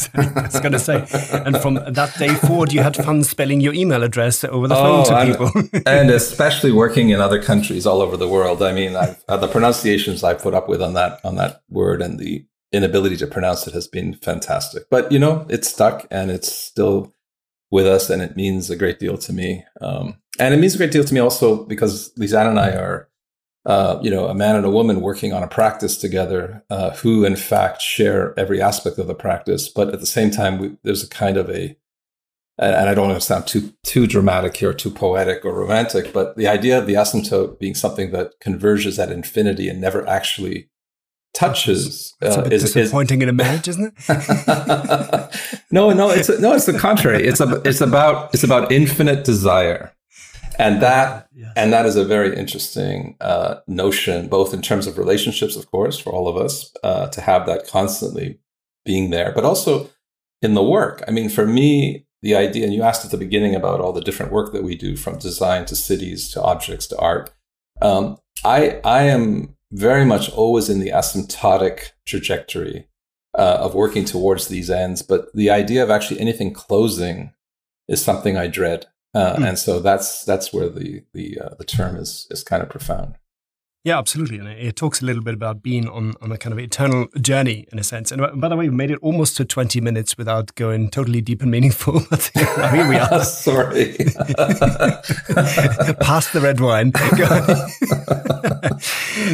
was 0.50 0.60
going 0.60 0.72
to 0.72 0.78
say. 0.78 1.06
And 1.32 1.60
from 1.60 1.74
that 1.74 2.14
day 2.18 2.34
forward, 2.34 2.72
you 2.72 2.82
had 2.82 2.96
fun 2.96 3.22
spelling 3.22 3.60
your 3.60 3.74
email 3.74 4.02
address 4.02 4.42
over 4.42 4.66
the 4.66 4.74
phone 4.74 5.04
to 5.04 5.14
and, 5.14 5.30
people, 5.30 5.82
and 5.86 6.08
especially 6.08 6.72
working 6.72 7.10
in 7.10 7.20
other 7.20 7.42
countries 7.42 7.84
all 7.84 8.00
over 8.00 8.16
the 8.16 8.28
world. 8.28 8.62
I 8.62 8.72
mean, 8.72 8.96
uh, 8.96 9.36
the 9.36 9.48
pronunciations 9.48 10.24
I 10.24 10.32
put 10.32 10.54
up 10.54 10.66
with 10.66 10.80
on 10.80 10.94
that 10.94 11.22
on 11.24 11.36
that 11.36 11.60
word 11.68 12.00
and 12.00 12.18
the 12.18 12.46
inability 12.72 13.16
to 13.18 13.26
pronounce 13.26 13.66
it 13.66 13.74
has 13.74 13.88
been 13.88 14.14
fantastic. 14.14 14.84
But 14.90 15.10
you 15.10 15.18
know, 15.18 15.46
it's 15.48 15.68
stuck 15.68 16.06
and 16.10 16.30
it's 16.30 16.52
still 16.52 17.14
with 17.70 17.86
us, 17.86 18.10
and 18.10 18.20
it 18.22 18.36
means 18.36 18.68
a 18.68 18.76
great 18.76 18.98
deal 18.98 19.16
to 19.18 19.32
me. 19.32 19.64
Um, 19.80 20.16
and 20.38 20.54
it 20.54 20.58
means 20.58 20.74
a 20.74 20.78
great 20.78 20.90
deal 20.90 21.04
to 21.04 21.14
me 21.14 21.20
also 21.20 21.64
because 21.64 22.12
Lise 22.16 22.34
Anne 22.34 22.48
and 22.48 22.58
I 22.58 22.70
are, 22.72 23.08
uh, 23.66 23.98
you 24.02 24.10
know, 24.10 24.26
a 24.26 24.34
man 24.34 24.56
and 24.56 24.64
a 24.64 24.70
woman 24.70 25.00
working 25.00 25.32
on 25.32 25.42
a 25.42 25.48
practice 25.48 25.96
together, 25.96 26.64
uh, 26.70 26.90
who 26.96 27.24
in 27.24 27.36
fact 27.36 27.82
share 27.82 28.38
every 28.38 28.60
aspect 28.60 28.98
of 28.98 29.06
the 29.06 29.14
practice. 29.14 29.68
But 29.68 29.92
at 29.92 30.00
the 30.00 30.06
same 30.06 30.30
time, 30.30 30.58
we, 30.58 30.76
there's 30.82 31.04
a 31.04 31.08
kind 31.08 31.36
of 31.36 31.50
a 31.50 31.76
and 32.58 32.90
I 32.90 32.94
don't 32.94 33.08
want 33.08 33.18
to 33.18 33.26
sound 33.26 33.46
too 33.46 33.72
too 33.84 34.06
dramatic 34.06 34.56
here, 34.56 34.74
too 34.74 34.90
poetic 34.90 35.44
or 35.44 35.54
romantic, 35.54 36.12
but 36.12 36.36
the 36.36 36.46
idea 36.46 36.78
of 36.78 36.86
the 36.86 36.94
asymptote 36.94 37.58
being 37.58 37.74
something 37.74 38.10
that 38.10 38.38
converges 38.40 38.98
at 38.98 39.10
infinity 39.10 39.68
and 39.68 39.80
never 39.80 40.06
actually 40.06 40.68
touches 41.32 42.14
it's 42.20 42.36
uh, 42.36 42.40
a 42.40 42.44
bit 42.44 42.52
is 42.52 42.72
disappointing 42.72 43.20
is, 43.20 43.22
in 43.22 43.28
a 43.28 43.32
marriage, 43.32 43.68
isn't 43.68 43.94
it? 43.96 45.62
no, 45.70 45.90
no, 45.90 46.10
it's 46.10 46.28
no, 46.40 46.52
it's 46.52 46.66
the 46.66 46.76
contrary. 46.78 47.26
It's 47.26 47.40
a, 47.40 47.62
it's 47.64 47.80
about 47.80 48.34
it's 48.34 48.44
about 48.44 48.70
infinite 48.72 49.24
desire, 49.24 49.92
and 50.58 50.82
that 50.82 51.28
yes. 51.34 51.52
and 51.56 51.72
that 51.72 51.86
is 51.86 51.96
a 51.96 52.04
very 52.04 52.36
interesting 52.36 53.16
uh, 53.20 53.56
notion, 53.66 54.28
both 54.28 54.52
in 54.52 54.60
terms 54.60 54.86
of 54.86 54.98
relationships, 54.98 55.56
of 55.56 55.70
course, 55.70 55.98
for 55.98 56.12
all 56.12 56.28
of 56.28 56.36
us 56.36 56.72
uh, 56.82 57.06
to 57.08 57.20
have 57.20 57.46
that 57.46 57.66
constantly 57.66 58.38
being 58.84 59.10
there, 59.10 59.32
but 59.32 59.44
also 59.44 59.88
in 60.42 60.54
the 60.54 60.62
work. 60.62 61.02
I 61.06 61.10
mean, 61.10 61.28
for 61.28 61.46
me, 61.46 62.06
the 62.22 62.34
idea, 62.34 62.64
and 62.64 62.74
you 62.74 62.82
asked 62.82 63.04
at 63.04 63.10
the 63.10 63.16
beginning 63.16 63.54
about 63.54 63.80
all 63.80 63.92
the 63.92 64.00
different 64.00 64.32
work 64.32 64.52
that 64.52 64.64
we 64.64 64.74
do, 64.74 64.96
from 64.96 65.18
design 65.18 65.64
to 65.66 65.76
cities 65.76 66.30
to 66.32 66.42
objects 66.42 66.86
to 66.88 66.98
art. 66.98 67.30
Um, 67.80 68.18
I 68.44 68.80
I 68.84 69.04
am 69.04 69.56
very 69.72 70.04
much 70.04 70.30
always 70.30 70.68
in 70.68 70.80
the 70.80 70.90
asymptotic 70.90 71.90
trajectory 72.06 72.88
uh, 73.38 73.58
of 73.60 73.74
working 73.74 74.04
towards 74.04 74.48
these 74.48 74.70
ends. 74.70 75.02
But 75.02 75.32
the 75.34 75.50
idea 75.50 75.82
of 75.82 75.90
actually 75.90 76.20
anything 76.20 76.52
closing 76.52 77.32
is 77.88 78.02
something 78.02 78.36
I 78.36 78.46
dread, 78.46 78.86
uh, 79.14 79.36
mm. 79.36 79.48
and 79.48 79.58
so 79.58 79.80
that's 79.80 80.24
that's 80.24 80.52
where 80.52 80.68
the 80.68 81.04
the 81.12 81.38
uh, 81.40 81.54
the 81.58 81.64
term 81.64 81.96
is 81.96 82.26
is 82.30 82.42
kind 82.42 82.62
of 82.62 82.68
profound. 82.68 83.16
Yeah, 83.82 83.98
absolutely. 83.98 84.38
And 84.38 84.46
it 84.46 84.76
talks 84.76 85.00
a 85.00 85.06
little 85.06 85.22
bit 85.22 85.32
about 85.32 85.62
being 85.62 85.88
on, 85.88 86.12
on 86.20 86.30
a 86.30 86.36
kind 86.36 86.52
of 86.52 86.58
eternal 86.58 87.06
journey 87.18 87.66
in 87.72 87.78
a 87.78 87.82
sense. 87.82 88.12
And 88.12 88.20
by 88.38 88.48
the 88.48 88.56
way, 88.56 88.68
we 88.68 88.74
made 88.74 88.90
it 88.90 88.98
almost 89.00 89.38
to 89.38 89.46
20 89.46 89.80
minutes 89.80 90.18
without 90.18 90.54
going 90.54 90.90
totally 90.90 91.22
deep 91.22 91.40
and 91.40 91.50
meaningful. 91.50 92.02
But 92.10 92.30
here 92.74 92.86
we 92.88 92.96
are. 92.96 93.24
Sorry. 93.24 93.94
Past 96.00 96.34
the 96.34 96.40
red 96.42 96.60
wine. 96.60 96.92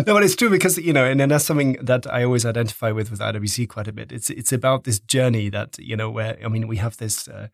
no, 0.07 0.15
but 0.15 0.23
it's 0.23 0.37
true 0.37 0.51
because, 0.51 0.79
you 0.79 0.93
know, 0.93 1.05
and, 1.05 1.21
and 1.21 1.33
that's 1.33 1.45
something 1.45 1.79
that 1.83 2.07
I 2.13 2.23
always 2.23 2.47
identify 2.47 2.93
with 2.93 3.11
with 3.11 3.19
IWC 3.19 3.69
quite 3.69 3.89
a 3.89 3.93
bit. 3.93 4.13
It's, 4.13 4.31
it's 4.31 4.53
about 4.53 4.85
this 4.85 5.01
journey 5.01 5.49
that, 5.49 5.77
you 5.79 5.97
know, 5.97 6.09
where, 6.09 6.39
I 6.45 6.49
mean, 6.49 6.69
we 6.69 6.77
have 6.77 6.97
this, 6.99 7.27
uh, 7.27 7.49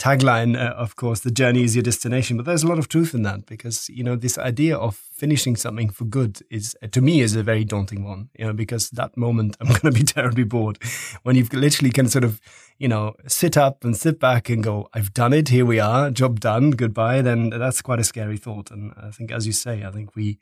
tagline, 0.00 0.56
uh, 0.56 0.72
of 0.72 0.96
course, 0.96 1.20
the 1.20 1.30
journey 1.30 1.62
is 1.62 1.76
your 1.76 1.82
destination. 1.82 2.36
But 2.36 2.46
there's 2.46 2.62
a 2.62 2.66
lot 2.66 2.78
of 2.78 2.88
truth 2.88 3.14
in 3.14 3.22
that 3.22 3.46
because, 3.46 3.88
you 3.90 4.02
know, 4.02 4.16
this 4.16 4.38
idea 4.38 4.76
of 4.76 4.96
finishing 4.96 5.54
something 5.54 5.90
for 5.90 6.04
good 6.04 6.40
is, 6.50 6.74
to 6.90 7.00
me, 7.00 7.20
is 7.20 7.36
a 7.36 7.42
very 7.42 7.64
daunting 7.64 8.02
one, 8.02 8.30
you 8.38 8.46
know, 8.46 8.54
because 8.54 8.90
that 8.90 9.16
moment 9.16 9.56
I'm 9.60 9.66
going 9.76 9.80
to 9.80 9.92
be 9.92 10.02
terribly 10.02 10.44
bored 10.44 10.78
when 11.22 11.36
you've 11.36 11.52
literally 11.52 11.90
can 11.90 12.08
sort 12.08 12.24
of, 12.24 12.40
you 12.78 12.88
know, 12.88 13.14
sit 13.28 13.56
up 13.56 13.84
and 13.84 13.94
sit 13.96 14.18
back 14.18 14.48
and 14.48 14.64
go, 14.64 14.88
I've 14.94 15.12
done 15.12 15.34
it. 15.34 15.48
Here 15.48 15.66
we 15.66 15.78
are. 15.78 16.10
Job 16.10 16.40
done. 16.40 16.70
Goodbye. 16.70 17.20
Then 17.20 17.50
that's 17.50 17.82
quite 17.82 18.00
a 18.00 18.04
scary 18.04 18.38
thought. 18.38 18.70
And 18.70 18.92
I 18.96 19.10
think, 19.10 19.30
as 19.30 19.46
you 19.46 19.52
say, 19.52 19.84
I 19.84 19.90
think 19.90 20.16
we, 20.16 20.38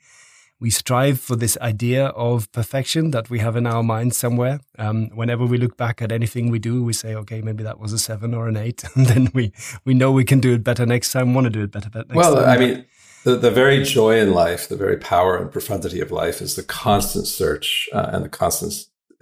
we 0.59 0.69
strive 0.69 1.19
for 1.19 1.35
this 1.35 1.57
idea 1.61 2.07
of 2.07 2.51
perfection 2.51 3.11
that 3.11 3.29
we 3.29 3.39
have 3.39 3.55
in 3.55 3.65
our 3.65 3.81
mind 3.81 4.13
somewhere. 4.13 4.59
Um, 4.77 5.09
whenever 5.15 5.45
we 5.45 5.57
look 5.57 5.77
back 5.77 6.01
at 6.01 6.11
anything 6.11 6.51
we 6.51 6.59
do, 6.59 6.83
we 6.83 6.91
say, 6.91 7.15
okay, 7.15 7.41
maybe 7.41 7.63
that 7.63 7.79
was 7.79 7.93
a 7.93 7.99
seven 7.99 8.33
or 8.33 8.47
an 8.47 8.57
eight. 8.57 8.83
And 8.95 9.05
then 9.05 9.29
we, 9.33 9.53
we 9.85 9.93
know 9.93 10.11
we 10.11 10.25
can 10.25 10.41
do 10.41 10.53
it 10.53 10.63
better 10.63 10.85
next 10.85 11.13
time, 11.13 11.33
want 11.33 11.45
to 11.45 11.49
do 11.49 11.63
it 11.63 11.71
better, 11.71 11.89
next 11.93 12.13
well, 12.13 12.35
time. 12.35 12.43
Well, 12.43 12.49
I 12.49 12.57
mean, 12.57 12.85
the, 13.23 13.37
the 13.37 13.51
very 13.51 13.83
joy 13.83 14.19
in 14.19 14.33
life, 14.33 14.67
the 14.67 14.75
very 14.75 14.97
power 14.97 15.37
and 15.37 15.49
profundity 15.49 16.01
of 16.01 16.11
life 16.11 16.41
is 16.41 16.55
the 16.55 16.63
constant 16.63 17.27
search 17.27 17.87
uh, 17.93 18.09
and 18.11 18.25
the 18.25 18.29
constant, 18.29 18.73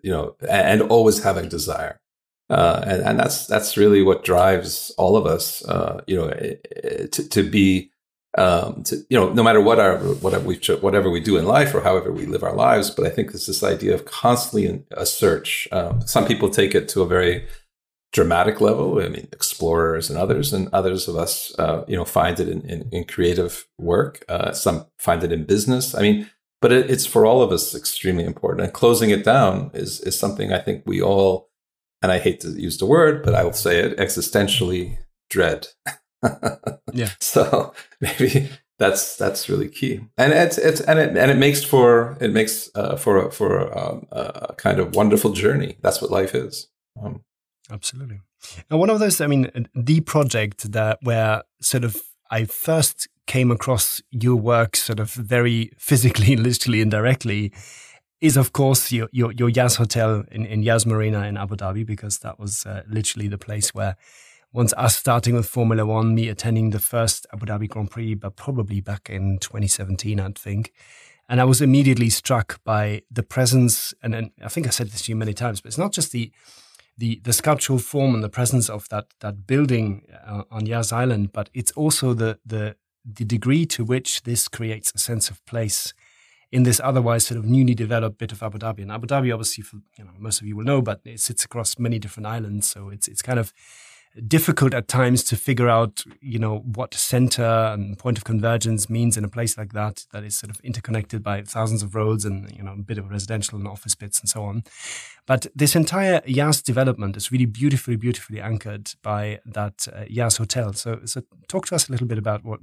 you 0.01 0.11
know, 0.11 0.35
and, 0.41 0.81
and 0.81 0.91
always 0.91 1.23
having 1.23 1.47
desire. 1.47 1.99
Uh, 2.49 2.81
and, 2.87 3.01
and 3.03 3.19
that's, 3.19 3.45
that's 3.45 3.77
really 3.77 4.01
what 4.01 4.23
drives 4.23 4.91
all 4.97 5.15
of 5.15 5.27
us, 5.27 5.63
uh, 5.65 6.01
you 6.07 6.15
know, 6.15 6.29
to, 7.11 7.29
to 7.29 7.43
be, 7.43 7.91
um, 8.37 8.83
to, 8.83 8.97
you 9.09 9.19
know, 9.19 9.33
no 9.33 9.43
matter 9.43 9.59
what 9.59 9.79
our 9.79 9.97
whatever 9.97 10.45
we 10.45 10.57
whatever 10.79 11.09
we 11.09 11.19
do 11.19 11.37
in 11.37 11.45
life 11.45 11.73
or 11.73 11.81
however 11.81 12.11
we 12.11 12.25
live 12.25 12.43
our 12.43 12.55
lives. 12.55 12.91
But 12.91 13.05
I 13.05 13.09
think 13.09 13.31
it's 13.31 13.47
this 13.47 13.63
idea 13.63 13.93
of 13.93 14.05
constantly 14.05 14.83
a 14.91 15.05
search. 15.05 15.67
Um, 15.71 16.01
some 16.01 16.25
people 16.25 16.49
take 16.49 16.75
it 16.75 16.87
to 16.89 17.01
a 17.01 17.07
very 17.07 17.47
dramatic 18.13 18.61
level. 18.61 19.01
I 19.01 19.09
mean, 19.09 19.27
explorers 19.31 20.09
and 20.09 20.17
others, 20.19 20.53
and 20.53 20.69
others 20.71 21.07
of 21.07 21.15
us, 21.15 21.53
uh, 21.59 21.83
you 21.87 21.95
know, 21.95 22.05
find 22.05 22.39
it 22.39 22.47
in, 22.47 22.61
in, 22.61 22.87
in 22.91 23.03
creative 23.05 23.67
work. 23.77 24.23
Uh, 24.29 24.51
some 24.53 24.85
find 24.97 25.23
it 25.23 25.31
in 25.31 25.45
business. 25.45 25.95
I 25.95 26.01
mean, 26.01 26.29
but 26.61 26.71
it, 26.71 26.89
it's 26.89 27.05
for 27.05 27.25
all 27.25 27.41
of 27.41 27.51
us 27.51 27.75
extremely 27.75 28.23
important. 28.23 28.65
And 28.65 28.73
closing 28.73 29.09
it 29.09 29.25
down 29.25 29.71
is 29.73 29.99
is 30.01 30.17
something 30.17 30.53
I 30.53 30.59
think 30.59 30.83
we 30.85 31.01
all, 31.01 31.49
and 32.03 32.11
I 32.11 32.19
hate 32.19 32.39
to 32.41 32.49
use 32.49 32.77
the 32.77 32.85
word, 32.85 33.23
but 33.23 33.33
I 33.33 33.43
will 33.43 33.53
say 33.53 33.79
it, 33.79 33.97
existentially 33.97 34.99
dread. 35.29 35.67
yeah. 36.93 37.09
So 37.19 37.73
maybe 38.01 38.49
that's 38.79 39.17
that's 39.17 39.49
really 39.49 39.69
key, 39.69 40.01
and 40.17 40.33
it's 40.33 40.57
it's 40.57 40.81
and 40.81 40.99
it 40.99 41.17
and 41.17 41.31
it 41.31 41.37
makes 41.37 41.63
for 41.63 42.17
it 42.21 42.31
makes 42.31 42.69
uh, 42.75 42.95
for 42.95 43.27
a, 43.27 43.31
for 43.31 43.59
a, 43.59 43.77
um, 43.77 44.07
a, 44.11 44.53
kind 44.57 44.79
of 44.79 44.95
wonderful 44.95 45.31
journey. 45.31 45.77
That's 45.81 46.01
what 46.01 46.11
life 46.11 46.35
is. 46.35 46.67
Um, 47.01 47.21
Absolutely. 47.69 48.21
Now, 48.69 48.77
one 48.77 48.89
of 48.89 48.99
those, 48.99 49.19
I 49.19 49.27
mean, 49.27 49.67
the 49.75 50.01
project 50.01 50.71
that 50.71 50.99
where 51.01 51.43
sort 51.61 51.83
of 51.83 51.97
I 52.31 52.45
first 52.45 53.07
came 53.25 53.51
across 53.51 54.01
your 54.11 54.35
work, 54.35 54.75
sort 54.75 54.99
of 54.99 55.11
very 55.11 55.71
physically, 55.77 56.35
literally, 56.35 56.81
indirectly, 56.81 57.51
is 58.21 58.37
of 58.37 58.53
course 58.53 58.91
your 58.91 59.09
your, 59.11 59.31
your 59.33 59.49
Yas 59.49 59.75
Hotel 59.75 60.23
in, 60.31 60.45
in 60.45 60.63
Yas 60.63 60.85
Marina 60.85 61.23
in 61.23 61.37
Abu 61.37 61.55
Dhabi, 61.55 61.85
because 61.85 62.19
that 62.19 62.39
was 62.39 62.65
uh, 62.65 62.83
literally 62.87 63.27
the 63.27 63.37
place 63.37 63.73
where 63.73 63.95
once 64.57 64.73
us 64.75 64.95
starting 64.95 65.35
with 65.35 65.45
Formula 65.45 65.85
One, 65.85 66.15
me 66.15 66.29
attending 66.29 66.71
the 66.71 66.79
first 66.79 67.27
Abu 67.31 67.45
Dhabi 67.45 67.69
Grand 67.69 67.91
Prix, 67.91 68.15
but 68.15 68.35
probably 68.35 68.81
back 68.81 69.07
in 69.07 69.37
2017, 69.37 70.19
I 70.19 70.31
think. 70.31 70.73
And 71.29 71.39
I 71.39 71.43
was 71.43 71.61
immediately 71.61 72.09
struck 72.09 72.59
by 72.63 73.03
the 73.11 73.21
presence, 73.21 73.93
and, 74.01 74.15
and 74.15 74.31
I 74.43 74.47
think 74.47 74.65
I 74.65 74.71
said 74.71 74.87
this 74.87 75.03
to 75.03 75.11
you 75.11 75.15
many 75.15 75.35
times, 75.35 75.61
but 75.61 75.67
it's 75.67 75.77
not 75.77 75.93
just 75.93 76.11
the 76.11 76.31
the, 76.97 77.21
the 77.23 77.33
sculptural 77.33 77.77
form 77.77 78.15
and 78.15 78.23
the 78.23 78.29
presence 78.29 78.67
of 78.67 78.89
that 78.89 79.05
that 79.19 79.45
building 79.45 80.07
uh, 80.25 80.41
on 80.49 80.65
Yas 80.65 80.91
Island, 80.91 81.33
but 81.33 81.51
it's 81.53 81.71
also 81.73 82.15
the 82.15 82.39
the 82.43 82.75
the 83.05 83.25
degree 83.25 83.67
to 83.67 83.85
which 83.85 84.23
this 84.23 84.47
creates 84.47 84.91
a 84.95 84.97
sense 84.97 85.29
of 85.29 85.45
place 85.45 85.93
in 86.51 86.63
this 86.63 86.81
otherwise 86.83 87.27
sort 87.27 87.37
of 87.37 87.45
newly 87.45 87.75
developed 87.75 88.17
bit 88.17 88.31
of 88.31 88.41
Abu 88.41 88.57
Dhabi. 88.57 88.81
And 88.81 88.91
Abu 88.91 89.05
Dhabi, 89.05 89.31
obviously, 89.31 89.63
for, 89.63 89.77
you 89.97 90.05
know, 90.05 90.11
most 90.17 90.41
of 90.41 90.47
you 90.47 90.55
will 90.55 90.63
know, 90.63 90.81
but 90.81 91.01
it 91.03 91.19
sits 91.19 91.43
across 91.45 91.77
many 91.77 91.99
different 91.99 92.25
islands, 92.25 92.67
so 92.67 92.89
it's 92.89 93.07
it's 93.07 93.21
kind 93.21 93.37
of 93.37 93.53
difficult 94.27 94.73
at 94.73 94.87
times 94.87 95.23
to 95.25 95.35
figure 95.35 95.69
out, 95.69 96.03
you 96.21 96.39
know, 96.39 96.59
what 96.59 96.93
center 96.93 97.43
and 97.43 97.97
point 97.97 98.17
of 98.17 98.23
convergence 98.23 98.89
means 98.89 99.17
in 99.17 99.23
a 99.23 99.29
place 99.29 99.57
like 99.57 99.73
that, 99.73 100.05
that 100.11 100.23
is 100.23 100.37
sort 100.37 100.49
of 100.49 100.59
interconnected 100.61 101.23
by 101.23 101.41
thousands 101.41 101.83
of 101.83 101.95
roads 101.95 102.25
and, 102.25 102.51
you 102.55 102.63
know, 102.63 102.73
a 102.73 102.77
bit 102.77 102.97
of 102.97 103.09
residential 103.09 103.57
and 103.57 103.67
office 103.67 103.95
bits 103.95 104.19
and 104.19 104.29
so 104.29 104.43
on. 104.43 104.63
But 105.25 105.47
this 105.55 105.75
entire 105.75 106.21
Yas 106.25 106.61
development 106.61 107.17
is 107.17 107.31
really 107.31 107.45
beautifully, 107.45 107.95
beautifully 107.95 108.39
anchored 108.39 108.93
by 109.03 109.39
that 109.45 109.87
uh, 109.93 110.05
Yas 110.07 110.37
hotel. 110.37 110.73
So, 110.73 111.01
so 111.05 111.21
talk 111.47 111.67
to 111.67 111.75
us 111.75 111.89
a 111.89 111.91
little 111.91 112.07
bit 112.07 112.17
about 112.17 112.43
what, 112.43 112.61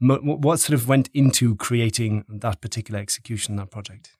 what 0.00 0.60
sort 0.60 0.74
of 0.74 0.88
went 0.88 1.10
into 1.12 1.56
creating 1.56 2.24
that 2.28 2.60
particular 2.60 3.00
execution, 3.00 3.56
that 3.56 3.70
project. 3.70 4.17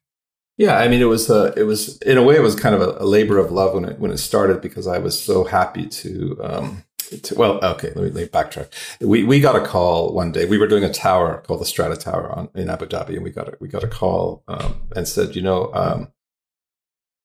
Yeah, 0.58 0.76
I 0.76 0.88
mean, 0.88 1.00
it 1.00 1.04
was 1.04 1.30
a, 1.30 1.54
it 1.56 1.62
was 1.62 1.98
in 1.98 2.18
a 2.18 2.22
way, 2.22 2.34
it 2.34 2.42
was 2.42 2.56
kind 2.56 2.74
of 2.74 2.82
a, 2.82 3.02
a, 3.02 3.06
labor 3.06 3.38
of 3.38 3.52
love 3.52 3.74
when 3.74 3.84
it 3.84 3.98
when 4.00 4.10
it 4.10 4.18
started 4.18 4.60
because 4.60 4.88
I 4.88 4.98
was 4.98 5.20
so 5.20 5.44
happy 5.44 5.86
to. 5.86 6.38
Um, 6.42 6.84
to, 7.22 7.34
well, 7.36 7.64
okay, 7.64 7.88
let 7.94 8.04
me, 8.04 8.10
let 8.10 8.14
me, 8.14 8.26
backtrack. 8.26 8.68
We 9.00 9.24
we 9.24 9.40
got 9.40 9.56
a 9.56 9.64
call 9.64 10.12
one 10.12 10.30
day. 10.30 10.44
We 10.44 10.58
were 10.58 10.66
doing 10.66 10.84
a 10.84 10.92
tower 10.92 11.42
called 11.46 11.62
the 11.62 11.64
Strata 11.64 11.96
Tower 11.96 12.30
on, 12.30 12.50
in 12.54 12.68
Abu 12.68 12.84
Dhabi, 12.84 13.14
and 13.14 13.22
we 13.22 13.30
got 13.30 13.48
a, 13.48 13.56
we 13.60 13.68
got 13.68 13.82
a 13.82 13.88
call 13.88 14.42
um, 14.46 14.82
and 14.94 15.08
said, 15.08 15.34
you 15.34 15.40
know, 15.40 15.72
um, 15.72 16.08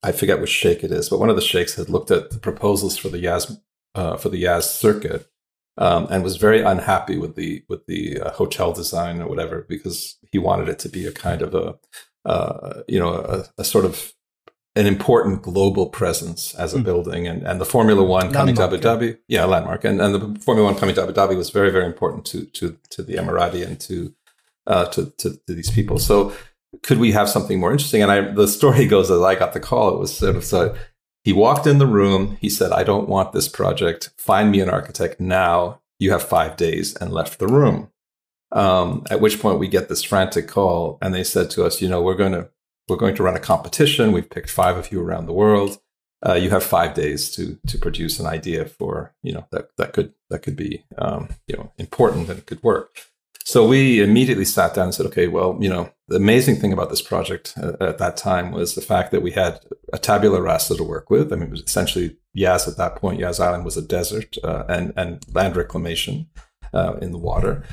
I 0.04 0.14
forget 0.14 0.40
which 0.40 0.50
sheikh 0.50 0.84
it 0.84 0.92
is, 0.92 1.10
but 1.10 1.20
one 1.20 1.30
of 1.30 1.36
the 1.36 1.42
sheikhs 1.42 1.76
had 1.76 1.90
looked 1.90 2.12
at 2.12 2.30
the 2.30 2.40
proposals 2.40 2.98
for 2.98 3.10
the 3.10 3.20
Yas 3.20 3.58
uh, 3.96 4.16
for 4.16 4.30
the 4.30 4.38
Yas 4.38 4.74
circuit 4.74 5.28
um, 5.78 6.08
and 6.10 6.24
was 6.24 6.38
very 6.38 6.62
unhappy 6.62 7.18
with 7.18 7.36
the 7.36 7.66
with 7.68 7.86
the 7.88 8.22
uh, 8.22 8.32
hotel 8.32 8.72
design 8.72 9.22
or 9.22 9.28
whatever 9.28 9.66
because 9.68 10.18
he 10.32 10.38
wanted 10.38 10.70
it 10.70 10.80
to 10.80 10.90
be 10.90 11.06
a 11.06 11.12
kind 11.12 11.42
of 11.42 11.54
a 11.54 11.76
uh, 12.26 12.82
you 12.88 13.00
know 13.00 13.14
a, 13.14 13.46
a, 13.58 13.64
sort 13.64 13.86
of 13.86 14.14
an 14.76 14.86
important 14.86 15.42
global 15.42 15.88
presence 15.88 16.56
as 16.56 16.74
a 16.74 16.80
mm. 16.80 16.84
building 16.84 17.28
and, 17.28 17.44
and 17.44 17.60
the 17.60 17.66
Formula 17.66 18.04
One 18.04 18.32
coming 18.32 18.56
landmark, 18.56 18.82
to 18.82 18.90
Abu 18.90 19.06
Dhabi 19.06 19.18
yeah. 19.28 19.42
yeah 19.42 19.46
landmark 19.46 19.84
and, 19.84 20.02
and 20.02 20.16
the 20.16 20.40
Formula 20.40 20.70
One 20.70 20.80
coming 20.80 20.96
to 20.96 21.04
Abu 21.04 21.14
Dhabi 21.14 21.38
was 21.38 21.50
very 21.50 21.70
very 21.70 21.86
important 21.86 22.26
to 22.28 22.46
to 22.46 22.78
to 22.92 23.04
the 23.04 23.16
Emirati 23.16 23.66
and 23.66 23.80
to 23.82 24.14
uh, 24.66 24.86
to, 24.86 25.08
to, 25.18 25.32
to 25.48 25.54
these 25.54 25.70
people 25.70 26.00
so 26.00 26.34
could 26.82 26.98
we 26.98 27.12
have 27.12 27.30
something 27.30 27.60
more 27.60 27.72
interesting 27.72 28.02
and 28.02 28.12
I 28.12 28.22
the 28.22 28.48
story 28.48 28.86
goes 28.96 29.12
as 29.12 29.22
I 29.22 29.36
got 29.36 29.54
the 29.54 29.60
call 29.60 29.94
it 29.94 30.00
was 30.00 30.16
sort 30.16 30.36
of 30.36 30.44
so 30.44 30.76
he 31.24 31.32
walked 31.32 31.68
in 31.68 31.78
the 31.78 31.88
room. 31.88 32.38
He 32.42 32.50
said, 32.50 32.72
I 32.72 32.84
don't 32.84 33.08
want 33.08 33.32
this 33.32 33.48
project. 33.48 34.12
Find 34.18 34.52
me 34.52 34.60
an 34.60 34.70
architect 34.70 35.20
now. 35.20 35.80
You 36.00 36.12
have 36.12 36.24
five 36.24 36.58
days 36.58 36.96
and 36.96 37.14
left 37.14 37.40
the 37.40 37.48
room. 37.48 37.90
Um, 38.54 39.04
at 39.10 39.20
which 39.20 39.42
point 39.42 39.60
we 39.60 39.68
get 39.68 39.90
this 39.90 40.04
frantic 40.04 40.48
call 40.48 41.00
and 41.02 41.14
they 41.14 41.24
said 41.24 41.50
to 41.52 41.66
us, 41.66 41.82
you 41.82 41.90
know, 41.90 42.02
we're 42.02 42.16
going 42.16 42.34
to, 42.34 42.50
we're 42.88 42.98
going 42.98 43.16
to 43.16 43.24
run 43.24 43.36
a 43.36 43.40
competition. 43.40 44.12
We've 44.12 44.30
picked 44.30 44.50
five 44.50 44.78
of 44.78 44.92
you 44.92 45.02
around 45.02 45.26
the 45.26 45.34
world. 45.34 45.80
Uh, 46.26 46.36
you 46.36 46.52
have 46.52 46.64
five 46.64 46.94
days 46.94 47.30
to, 47.32 47.60
to 47.68 47.78
produce 47.78 48.20
an 48.20 48.28
idea 48.28 48.66
for, 48.66 49.14
you 49.24 49.34
know, 49.34 49.46
that, 49.52 49.70
that 49.78 49.94
could, 49.94 50.14
that 50.30 50.44
could 50.44 50.56
be, 50.56 50.86
um, 50.98 51.30
you 51.48 51.58
know, 51.58 51.74
important 51.78 52.30
and 52.30 52.40
it 52.40 52.46
could 52.46 52.62
work. 52.64 52.96
So 53.46 53.68
we 53.68 54.02
immediately 54.02 54.46
sat 54.46 54.74
down 54.74 54.86
and 54.86 54.94
said, 54.94 55.06
okay, 55.08 55.28
well, 55.28 55.58
you 55.60 55.68
know, 55.68 55.92
the 56.08 56.16
amazing 56.16 56.58
thing 56.58 56.72
about 56.72 56.90
this 56.90 57.02
project 57.02 57.54
uh, 57.58 57.74
at 57.82 57.98
that 57.98 58.16
time 58.16 58.52
was 58.52 58.76
the 58.76 58.82
fact 58.82 59.12
that 59.12 59.22
we 59.22 59.32
had 59.32 59.60
a 59.92 59.98
tabula 59.98 60.42
rasa 60.42 60.78
to 60.78 60.84
work 60.84 61.10
with. 61.10 61.34
I 61.34 61.36
mean, 61.36 61.48
it 61.48 61.52
was 61.52 61.62
essentially 61.62 62.18
Yas 62.34 62.68
at 62.68 62.78
that 62.78 62.96
point. 62.96 63.20
Yas 63.20 63.42
Island 63.42 63.66
was 63.66 63.76
a 63.76 63.82
desert 63.82 64.38
uh, 64.44 64.64
and 64.70 64.94
and 64.96 65.26
land 65.34 65.58
reclamation 65.58 66.30
uh, 66.74 66.94
in 67.02 67.12
the 67.12 67.18
water. 67.18 67.64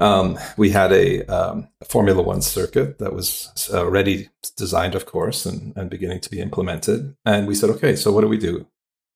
Um, 0.00 0.38
we 0.56 0.70
had 0.70 0.92
a, 0.92 1.24
um, 1.26 1.68
Formula 1.84 2.22
One 2.22 2.42
circuit 2.42 2.98
that 2.98 3.12
was 3.12 3.68
already 3.72 4.28
designed, 4.56 4.94
of 4.94 5.06
course, 5.06 5.44
and, 5.44 5.76
and 5.76 5.90
beginning 5.90 6.20
to 6.20 6.30
be 6.30 6.40
implemented. 6.40 7.16
And 7.24 7.46
we 7.46 7.54
said, 7.54 7.70
okay, 7.70 7.96
so 7.96 8.12
what 8.12 8.20
do 8.20 8.28
we 8.28 8.38
do? 8.38 8.66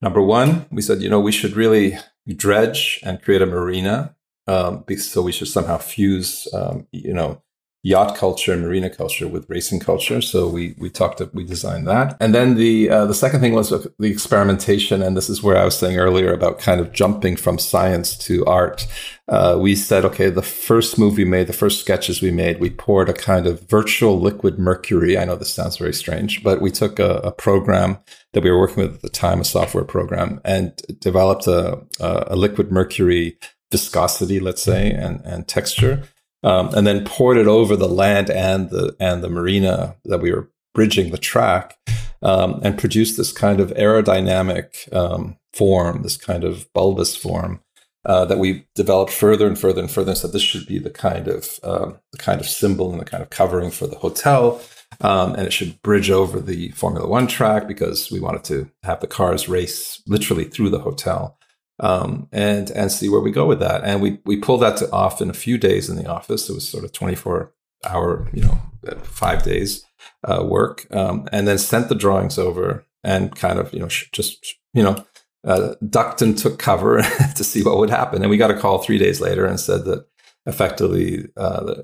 Number 0.01 0.21
one, 0.21 0.66
we 0.71 0.83
said, 0.83 1.01
you 1.01 1.09
know, 1.09 1.21
we 1.21 1.33
should 1.33 1.55
really 1.55 1.99
dredge 2.27 3.01
and 3.05 3.23
create 3.23 3.42
a 3.42 3.47
marina 3.47 4.16
um, 4.47 4.85
so 4.99 5.23
we 5.23 5.33
should 5.33 5.49
somehow 5.49 5.79
fuse, 5.79 6.49
um, 6.53 6.87
you 6.90 7.14
know, 7.14 7.42
yacht 7.85 8.16
culture 8.16 8.53
and 8.53 8.62
marina 8.62 8.88
culture 8.88 9.27
with 9.27 9.49
racing 9.51 9.81
culture. 9.81 10.21
So 10.21 10.49
we 10.49 10.75
we 10.79 10.88
talked, 10.88 11.21
we 11.35 11.45
designed 11.45 11.88
that, 11.88 12.16
and 12.21 12.33
then 12.35 12.55
the 12.55 12.88
uh, 12.88 13.07
the 13.07 13.14
second 13.14 13.40
thing 13.40 13.55
was 13.55 13.71
the 13.71 14.11
experimentation, 14.11 15.03
and 15.03 15.16
this 15.16 15.29
is 15.29 15.42
where 15.42 15.57
I 15.57 15.64
was 15.64 15.77
saying 15.77 15.99
earlier 15.99 16.33
about 16.33 16.61
kind 16.61 16.81
of 16.81 16.92
jumping 16.92 17.37
from 17.37 17.59
science 17.59 18.16
to 18.18 18.45
art. 18.47 18.87
Uh, 19.29 19.57
we 19.61 19.75
said, 19.75 20.05
okay, 20.05 20.31
the 20.31 20.42
first 20.42 20.99
move 20.99 21.16
we 21.16 21.25
made, 21.25 21.47
the 21.47 21.53
first 21.53 21.81
sketches 21.81 22.21
we 22.21 22.31
made, 22.31 22.61
we 22.61 22.71
poured 22.71 23.09
a 23.09 23.14
kind 23.14 23.47
of 23.47 23.68
virtual 23.68 24.21
liquid 24.21 24.59
mercury. 24.59 25.16
I 25.16 25.25
know 25.25 25.37
this 25.37 25.55
sounds 25.55 25.77
very 25.77 25.95
strange, 25.95 26.42
but 26.42 26.61
we 26.61 26.71
took 26.71 26.99
a, 26.99 27.14
a 27.18 27.33
program 27.33 27.99
that 28.33 28.42
we 28.42 28.51
were 28.51 28.59
working 28.59 28.83
with 28.83 28.95
at 28.95 29.03
the 29.03 29.09
time, 29.09 29.40
a 29.40 29.45
software 29.45 29.85
program, 29.85 30.40
and 30.45 30.77
developed 31.01 31.47
a, 31.47 31.83
a 32.01 32.37
liquid 32.37 32.71
mercury 32.71 33.38
viscosity, 33.71 34.38
let's 34.38 34.62
say, 34.62 34.90
and, 34.90 35.23
and 35.25 35.49
texture, 35.49 36.03
um, 36.42 36.68
and 36.74 36.87
then 36.87 37.05
poured 37.05 37.37
it 37.37 37.46
over 37.46 37.76
the 37.76 37.88
land 37.88 38.31
and 38.31 38.70
the 38.70 38.96
and 38.98 39.22
the 39.22 39.28
marina 39.28 39.96
that 40.05 40.20
we 40.20 40.33
were 40.33 40.50
bridging 40.74 41.11
the 41.11 41.18
track, 41.18 41.78
um, 42.22 42.61
and 42.62 42.78
produced 42.78 43.16
this 43.16 43.33
kind 43.33 43.61
of 43.61 43.70
aerodynamic 43.72 44.92
um, 44.94 45.37
form, 45.52 46.02
this 46.02 46.16
kind 46.16 46.44
of 46.44 46.72
bulbous 46.72 47.16
form. 47.16 47.61
Uh, 48.05 48.24
that 48.24 48.38
we 48.38 48.66
developed 48.74 49.12
further 49.12 49.46
and 49.46 49.57
further 49.57 49.81
and 49.81 49.88
further, 49.88 50.11
and 50.11 50.18
said 50.18 50.33
this 50.33 50.42
should 50.42 50.66
be 50.66 50.81
the 50.81 50.90
kind 50.90 51.28
of 51.28 51.61
um, 51.62 51.96
the 52.11 52.18
kind 52.18 52.40
of 52.40 52.48
symbol 52.48 52.90
and 52.90 53.00
the 53.00 53.05
kind 53.05 53.22
of 53.22 53.31
covering 53.31 53.70
for 53.70 53.87
the 53.87 53.98
hotel, 53.98 54.61
um, 55.02 55.35
and 55.35 55.46
it 55.46 55.52
should 55.52 55.81
bridge 55.83 56.11
over 56.11 56.40
the 56.40 56.70
Formula 56.70 57.07
One 57.07 57.28
track 57.28 57.68
because 57.68 58.11
we 58.11 58.18
wanted 58.18 58.42
to 58.44 58.68
have 58.83 58.98
the 58.98 59.07
cars 59.07 59.48
race 59.48 60.02
literally 60.09 60.44
through 60.44 60.70
the 60.70 60.81
hotel 60.81 61.38
um, 61.83 62.29
and 62.33 62.71
and 62.71 62.90
see 62.90 63.09
where 63.09 63.21
we 63.21 63.33
go 63.33 63.45
with 63.45 63.59
that. 63.61 63.83
And 63.85 64.01
we 64.01 64.21
we 64.25 64.37
pulled 64.37 64.62
that 64.62 64.81
off 64.92 65.21
in 65.21 65.29
a 65.29 65.35
few 65.35 65.59
days 65.59 65.90
in 65.90 65.97
the 65.97 66.09
office. 66.09 66.49
It 66.49 66.55
was 66.55 66.66
sort 66.66 66.85
of 66.85 66.92
twenty 66.92 67.16
four 67.16 67.53
hour, 67.85 68.31
you 68.33 68.42
know, 68.45 68.59
five 69.03 69.42
days 69.42 69.85
uh, 70.25 70.45
work, 70.49 70.87
um, 70.95 71.29
and 71.33 71.47
then 71.47 71.59
sent 71.59 71.88
the 71.88 71.95
drawings 71.95 72.38
over 72.38 72.87
and 73.05 73.35
kind 73.35 73.59
of 73.59 73.73
you 73.75 73.81
know 73.81 73.88
sh- 73.88 74.09
just 74.12 74.55
you 74.73 74.83
know 74.83 75.05
uh, 75.45 75.75
ducked 75.88 76.23
and 76.23 76.38
took 76.38 76.59
cover 76.59 77.03
to 77.37 77.45
see 77.45 77.62
what 77.62 77.77
would 77.77 77.90
happen. 77.90 78.23
And 78.23 78.31
we 78.31 78.37
got 78.37 78.53
a 78.53 78.59
call 78.59 78.79
three 78.79 78.99
days 78.99 79.21
later 79.21 79.45
and 79.45 79.59
said 79.59 79.85
that 79.87 80.07
effectively 80.47 81.29
uh, 81.37 81.75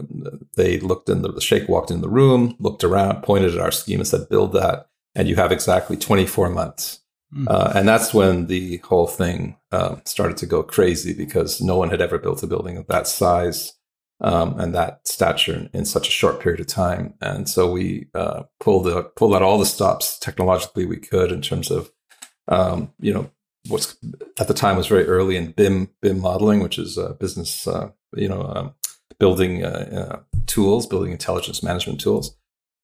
they 0.56 0.78
looked 0.78 1.08
in 1.08 1.22
the, 1.22 1.32
the 1.32 1.40
sheikh 1.40 1.68
walked 1.68 1.90
in 1.90 2.00
the 2.00 2.08
room, 2.08 2.56
looked 2.60 2.84
around, 2.84 3.22
pointed 3.22 3.54
at 3.54 3.60
our 3.60 3.72
scheme 3.72 3.98
and 3.98 4.06
said, 4.06 4.28
"Build 4.28 4.52
that." 4.52 4.86
And 5.16 5.26
you 5.26 5.34
have 5.34 5.50
exactly 5.50 5.96
24 5.96 6.50
months 6.50 7.00
Mm. 7.34 7.46
Uh, 7.48 7.72
and 7.74 7.86
that's 7.86 8.14
when 8.14 8.46
the 8.46 8.78
whole 8.78 9.06
thing 9.06 9.56
uh, 9.70 9.96
started 10.04 10.36
to 10.38 10.46
go 10.46 10.62
crazy 10.62 11.12
because 11.12 11.60
no 11.60 11.76
one 11.76 11.90
had 11.90 12.00
ever 12.00 12.18
built 12.18 12.42
a 12.42 12.46
building 12.46 12.76
of 12.76 12.86
that 12.86 13.06
size 13.06 13.74
um, 14.20 14.58
and 14.58 14.74
that 14.74 15.06
stature 15.06 15.54
in, 15.54 15.70
in, 15.72 15.84
such 15.84 16.08
a 16.08 16.12
short 16.12 16.40
period 16.40 16.60
of 16.60 16.66
time. 16.66 17.14
And 17.20 17.48
so 17.48 17.70
we 17.70 18.08
uh, 18.14 18.44
pulled 18.60 18.86
the, 18.86 19.02
pulled 19.02 19.34
out 19.34 19.42
all 19.42 19.58
the 19.58 19.66
stops 19.66 20.18
technologically 20.18 20.86
we 20.86 20.96
could 20.96 21.30
in 21.30 21.42
terms 21.42 21.70
of, 21.70 21.92
um, 22.48 22.92
you 22.98 23.12
know, 23.12 23.30
what's 23.68 23.96
at 24.38 24.48
the 24.48 24.54
time 24.54 24.76
was 24.76 24.86
very 24.86 25.06
early 25.06 25.36
in 25.36 25.52
BIM 25.52 25.90
BIM 26.00 26.20
modeling, 26.20 26.60
which 26.60 26.78
is 26.78 26.98
business, 27.20 27.66
uh, 27.68 27.90
you 28.14 28.28
know, 28.28 28.42
um, 28.42 28.74
building 29.18 29.64
uh, 29.64 30.22
uh, 30.24 30.40
tools, 30.46 30.86
building 30.86 31.12
intelligence 31.12 31.62
management 31.62 32.00
tools. 32.00 32.36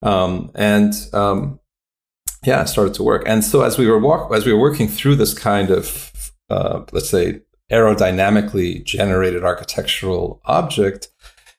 Um, 0.02 0.50
and 0.54 0.92
um, 1.12 1.60
yeah, 2.44 2.62
it 2.62 2.68
started 2.68 2.94
to 2.94 3.02
work. 3.02 3.22
And 3.26 3.44
so 3.44 3.62
as 3.62 3.78
we 3.78 3.86
were 3.86 3.98
walk, 3.98 4.32
as 4.34 4.46
we 4.46 4.52
were 4.52 4.60
working 4.60 4.88
through 4.88 5.16
this 5.16 5.34
kind 5.34 5.70
of, 5.70 6.12
uh, 6.50 6.82
let's 6.92 7.10
say, 7.10 7.40
aerodynamically 7.72 8.84
generated 8.84 9.44
architectural 9.44 10.40
object, 10.44 11.08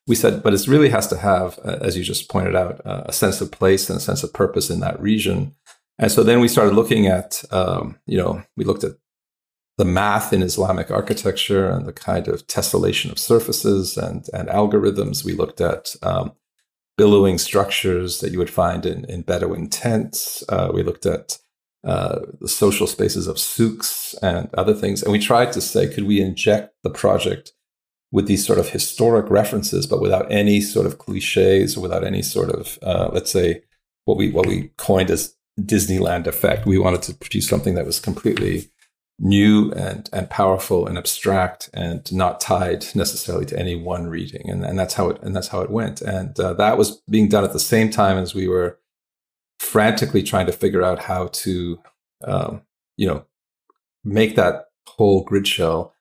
we 0.08 0.16
said, 0.16 0.44
but 0.44 0.54
it 0.54 0.68
really 0.68 0.90
has 0.90 1.08
to 1.08 1.18
have, 1.18 1.60
uh, 1.66 1.78
as 1.82 1.98
you 1.98 2.04
just 2.04 2.30
pointed 2.30 2.56
out, 2.56 2.86
uh, 2.86 3.04
a 3.06 3.14
sense 3.14 3.42
of 3.42 3.52
place 3.52 3.90
and 3.90 3.98
a 3.98 4.02
sense 4.02 4.24
of 4.24 4.34
purpose 4.34 4.70
in 4.70 4.80
that 4.82 5.00
region. 5.02 5.56
And 5.98 6.12
so 6.12 6.24
then 6.24 6.40
we 6.40 6.48
started 6.48 6.76
looking 6.76 7.08
at, 7.08 7.44
um, 7.52 7.98
you 8.06 8.18
know, 8.18 8.44
we 8.56 8.66
looked 8.66 8.84
at 8.84 8.98
the 9.78 9.86
math 9.86 10.32
in 10.32 10.42
Islamic 10.44 10.92
architecture 10.92 11.70
and 11.70 11.86
the 11.86 11.94
kind 11.94 12.28
of 12.28 12.46
tessellation 12.48 13.12
of 13.12 13.20
surfaces 13.20 13.98
and, 13.98 14.28
and 14.34 14.48
algorithms. 14.48 15.26
We 15.26 15.34
looked 15.34 15.60
at 15.60 15.96
um, 16.04 16.34
billowing 16.98 17.38
structures 17.38 18.20
that 18.20 18.32
you 18.32 18.38
would 18.38 18.50
find 18.50 18.86
in, 18.86 19.06
in 19.06 19.22
Bedouin 19.22 19.70
tents. 19.70 20.44
Uh, 20.50 20.72
we 20.74 20.84
looked 20.84 21.06
at 21.06 21.38
uh, 21.84 22.20
the 22.40 22.48
social 22.48 22.88
spaces 22.88 23.28
of 23.28 23.38
souks 23.38 24.16
and 24.22 24.50
other 24.56 24.74
things. 24.74 25.04
And 25.04 25.12
we 25.12 25.20
tried 25.20 25.52
to 25.54 25.62
say, 25.62 25.88
could 25.88 26.06
we 26.06 26.22
inject 26.22 26.74
the 26.84 26.90
project 26.90 27.52
with 28.12 28.28
these 28.28 28.46
sort 28.46 28.60
of 28.60 28.70
historic 28.70 29.30
references, 29.30 29.86
but 29.86 30.02
without 30.02 30.32
any 30.32 30.62
sort 30.62 30.86
of 30.86 30.98
cliches 30.98 31.76
or 31.76 31.82
without 31.82 32.04
any 32.04 32.22
sort 32.22 32.50
of, 32.50 32.80
uh, 32.82 33.10
let's 33.12 33.32
say, 33.32 33.62
what 34.06 34.18
we 34.18 34.32
what 34.32 34.46
we 34.46 34.70
coined 34.78 35.12
as 35.12 35.36
Disneyland 35.60 36.28
effect. 36.28 36.66
We 36.66 36.78
wanted 36.78 37.02
to 37.04 37.14
produce 37.14 37.48
something 37.48 37.76
that 37.76 37.86
was 37.86 38.00
completely 38.00 38.70
new 39.18 39.72
and, 39.72 40.10
and 40.12 40.30
powerful 40.30 40.88
and 40.88 40.98
abstract 40.98 41.70
and 41.74 42.12
not 42.12 42.42
tied 42.42 42.86
necessarily 42.96 43.46
to 43.46 43.58
any 43.58 43.76
one 43.76 44.08
reading. 44.08 44.50
And, 44.50 44.66
and 44.66 44.78
that's 44.78 44.96
how 44.96 45.10
it, 45.10 45.22
and 45.22 45.36
that's 45.36 45.48
how 45.48 45.62
it 45.62 45.70
went. 45.70 46.02
And 46.02 46.38
uh, 46.40 46.54
that 46.56 46.78
was 46.78 47.02
being 47.10 47.30
done 47.30 47.44
at 47.44 47.54
the 47.54 47.60
same 47.60 47.90
time 47.90 48.18
as 48.18 48.36
we 48.36 48.48
were 48.48 48.78
frantically 49.60 50.22
trying 50.22 50.46
to 50.48 50.52
figure 50.52 50.84
out 50.84 51.00
how 51.00 51.28
to, 51.28 51.80
um, 52.26 52.62
you 52.98 53.08
know, 53.08 53.26
make 54.04 54.36
that 54.36 54.66
whole 54.88 55.24
grid 55.24 55.48
shell 55.48 55.94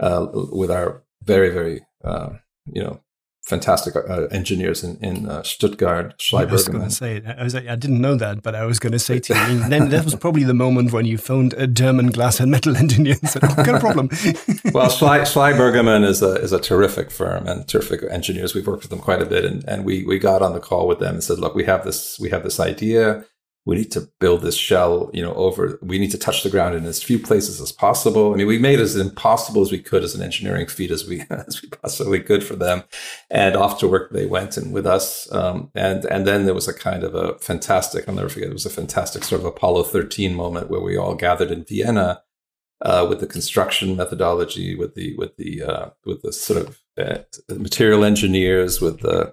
uh, 0.00 0.26
with 0.32 0.70
our 0.70 1.02
very, 1.22 1.50
very, 1.50 1.86
uh, 2.02 2.30
you 2.66 2.82
know, 2.82 3.00
fantastic 3.42 3.96
uh, 3.96 4.28
engineers 4.30 4.84
in, 4.84 4.96
in 4.98 5.28
uh, 5.28 5.42
Stuttgart, 5.42 6.16
Schlaich 6.18 6.46
Bergermann. 6.46 6.48
I 6.48 6.52
was 6.52 6.68
going 6.68 6.84
to 6.84 6.90
say, 6.90 7.22
I, 7.26 7.42
was, 7.42 7.54
I 7.54 7.74
didn't 7.74 8.00
know 8.00 8.14
that, 8.14 8.42
but 8.42 8.54
I 8.54 8.64
was 8.64 8.78
going 8.78 8.92
to 8.92 9.00
say 9.00 9.18
to 9.18 9.34
you, 9.34 9.58
then 9.68 9.88
that 9.90 10.04
was 10.04 10.14
probably 10.14 10.44
the 10.44 10.54
moment 10.54 10.92
when 10.92 11.06
you 11.06 11.18
phoned 11.18 11.52
a 11.54 11.66
German 11.66 12.10
glass 12.10 12.38
and 12.38 12.50
metal 12.50 12.76
engineer 12.84 13.16
and 13.20 13.28
said, 13.28 13.42
oh, 13.44 13.54
got 13.56 13.74
a 13.74 13.80
problem. 13.80 14.08
well, 14.72 14.88
Schlaich, 14.88 15.26
Schleibergermann 15.26 16.04
is 16.04 16.22
a, 16.22 16.34
is 16.36 16.52
a 16.52 16.60
terrific 16.60 17.10
firm 17.10 17.46
and 17.48 17.66
terrific 17.66 18.02
engineers. 18.10 18.54
We've 18.54 18.66
worked 18.66 18.82
with 18.82 18.90
them 18.90 19.00
quite 19.00 19.20
a 19.20 19.26
bit. 19.26 19.44
And, 19.44 19.64
and 19.68 19.84
we, 19.84 20.04
we 20.04 20.18
got 20.18 20.42
on 20.42 20.52
the 20.52 20.60
call 20.60 20.86
with 20.86 21.00
them 21.00 21.14
and 21.14 21.24
said, 21.24 21.38
look, 21.38 21.54
we 21.54 21.64
have 21.64 21.84
this, 21.84 22.18
we 22.20 22.30
have 22.30 22.44
this 22.44 22.60
idea 22.60 23.24
we 23.64 23.76
need 23.76 23.92
to 23.92 24.08
build 24.18 24.42
this 24.42 24.56
shell, 24.56 25.08
you 25.12 25.22
know, 25.22 25.34
over, 25.34 25.78
we 25.82 25.98
need 25.98 26.10
to 26.10 26.18
touch 26.18 26.42
the 26.42 26.50
ground 26.50 26.74
in 26.74 26.84
as 26.84 27.02
few 27.02 27.18
places 27.18 27.60
as 27.60 27.70
possible. 27.70 28.32
I 28.32 28.36
mean, 28.36 28.48
we 28.48 28.58
made 28.58 28.80
as 28.80 28.96
impossible 28.96 29.62
as 29.62 29.70
we 29.70 29.78
could 29.78 30.02
as 30.02 30.16
an 30.16 30.22
engineering 30.22 30.66
feat 30.66 30.90
as 30.90 31.06
we, 31.06 31.22
as 31.30 31.62
we 31.62 31.68
possibly 31.68 32.20
could 32.20 32.42
for 32.42 32.56
them. 32.56 32.82
And 33.30 33.54
off 33.54 33.78
to 33.78 33.88
work 33.88 34.12
they 34.12 34.26
went 34.26 34.56
and 34.56 34.72
with 34.72 34.86
us. 34.86 35.30
Um, 35.32 35.70
and, 35.76 36.04
and 36.06 36.26
then 36.26 36.44
there 36.44 36.54
was 36.54 36.66
a 36.66 36.74
kind 36.74 37.04
of 37.04 37.14
a 37.14 37.38
fantastic, 37.38 38.08
I'll 38.08 38.14
never 38.16 38.28
forget, 38.28 38.48
it 38.48 38.52
was 38.52 38.66
a 38.66 38.70
fantastic 38.70 39.22
sort 39.22 39.40
of 39.40 39.46
Apollo 39.46 39.84
13 39.84 40.34
moment 40.34 40.68
where 40.68 40.80
we 40.80 40.96
all 40.96 41.14
gathered 41.14 41.52
in 41.52 41.64
Vienna 41.64 42.22
uh, 42.84 43.06
with 43.08 43.20
the 43.20 43.26
construction 43.26 43.96
methodology, 43.96 44.74
with 44.74 44.96
the 44.96 45.14
with 45.16 45.36
the 45.36 45.62
uh, 45.62 45.90
with 46.04 46.22
the 46.22 46.32
sort 46.32 46.60
of 46.60 46.80
uh, 46.98 47.18
material 47.48 48.04
engineers, 48.04 48.80
with 48.80 49.00
the 49.02 49.32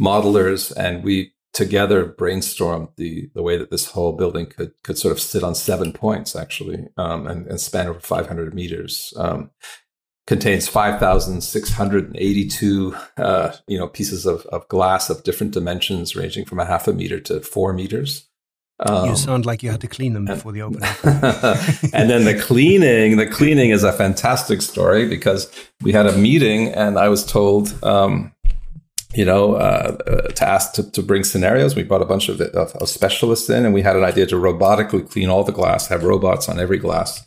modelers, 0.00 0.76
and 0.76 1.04
we 1.04 1.32
together 1.58 2.06
brainstormed 2.06 2.88
the 2.96 3.30
the 3.34 3.42
way 3.42 3.56
that 3.56 3.72
this 3.72 3.90
whole 3.90 4.12
building 4.12 4.46
could 4.46 4.70
could 4.84 4.96
sort 4.96 5.10
of 5.10 5.20
sit 5.20 5.42
on 5.42 5.56
seven 5.56 5.92
points 5.92 6.36
actually 6.36 6.86
um, 6.96 7.26
and, 7.26 7.48
and, 7.48 7.60
span 7.60 7.88
over 7.88 7.98
500 7.98 8.54
meters. 8.54 9.12
Um, 9.16 9.50
contains 10.28 10.68
5,682 10.68 12.96
uh, 13.16 13.52
you 13.66 13.76
know 13.76 13.88
pieces 13.88 14.24
of, 14.24 14.46
of 14.46 14.68
glass 14.68 15.10
of 15.10 15.24
different 15.24 15.52
dimensions, 15.52 16.14
ranging 16.14 16.44
from 16.44 16.60
a 16.60 16.64
half 16.64 16.86
a 16.86 16.92
meter 16.92 17.18
to 17.18 17.40
four 17.40 17.72
meters. 17.72 18.28
Um, 18.80 19.08
you 19.08 19.16
sound 19.16 19.44
like 19.44 19.64
you 19.64 19.72
had 19.72 19.80
to 19.80 19.88
clean 19.88 20.12
them 20.12 20.26
before 20.26 20.52
the 20.52 20.62
opening. 20.62 20.82
and 21.92 22.08
then 22.08 22.24
the 22.24 22.40
cleaning, 22.40 23.16
the 23.16 23.26
cleaning 23.26 23.70
is 23.70 23.82
a 23.82 23.92
fantastic 23.92 24.62
story 24.62 25.08
because 25.08 25.50
we 25.82 25.92
had 25.92 26.06
a 26.06 26.16
meeting 26.16 26.68
and 26.68 26.96
I 26.96 27.08
was 27.08 27.26
told, 27.26 27.74
um, 27.82 28.32
you 29.14 29.24
know, 29.24 29.54
uh, 29.54 29.96
to 30.28 30.46
ask 30.46 30.74
to, 30.74 30.90
to, 30.90 31.02
bring 31.02 31.24
scenarios. 31.24 31.74
We 31.74 31.82
brought 31.82 32.02
a 32.02 32.06
bunch 32.06 32.28
of, 32.28 32.40
of, 32.40 32.72
of, 32.72 32.88
specialists 32.88 33.48
in 33.48 33.64
and 33.64 33.72
we 33.72 33.80
had 33.80 33.96
an 33.96 34.04
idea 34.04 34.26
to 34.26 34.36
robotically 34.36 35.10
clean 35.10 35.30
all 35.30 35.44
the 35.44 35.52
glass, 35.52 35.88
have 35.88 36.04
robots 36.04 36.48
on 36.48 36.60
every 36.60 36.78
glass. 36.78 37.26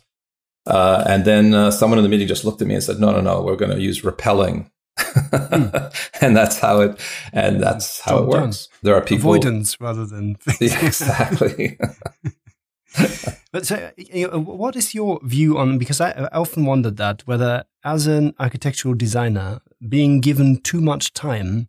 Uh, 0.64 1.02
and 1.08 1.24
then 1.24 1.54
uh, 1.54 1.72
someone 1.72 1.98
in 1.98 2.04
the 2.04 2.08
meeting 2.08 2.28
just 2.28 2.44
looked 2.44 2.62
at 2.62 2.68
me 2.68 2.74
and 2.74 2.84
said, 2.84 3.00
no, 3.00 3.10
no, 3.10 3.20
no, 3.20 3.42
we're 3.42 3.56
going 3.56 3.72
to 3.72 3.80
use 3.80 4.04
repelling 4.04 4.70
mm. 4.98 6.12
and 6.20 6.36
that's 6.36 6.58
how 6.58 6.80
it 6.80 7.00
and 7.32 7.62
that's 7.62 8.00
how 8.00 8.18
Job 8.18 8.22
it 8.22 8.28
works. 8.28 8.66
Done. 8.66 8.78
There 8.82 8.94
are 8.94 9.00
people 9.00 9.30
avoidance 9.30 9.80
rather 9.80 10.06
than 10.06 10.36
yeah, 10.60 10.86
exactly. 10.86 11.78
but 13.52 13.66
so, 13.66 13.90
you 13.96 14.28
know, 14.28 14.40
what 14.40 14.76
is 14.76 14.94
your 14.94 15.20
view 15.22 15.58
on? 15.58 15.78
Because 15.78 16.00
I, 16.00 16.10
I 16.10 16.38
often 16.38 16.66
wondered 16.66 16.96
that 16.98 17.22
whether, 17.26 17.64
as 17.84 18.06
an 18.06 18.34
architectural 18.38 18.94
designer, 18.94 19.60
being 19.88 20.20
given 20.20 20.60
too 20.60 20.80
much 20.80 21.12
time 21.12 21.68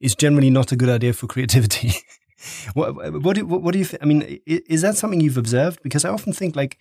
is 0.00 0.14
generally 0.14 0.50
not 0.50 0.72
a 0.72 0.76
good 0.76 0.88
idea 0.88 1.12
for 1.12 1.26
creativity. 1.26 1.92
what, 2.74 2.94
what, 3.22 3.36
do, 3.36 3.46
what, 3.46 3.72
do 3.72 3.78
you? 3.78 3.86
I 4.00 4.04
mean, 4.04 4.40
is 4.46 4.82
that 4.82 4.96
something 4.96 5.20
you've 5.20 5.38
observed? 5.38 5.82
Because 5.82 6.04
I 6.04 6.10
often 6.10 6.32
think 6.32 6.56
like 6.56 6.78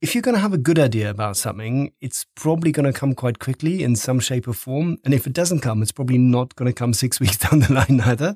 if 0.00 0.14
you're 0.14 0.22
going 0.22 0.34
to 0.34 0.40
have 0.40 0.52
a 0.52 0.58
good 0.58 0.78
idea 0.78 1.08
about 1.08 1.36
something, 1.36 1.92
it's 2.00 2.26
probably 2.36 2.72
going 2.72 2.84
to 2.84 2.92
come 2.92 3.14
quite 3.14 3.38
quickly 3.38 3.82
in 3.82 3.96
some 3.96 4.20
shape 4.20 4.46
or 4.46 4.52
form. 4.52 4.98
And 5.04 5.14
if 5.14 5.26
it 5.26 5.32
doesn't 5.32 5.60
come, 5.60 5.82
it's 5.82 5.92
probably 5.92 6.18
not 6.18 6.54
going 6.56 6.70
to 6.70 6.74
come 6.74 6.92
six 7.04 7.20
weeks 7.20 7.38
down 7.38 7.60
the 7.60 7.72
line 7.72 8.00
either. 8.00 8.34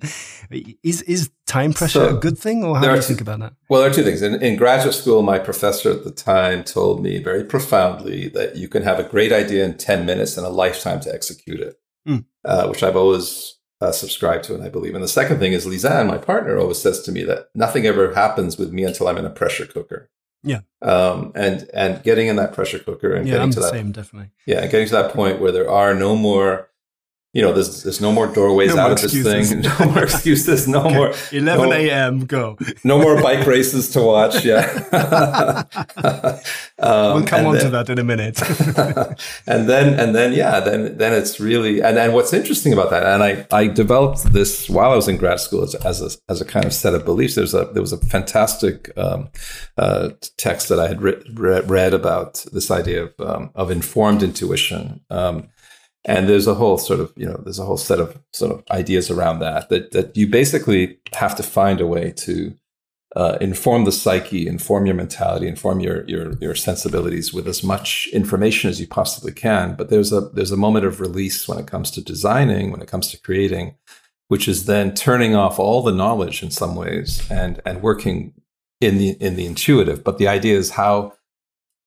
Is 0.83 1.03
is 1.03 1.31
time 1.47 1.73
pressure 1.73 2.09
so 2.09 2.16
a 2.16 2.21
good 2.21 2.38
thing, 2.38 2.64
or 2.64 2.77
how 2.77 2.88
do 2.88 2.94
you 2.94 3.03
think 3.03 3.21
about 3.21 3.40
that? 3.40 3.53
Well, 3.68 3.81
there 3.81 3.90
are 3.90 3.94
two 3.94 4.05
things. 4.05 4.23
In, 4.23 4.42
in 4.42 4.57
graduate 4.57 4.94
school, 4.94 5.23
my 5.23 5.38
professor 5.38 5.90
at 5.90 6.05
the 6.05 6.11
time 6.11 6.64
told 6.64 7.03
me 7.03 7.23
very 7.23 7.44
profoundly 7.44 8.29
that 8.31 8.57
you 8.57 8.68
can 8.68 8.83
have 8.83 8.99
a 8.99 9.05
great 9.05 9.33
idea 9.33 9.64
in 9.64 9.77
ten 9.77 10.07
minutes 10.07 10.37
and 10.37 10.47
a 10.47 10.51
lifetime 10.51 11.01
to 11.01 11.14
execute 11.14 11.61
it, 11.61 11.77
mm. 12.09 12.25
uh, 12.44 12.66
which 12.68 12.83
I've 12.83 12.97
always 12.97 13.59
uh, 13.81 13.92
subscribed 13.92 14.44
to 14.44 14.55
and 14.55 14.64
I 14.64 14.68
believe. 14.68 14.94
And 14.94 15.05
the 15.05 15.09
second 15.09 15.38
thing 15.38 15.53
is 15.53 15.66
Lise 15.66 15.85
Anne, 15.85 16.07
my 16.07 16.18
partner, 16.18 16.59
always 16.59 16.81
says 16.81 17.03
to 17.03 17.12
me 17.12 17.25
that 17.25 17.49
nothing 17.55 17.87
ever 17.87 18.14
happens 18.14 18.59
with 18.59 18.73
me 18.73 18.85
until 18.85 19.09
I'm 19.09 19.18
in 19.18 19.27
a 19.27 19.31
pressure 19.31 19.66
cooker. 19.66 20.11
Yeah. 20.42 20.61
Um, 20.81 21.33
and 21.35 21.68
and 21.74 22.03
getting 22.03 22.29
in 22.29 22.37
that 22.37 22.53
pressure 22.53 22.79
cooker 22.79 23.14
and 23.14 23.27
yeah, 23.27 23.35
getting 23.35 23.42
I'm 23.44 23.51
to 23.53 23.61
that 23.61 23.70
same, 23.70 23.92
definitely. 23.92 24.31
Yeah, 24.46 24.66
getting 24.66 24.87
to 24.87 24.92
that 24.92 25.12
point 25.12 25.40
where 25.40 25.53
there 25.53 25.70
are 25.70 25.94
no 25.94 26.14
more 26.14 26.67
you 27.38 27.44
know, 27.44 27.53
there's 27.53 27.85
there's 27.85 28.01
no 28.01 28.11
more 28.11 28.27
doorways 28.27 28.74
no 28.74 28.81
out 28.81 28.85
more 28.87 28.92
of 28.94 29.01
this 29.01 29.14
excuses. 29.14 29.51
thing. 29.53 29.62
No 29.79 29.92
more 29.92 30.03
excuses. 30.03 30.66
No 30.66 30.81
okay. 30.87 30.94
more. 30.94 31.14
11 31.31 31.72
a.m. 31.72 32.27
Go. 32.27 32.59
no 32.83 32.98
more 32.98 33.22
bike 33.22 33.46
races 33.46 33.90
to 33.90 34.03
watch. 34.03 34.44
Yeah. 34.44 34.64
um, 36.81 37.14
we'll 37.14 37.27
come 37.27 37.46
on 37.46 37.55
then, 37.55 37.64
to 37.64 37.70
that 37.70 37.88
in 37.90 38.01
a 38.01 38.03
minute. 38.03 38.42
and 39.46 39.68
then 39.68 40.01
and 40.01 40.16
then 40.16 40.33
yeah, 40.33 40.59
then 40.59 40.98
then 40.98 41.12
it's 41.12 41.38
really 41.38 41.81
and 41.81 41.96
and 41.96 42.12
what's 42.12 42.33
interesting 42.33 42.72
about 42.72 42.90
that, 42.90 43.05
and 43.05 43.22
I 43.22 43.46
I 43.53 43.68
developed 43.68 44.33
this 44.33 44.68
while 44.68 44.90
I 44.90 44.96
was 44.96 45.07
in 45.07 45.16
grad 45.16 45.38
school 45.38 45.62
as, 45.62 45.77
as 45.77 46.03
a 46.03 46.11
as 46.29 46.40
a 46.40 46.44
kind 46.44 46.66
of 46.66 46.74
set 46.74 46.94
of 46.94 47.05
beliefs. 47.05 47.37
There's 47.37 47.55
a 47.55 47.66
there 47.72 47.83
was 47.83 47.92
a 47.92 47.98
fantastic 47.98 48.90
um, 48.96 49.29
uh, 49.77 50.09
text 50.38 50.68
that 50.70 50.81
I 50.81 50.88
had 50.88 51.01
re- 51.01 51.22
read 51.37 51.94
about 51.94 52.44
this 52.53 52.68
idea 52.72 53.05
of 53.05 53.20
um, 53.20 53.51
of 53.55 53.70
informed 53.70 54.24
intuition. 54.24 55.03
Um, 55.09 55.51
and 56.09 56.29
there's 56.29 56.47
a 56.47 56.55
whole 56.55 56.79
sort 56.79 56.99
of 56.99 57.12
you 57.16 57.27
know 57.27 57.37
there's 57.44 57.59
a 57.59 57.64
whole 57.64 57.77
set 57.77 58.01
of 58.01 58.18
sort 58.33 58.51
of 58.53 58.64
ideas 58.71 59.11
around 59.11 59.38
that 59.40 59.68
that 59.68 59.92
that 59.92 60.16
you 60.16 60.27
basically 60.27 60.99
have 61.12 61.37
to 61.37 61.42
find 61.42 61.81
a 61.81 61.87
way 61.87 62.12
to 62.16 62.55
uh, 63.16 63.38
inform 63.40 63.85
the 63.85 63.92
psyche, 63.92 64.47
inform 64.47 64.87
your 64.87 64.94
mentality, 64.94 65.47
inform 65.47 65.81
your 65.81 66.05
your 66.09 66.33
your 66.40 66.55
sensibilities 66.55 67.33
with 67.33 67.47
as 67.47 67.62
much 67.62 68.09
information 68.12 68.71
as 68.71 68.81
you 68.81 68.87
possibly 68.87 69.33
can. 69.33 69.75
But 69.75 69.90
there's 69.90 70.12
a 70.12 70.23
there's 70.33 70.53
a 70.53 70.57
moment 70.57 70.87
of 70.87 71.01
release 71.01 71.47
when 71.47 71.59
it 71.59 71.66
comes 71.66 71.90
to 71.92 72.03
designing, 72.03 72.71
when 72.71 72.83
it 72.83 72.88
comes 72.88 73.11
to 73.11 73.21
creating, 73.21 73.77
which 74.29 74.49
is 74.49 74.64
then 74.64 74.94
turning 74.94 75.35
off 75.35 75.59
all 75.59 75.83
the 75.83 75.92
knowledge 75.92 76.42
in 76.42 76.51
some 76.51 76.75
ways 76.75 77.31
and 77.31 77.61
and 77.66 77.83
working 77.83 78.33
in 78.81 78.99
the 78.99 79.11
in 79.21 79.37
the 79.37 79.47
intuitive. 79.47 80.03
But 80.05 80.18
the 80.18 80.29
idea 80.29 80.57
is 80.57 80.71
how 80.71 81.12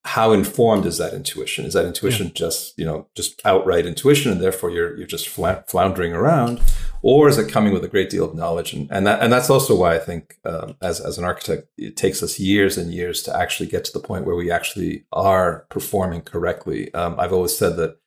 how 0.03 0.31
informed 0.31 0.85
is 0.85 0.97
that 0.97 1.13
intuition? 1.13 1.63
Is 1.65 1.73
that 1.73 1.85
intuition 1.85 2.27
yeah. 2.27 2.33
just 2.33 2.77
you 2.77 2.85
know 2.85 3.07
just 3.15 3.39
outright 3.45 3.85
intuition, 3.85 4.31
and 4.31 4.41
therefore 4.41 4.71
you're 4.71 4.97
you're 4.97 5.07
just 5.07 5.27
floundering 5.27 6.13
around, 6.13 6.59
or 7.03 7.29
is 7.29 7.37
it 7.37 7.51
coming 7.51 7.71
with 7.71 7.83
a 7.83 7.87
great 7.87 8.09
deal 8.09 8.25
of 8.25 8.35
knowledge? 8.35 8.73
And 8.73 8.87
and 8.91 9.05
that 9.05 9.21
and 9.21 9.31
that's 9.31 9.49
also 9.49 9.75
why 9.75 9.95
I 9.95 9.99
think 9.99 10.37
um, 10.43 10.75
as 10.81 10.99
as 10.99 11.17
an 11.17 11.23
architect, 11.23 11.67
it 11.77 11.95
takes 11.95 12.23
us 12.23 12.39
years 12.39 12.77
and 12.77 12.91
years 12.91 13.21
to 13.23 13.35
actually 13.35 13.69
get 13.69 13.85
to 13.85 13.93
the 13.93 13.99
point 13.99 14.25
where 14.25 14.35
we 14.35 14.49
actually 14.49 15.05
are 15.13 15.67
performing 15.69 16.21
correctly. 16.21 16.91
Um, 16.93 17.19
I've 17.19 17.33
always 17.33 17.55
said 17.55 17.77
that 17.77 17.97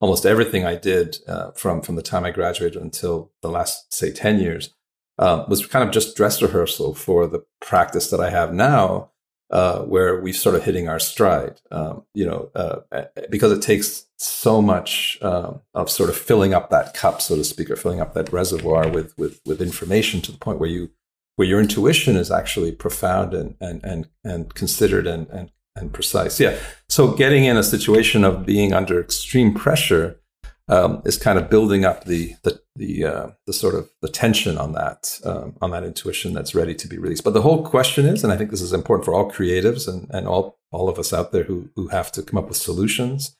almost 0.00 0.24
everything 0.24 0.64
I 0.64 0.76
did 0.76 1.18
uh, 1.28 1.50
from 1.52 1.82
from 1.82 1.96
the 1.96 2.02
time 2.02 2.24
I 2.24 2.30
graduated 2.30 2.80
until 2.80 3.30
the 3.42 3.50
last 3.50 3.92
say 3.92 4.10
ten 4.10 4.40
years 4.40 4.72
um, 5.18 5.44
was 5.48 5.66
kind 5.66 5.86
of 5.86 5.92
just 5.92 6.16
dress 6.16 6.40
rehearsal 6.40 6.94
for 6.94 7.26
the 7.26 7.44
practice 7.60 8.08
that 8.08 8.20
I 8.20 8.30
have 8.30 8.54
now 8.54 9.11
uh, 9.52 9.82
where 9.82 10.20
we're 10.20 10.32
sort 10.32 10.54
of 10.54 10.64
hitting 10.64 10.88
our 10.88 10.98
stride, 10.98 11.60
um, 11.70 12.04
you 12.14 12.24
know, 12.24 12.50
uh, 12.54 12.80
because 13.28 13.52
it 13.52 13.60
takes 13.60 14.06
so 14.16 14.62
much 14.62 15.18
um, 15.20 15.60
of 15.74 15.90
sort 15.90 16.08
of 16.08 16.16
filling 16.16 16.54
up 16.54 16.70
that 16.70 16.94
cup, 16.94 17.20
so 17.20 17.36
to 17.36 17.44
speak, 17.44 17.70
or 17.70 17.76
filling 17.76 18.00
up 18.00 18.14
that 18.14 18.32
reservoir 18.32 18.88
with 18.88 19.12
with 19.18 19.40
with 19.44 19.60
information 19.60 20.22
to 20.22 20.32
the 20.32 20.38
point 20.38 20.58
where 20.58 20.70
you 20.70 20.90
where 21.36 21.46
your 21.46 21.60
intuition 21.60 22.16
is 22.16 22.30
actually 22.30 22.72
profound 22.72 23.34
and 23.34 23.54
and 23.60 23.84
and 23.84 24.08
and 24.24 24.54
considered 24.54 25.06
and 25.06 25.28
and 25.28 25.50
and 25.76 25.92
precise. 25.92 26.40
Yeah. 26.40 26.58
So 26.88 27.12
getting 27.12 27.44
in 27.44 27.58
a 27.58 27.62
situation 27.62 28.24
of 28.24 28.46
being 28.46 28.72
under 28.72 29.00
extreme 29.00 29.52
pressure 29.52 30.18
um, 30.68 31.02
is 31.04 31.16
kind 31.16 31.38
of 31.38 31.50
building 31.50 31.84
up 31.84 32.04
the 32.04 32.34
the 32.42 32.60
the, 32.74 33.04
uh, 33.04 33.26
the 33.46 33.52
sort 33.52 33.74
of 33.74 33.90
the 34.00 34.08
tension 34.08 34.56
on 34.56 34.72
that 34.72 35.20
um, 35.24 35.56
on 35.60 35.70
that 35.72 35.84
intuition 35.84 36.32
that's 36.32 36.54
ready 36.54 36.74
to 36.74 36.88
be 36.88 36.98
released. 36.98 37.24
But 37.24 37.34
the 37.34 37.42
whole 37.42 37.62
question 37.64 38.06
is, 38.06 38.24
and 38.24 38.32
I 38.32 38.36
think 38.36 38.50
this 38.50 38.62
is 38.62 38.72
important 38.72 39.04
for 39.04 39.12
all 39.12 39.30
creatives 39.30 39.86
and, 39.86 40.08
and 40.10 40.26
all 40.26 40.58
all 40.70 40.88
of 40.88 40.98
us 40.98 41.12
out 41.12 41.32
there 41.32 41.44
who 41.44 41.68
who 41.76 41.88
have 41.88 42.10
to 42.12 42.22
come 42.22 42.38
up 42.38 42.48
with 42.48 42.56
solutions, 42.56 43.36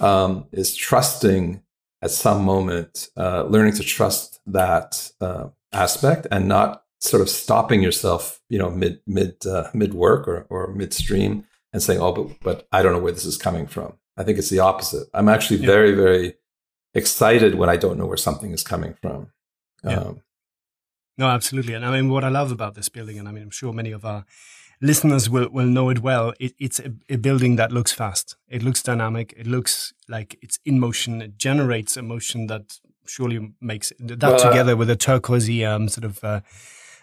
um, 0.00 0.46
is 0.52 0.74
trusting 0.74 1.62
at 2.02 2.10
some 2.10 2.44
moment, 2.44 3.08
uh, 3.16 3.44
learning 3.44 3.74
to 3.74 3.84
trust 3.84 4.40
that 4.46 5.12
uh, 5.20 5.48
aspect 5.72 6.26
and 6.32 6.48
not 6.48 6.82
sort 7.00 7.22
of 7.22 7.28
stopping 7.28 7.82
yourself, 7.82 8.40
you 8.48 8.58
know, 8.58 8.70
mid 8.70 9.00
mid 9.06 9.36
uh, 9.46 9.68
mid 9.74 9.94
work 9.94 10.26
or 10.26 10.46
or 10.50 10.72
midstream 10.74 11.44
and 11.72 11.82
saying, 11.82 12.00
oh, 12.00 12.12
but 12.12 12.40
but 12.42 12.68
I 12.72 12.82
don't 12.82 12.92
know 12.92 12.98
where 12.98 13.12
this 13.12 13.24
is 13.24 13.36
coming 13.36 13.66
from. 13.66 13.94
I 14.16 14.24
think 14.24 14.38
it's 14.38 14.50
the 14.50 14.58
opposite. 14.58 15.08
I'm 15.14 15.28
actually 15.28 15.60
yeah. 15.60 15.66
very 15.66 15.92
very 15.92 16.34
excited 16.94 17.54
when 17.54 17.68
I 17.68 17.76
don't 17.76 17.98
know 17.98 18.06
where 18.06 18.16
something 18.16 18.52
is 18.52 18.62
coming 18.62 18.94
from. 19.00 19.32
Yeah. 19.84 19.98
Um, 19.98 20.22
no, 21.18 21.28
absolutely. 21.28 21.74
And 21.74 21.84
I 21.84 21.90
mean, 21.90 22.10
what 22.10 22.24
I 22.24 22.28
love 22.28 22.50
about 22.50 22.74
this 22.74 22.88
building, 22.88 23.18
and 23.18 23.28
I 23.28 23.32
mean, 23.32 23.44
I'm 23.44 23.50
sure 23.50 23.72
many 23.72 23.92
of 23.92 24.04
our 24.04 24.24
listeners 24.80 25.30
will, 25.30 25.48
will 25.50 25.66
know 25.66 25.88
it 25.90 26.00
well, 26.00 26.32
it, 26.40 26.54
it's 26.58 26.80
a, 26.80 26.92
a, 27.08 27.16
building 27.16 27.56
that 27.56 27.70
looks 27.70 27.92
fast. 27.92 28.36
It 28.48 28.62
looks 28.62 28.82
dynamic. 28.82 29.34
It 29.36 29.46
looks 29.46 29.92
like 30.08 30.38
it's 30.42 30.58
in 30.64 30.80
motion. 30.80 31.22
It 31.22 31.38
generates 31.38 31.96
emotion 31.96 32.46
that 32.48 32.78
surely 33.06 33.54
makes 33.60 33.92
that 33.98 34.22
well, 34.22 34.38
together 34.38 34.76
with 34.76 34.90
a 34.90 34.96
turquoisey 34.96 35.64
um, 35.64 35.88
sort 35.88 36.04
of 36.04 36.22
uh, 36.24 36.40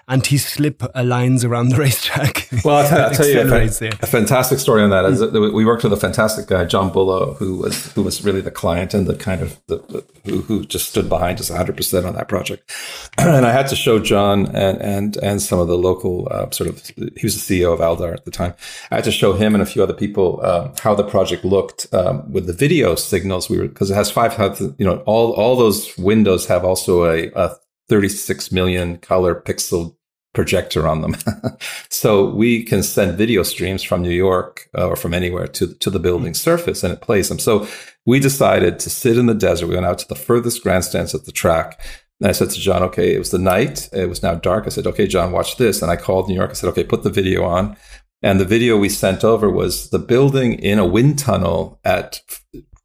anti-slip 0.10 0.84
lines 0.96 1.46
around 1.46 1.70
the 1.70 1.76
racetrack. 1.86 2.50
Well, 2.66 2.78
I'll, 2.78 2.88
tell, 2.88 3.06
I'll 3.06 3.12
tell 3.12 3.28
you 3.28 3.42
a, 3.42 3.90
a, 4.02 4.08
fantastic 4.08 4.60
story 4.60 4.82
on 4.82 4.90
that. 4.90 5.06
Mm. 5.06 5.54
We 5.54 5.66
worked 5.66 5.84
with 5.84 5.94
a 5.94 5.98
fantastic 5.98 6.48
guy, 6.48 6.66
John 6.66 6.92
Bullo, 6.92 7.38
who 7.38 7.58
was 7.58 7.92
who 7.94 8.04
was 8.04 8.24
really 8.24 8.42
the 8.42 8.52
client 8.52 8.94
and 8.94 9.08
the 9.08 9.16
kind 9.16 9.42
of 9.42 9.60
the, 9.68 9.78
the 9.78 10.06
who, 10.26 10.42
who 10.42 10.66
just 10.66 10.90
stood 10.90 11.08
behind 11.08 11.40
us 11.40 11.50
100 11.50 11.78
percent 11.78 12.06
on 12.06 12.16
that 12.16 12.28
project. 12.28 12.72
and 13.18 13.46
I 13.46 13.52
had 13.52 13.68
to 13.68 13.76
show 13.76 14.00
John 14.00 14.48
and 14.56 14.82
and 14.82 15.18
and 15.18 15.42
some 15.42 15.60
of 15.60 15.68
the 15.68 15.78
local 15.78 16.28
uh, 16.32 16.50
sort 16.50 16.70
of 16.70 16.86
he 16.88 17.22
was 17.24 17.48
the 17.48 17.62
CEO 17.62 17.74
of 17.74 17.80
Aldar 17.80 18.14
at 18.14 18.26
the 18.26 18.32
time. 18.32 18.54
I 18.92 18.96
had 18.96 19.04
to 19.04 19.12
show 19.12 19.34
him 19.34 19.54
and 19.54 19.62
a 19.62 19.66
few 19.66 19.84
other 19.84 19.94
people 19.94 20.40
uh, 20.42 20.70
how 20.82 20.96
the 20.96 21.04
project 21.04 21.46
looked 21.46 21.88
um, 21.94 22.32
with 22.32 22.48
the 22.48 22.54
video 22.54 22.96
signals. 22.96 23.50
We 23.50 23.58
were 23.58 23.68
because 23.68 23.92
it 23.92 23.96
has 23.96 24.10
five, 24.10 24.38
you 24.78 24.86
know, 24.86 25.04
all 25.06 25.34
all 25.34 25.56
those 25.56 25.96
windows 25.98 26.48
have 26.48 26.66
also 26.66 27.06
a, 27.06 27.32
a 27.36 27.56
36 27.90 28.52
million 28.52 28.98
color 28.98 29.36
pixel 29.36 29.96
projector 30.34 30.88
on 30.88 31.02
them. 31.02 31.16
so 31.90 32.30
we 32.30 32.64
can 32.64 32.84
send 32.84 33.18
video 33.18 33.44
streams 33.44 33.84
from 33.84 34.02
New 34.02 34.12
York 34.12 34.70
uh, 34.78 34.88
or 34.88 34.96
from 34.96 35.14
anywhere 35.14 35.48
to, 35.48 35.74
to 35.76 35.90
the 35.90 36.00
building 36.00 36.34
surface 36.34 36.84
and 36.84 36.94
it 36.94 37.02
plays 37.02 37.30
them. 37.30 37.40
So 37.40 37.68
we 38.06 38.20
decided 38.20 38.80
to 38.80 38.90
sit 38.90 39.18
in 39.18 39.26
the 39.26 39.34
desert. 39.34 39.68
We 39.68 39.76
went 39.76 39.86
out 39.86 40.00
to 40.00 40.08
the 40.08 40.16
furthest 40.16 40.64
grandstands 40.64 41.16
at 41.16 41.26
the 41.26 41.32
track. 41.32 41.82
And 42.22 42.30
I 42.30 42.34
said 42.34 42.50
to 42.52 42.60
John, 42.60 42.84
okay, 42.84 43.16
it 43.16 43.20
was 43.20 43.32
the 43.32 43.40
night. 43.40 43.90
It 43.94 44.10
was 44.10 44.22
now 44.22 44.36
dark. 44.36 44.66
I 44.66 44.70
said, 44.70 44.88
okay, 44.88 45.08
John, 45.08 45.32
watch 45.32 45.58
this. 45.58 45.82
And 45.82 45.90
I 45.90 45.96
called 45.96 46.28
New 46.28 46.36
York. 46.36 46.52
I 46.52 46.54
said, 46.54 46.70
okay, 46.70 46.84
put 46.84 47.04
the 47.04 47.10
video 47.10 47.44
on. 47.46 47.78
And 48.22 48.40
the 48.40 48.46
video 48.46 48.78
we 48.78 48.90
sent 48.90 49.24
over 49.24 49.50
was 49.50 49.90
the 49.90 50.00
building 50.00 50.54
in 50.54 50.78
a 50.80 50.86
wind 50.86 51.18
tunnel 51.18 51.80
at 51.86 52.22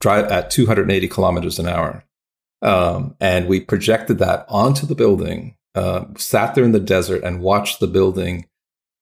at 0.07 0.51
280 0.51 1.09
kilometers 1.09 1.59
an 1.59 1.67
hour. 1.67 2.05
Um, 2.63 3.17
and 3.21 3.49
we 3.49 3.61
projected 3.61 4.19
that 4.19 4.45
onto 4.49 4.87
the 4.87 4.95
building 4.95 5.57
uh, 5.75 6.05
sat 6.17 6.55
there 6.55 6.65
in 6.65 6.73
the 6.73 6.81
desert 6.81 7.23
and 7.25 7.41
watched 7.41 7.81
the 7.81 7.87
building 7.87 8.47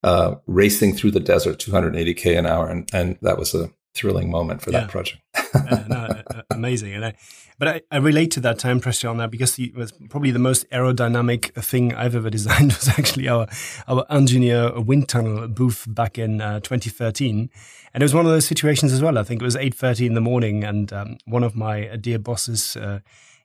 uh, 0.03 0.37
racing 0.47 0.95
through 0.95 1.13
the 1.13 1.21
desert 1.21 1.59
280k 1.59 2.39
an 2.39 2.47
hour, 2.47 2.69
and 2.69 2.89
and 2.93 3.19
that 3.23 3.39
was 3.39 3.55
a 3.55 3.71
thrilling 3.95 4.31
moment 4.31 4.63
for 4.63 4.71
yeah. 4.71 4.81
that 4.81 4.91
project. 4.91 5.21
uh, 5.55 5.85
no, 5.89 5.97
uh, 5.97 6.43
amazing, 6.51 6.95
and 6.95 7.05
I, 7.05 7.15
but 7.59 7.69
I, 7.69 7.81
I 7.91 7.99
relate 7.99 8.31
to 8.33 8.41
that 8.41 8.59
time 8.59 8.81
pressure 8.81 9.09
on 9.09 9.19
that 9.19 9.31
because 9.31 9.59
it 9.59 9.77
was 9.77 9.93
probably 10.09 10.31
the 10.31 10.39
most 10.39 10.69
aerodynamic 10.71 11.55
thing 11.63 11.95
I've 11.95 12.17
ever 12.17 12.31
designed 12.39 12.73
was 12.73 12.89
actually 12.89 13.29
our 13.29 13.47
our 13.87 14.05
engineer 14.11 14.81
wind 14.81 15.09
tunnel 15.09 15.47
booth 15.49 15.87
back 15.89 16.19
in 16.19 16.41
uh, 16.41 16.61
2013, 16.61 17.51
and 17.95 18.03
it 18.03 18.05
was 18.05 18.15
one 18.15 18.27
of 18.27 18.33
those 18.33 18.47
situations 18.47 18.93
as 18.93 19.03
well. 19.03 19.19
I 19.19 19.23
think 19.23 19.41
it 19.41 19.45
was 19.45 19.57
8:30 19.57 20.07
in 20.07 20.15
the 20.15 20.21
morning, 20.21 20.65
and 20.65 20.93
um, 20.93 21.19
one 21.27 21.45
of 21.45 21.55
my 21.55 21.97
dear 21.97 22.19
bosses 22.19 22.77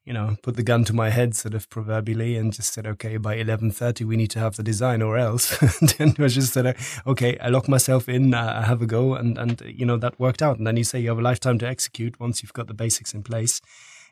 you 0.07 0.13
know, 0.13 0.37
put 0.41 0.55
the 0.55 0.63
gun 0.63 0.85
to 0.85 0.93
my 0.93 1.09
head, 1.09 1.35
sort 1.35 1.53
of 1.53 1.69
proverbially, 1.69 2.37
and 2.37 2.53
just 2.53 2.73
said, 2.73 2.87
okay, 2.87 3.17
by 3.17 3.35
11.30, 3.35 4.05
we 4.05 4.15
need 4.15 4.29
to 4.31 4.39
have 4.39 4.55
the 4.55 4.63
design 4.63 5.01
or 5.01 5.17
else. 5.17 5.61
and 5.81 5.89
then 5.89 6.15
I 6.17 6.29
just 6.29 6.53
said, 6.53 6.77
okay, 7.05 7.37
I 7.39 7.49
lock 7.49 7.67
myself 7.67 8.07
in, 8.07 8.33
uh, 8.33 8.61
I 8.63 8.65
have 8.65 8.81
a 8.81 8.85
go. 8.85 9.15
And, 9.15 9.37
and, 9.37 9.61
you 9.65 9.85
know, 9.85 9.97
that 9.97 10.17
worked 10.17 10.41
out. 10.41 10.57
And 10.57 10.65
then 10.65 10.77
you 10.77 10.85
say 10.85 11.01
you 11.01 11.09
have 11.09 11.19
a 11.19 11.21
lifetime 11.21 11.59
to 11.59 11.67
execute 11.67 12.21
once 12.21 12.41
you've 12.41 12.53
got 12.53 12.67
the 12.67 12.73
basics 12.73 13.13
in 13.13 13.21
place. 13.21 13.59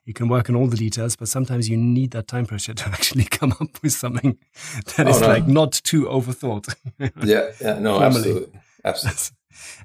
You 0.03 0.13
can 0.13 0.27
work 0.27 0.49
on 0.49 0.57
all 0.57 0.67
the 0.67 0.75
details, 0.75 1.15
but 1.15 1.29
sometimes 1.29 1.69
you 1.69 1.77
need 1.77 2.11
that 2.11 2.27
time 2.27 2.45
pressure 2.45 2.73
to 2.81 2.87
actually 2.87 3.23
come 3.23 3.53
up 3.61 3.81
with 3.81 3.93
something 3.93 4.37
that 4.97 5.07
oh, 5.07 5.09
is 5.09 5.21
no. 5.21 5.27
like 5.27 5.47
not 5.47 5.71
too 5.71 6.07
overthought. 6.07 6.75
yeah, 7.23 7.51
yeah, 7.61 7.79
no, 7.79 8.01
absolutely. 8.01 8.59
Absolutely. 8.83 9.37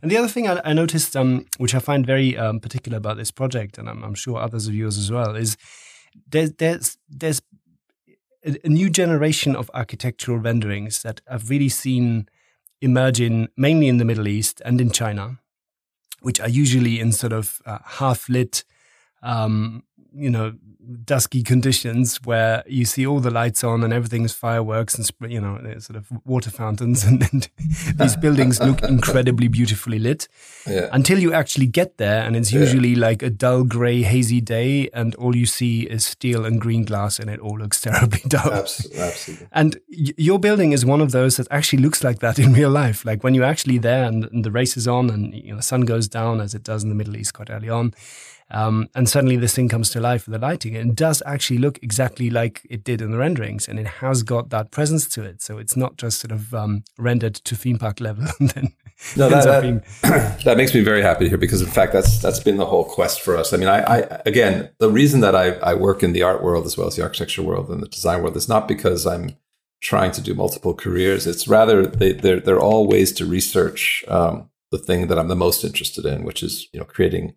And 0.02 0.10
the 0.10 0.16
other 0.16 0.28
thing 0.28 0.48
I, 0.48 0.60
I 0.64 0.72
noticed, 0.72 1.16
um, 1.16 1.46
which 1.58 1.76
I 1.76 1.78
find 1.78 2.04
very 2.04 2.36
um, 2.36 2.58
particular 2.58 2.98
about 2.98 3.16
this 3.16 3.30
project, 3.30 3.78
and 3.78 3.88
I'm, 3.88 4.02
I'm, 4.02 4.14
sure 4.14 4.38
others 4.38 4.66
of 4.66 4.74
yours 4.74 4.98
as 4.98 5.12
well, 5.12 5.36
is 5.36 5.56
there's 6.28 6.52
there's 6.52 6.98
there's 7.08 7.42
a 8.42 8.68
new 8.68 8.88
generation 8.88 9.54
of 9.54 9.70
architectural 9.74 10.38
renderings 10.38 11.02
that 11.02 11.20
I've 11.28 11.50
really 11.50 11.68
seen 11.68 12.28
emerging 12.80 13.48
mainly 13.56 13.88
in 13.88 13.98
the 13.98 14.04
Middle 14.04 14.28
East 14.28 14.62
and 14.64 14.80
in 14.80 14.90
China, 14.90 15.38
which 16.20 16.40
are 16.40 16.48
usually 16.48 17.00
in 17.00 17.12
sort 17.12 17.32
of 17.34 17.60
uh, 17.66 17.78
half 17.84 18.28
lit 18.28 18.64
um, 19.22 19.84
you 20.14 20.30
know 20.30 20.52
dusky 21.04 21.42
conditions 21.42 22.16
where 22.24 22.64
you 22.66 22.84
see 22.84 23.06
all 23.06 23.20
the 23.20 23.30
lights 23.30 23.62
on 23.62 23.84
and 23.84 23.92
everything's 23.92 24.32
fireworks 24.32 24.96
and 24.96 25.10
you 25.30 25.40
know 25.40 25.58
sort 25.78 25.96
of 25.96 26.08
water 26.24 26.50
fountains 26.50 27.04
and, 27.10 27.28
and 27.32 27.48
these 27.96 28.16
buildings 28.16 28.60
look 28.60 28.82
incredibly 28.88 29.48
beautifully 29.48 29.98
lit 29.98 30.26
yeah. 30.66 30.88
until 30.92 31.18
you 31.18 31.32
actually 31.32 31.66
get 31.66 31.98
there 31.98 32.22
and 32.22 32.36
it's 32.36 32.52
usually 32.52 32.90
yeah. 32.90 33.06
like 33.06 33.22
a 33.22 33.30
dull 33.30 33.62
gray 33.62 34.02
hazy 34.02 34.40
day 34.40 34.88
and 34.92 35.14
all 35.16 35.36
you 35.36 35.46
see 35.46 35.82
is 35.82 36.04
steel 36.04 36.44
and 36.44 36.60
green 36.60 36.84
glass 36.84 37.18
and 37.18 37.30
it 37.30 37.40
all 37.40 37.58
looks 37.58 37.80
terribly 37.90 38.22
dull 38.26 38.52
absolutely, 38.52 39.46
and 39.52 39.80
y- 39.90 40.12
your 40.16 40.38
building 40.38 40.72
is 40.72 40.84
one 40.84 41.00
of 41.00 41.12
those 41.12 41.36
that 41.36 41.46
actually 41.50 41.82
looks 41.82 42.02
like 42.02 42.18
that 42.20 42.38
in 42.38 42.52
real 42.52 42.70
life 42.70 43.04
like 43.04 43.22
when 43.22 43.34
you're 43.34 43.44
actually 43.44 43.78
there 43.78 44.04
and, 44.04 44.24
and 44.24 44.44
the 44.44 44.50
race 44.50 44.76
is 44.76 44.88
on 44.88 45.10
and 45.10 45.34
you 45.34 45.50
know, 45.50 45.56
the 45.56 45.62
sun 45.62 45.82
goes 45.82 46.08
down 46.08 46.40
as 46.40 46.54
it 46.54 46.64
does 46.64 46.82
in 46.82 46.88
the 46.88 46.94
middle 46.94 47.16
east 47.16 47.34
quite 47.34 47.50
early 47.50 47.68
on 47.68 47.92
um, 48.50 48.88
and 48.94 49.08
suddenly 49.08 49.36
this 49.36 49.54
thing 49.54 49.68
comes 49.68 49.90
to 49.90 50.00
life 50.00 50.26
with 50.26 50.32
the 50.32 50.44
lighting 50.44 50.76
and 50.76 50.96
does 50.96 51.22
actually 51.24 51.58
look 51.58 51.78
exactly 51.82 52.30
like 52.30 52.66
it 52.68 52.82
did 52.82 53.00
in 53.00 53.12
the 53.12 53.18
renderings. 53.18 53.68
And 53.68 53.78
it 53.78 53.86
has 53.86 54.22
got 54.22 54.50
that 54.50 54.70
presence 54.70 55.08
to 55.10 55.22
it. 55.22 55.40
So 55.40 55.58
it's 55.58 55.76
not 55.76 55.96
just 55.96 56.20
sort 56.20 56.32
of 56.32 56.52
um, 56.54 56.84
rendered 56.98 57.34
to 57.36 57.54
theme 57.54 57.78
park 57.78 58.00
level 58.00 58.26
and 58.40 58.50
then 58.50 58.74
no, 59.16 59.28
that, 59.28 59.44
that, 59.44 59.62
being... 59.62 59.82
that, 60.44 60.56
makes 60.56 60.74
me 60.74 60.80
very 60.80 61.00
happy 61.00 61.24
to 61.24 61.28
hear 61.30 61.38
because 61.38 61.62
in 61.62 61.68
fact 61.68 61.92
that's 61.92 62.18
that's 62.18 62.40
been 62.40 62.58
the 62.58 62.66
whole 62.66 62.84
quest 62.84 63.22
for 63.22 63.36
us. 63.36 63.52
I 63.52 63.56
mean, 63.56 63.68
I, 63.68 63.78
I 63.82 64.22
again 64.26 64.70
the 64.78 64.90
reason 64.90 65.20
that 65.20 65.34
I, 65.34 65.52
I 65.52 65.74
work 65.74 66.02
in 66.02 66.12
the 66.12 66.22
art 66.22 66.42
world 66.42 66.66
as 66.66 66.76
well 66.76 66.86
as 66.86 66.96
the 66.96 67.02
architecture 67.02 67.42
world 67.42 67.70
and 67.70 67.82
the 67.82 67.88
design 67.88 68.22
world 68.22 68.36
is 68.36 68.48
not 68.48 68.68
because 68.68 69.06
I'm 69.06 69.36
trying 69.80 70.10
to 70.12 70.20
do 70.20 70.34
multiple 70.34 70.74
careers. 70.74 71.26
It's 71.26 71.48
rather 71.48 71.86
they, 71.86 72.12
they're 72.12 72.40
they're 72.40 72.60
all 72.60 72.86
ways 72.86 73.12
to 73.12 73.24
research 73.24 74.04
um, 74.08 74.50
the 74.70 74.78
thing 74.78 75.06
that 75.06 75.18
I'm 75.18 75.28
the 75.28 75.36
most 75.36 75.64
interested 75.64 76.04
in, 76.04 76.24
which 76.24 76.42
is 76.42 76.68
you 76.72 76.78
know 76.78 76.84
creating 76.84 77.34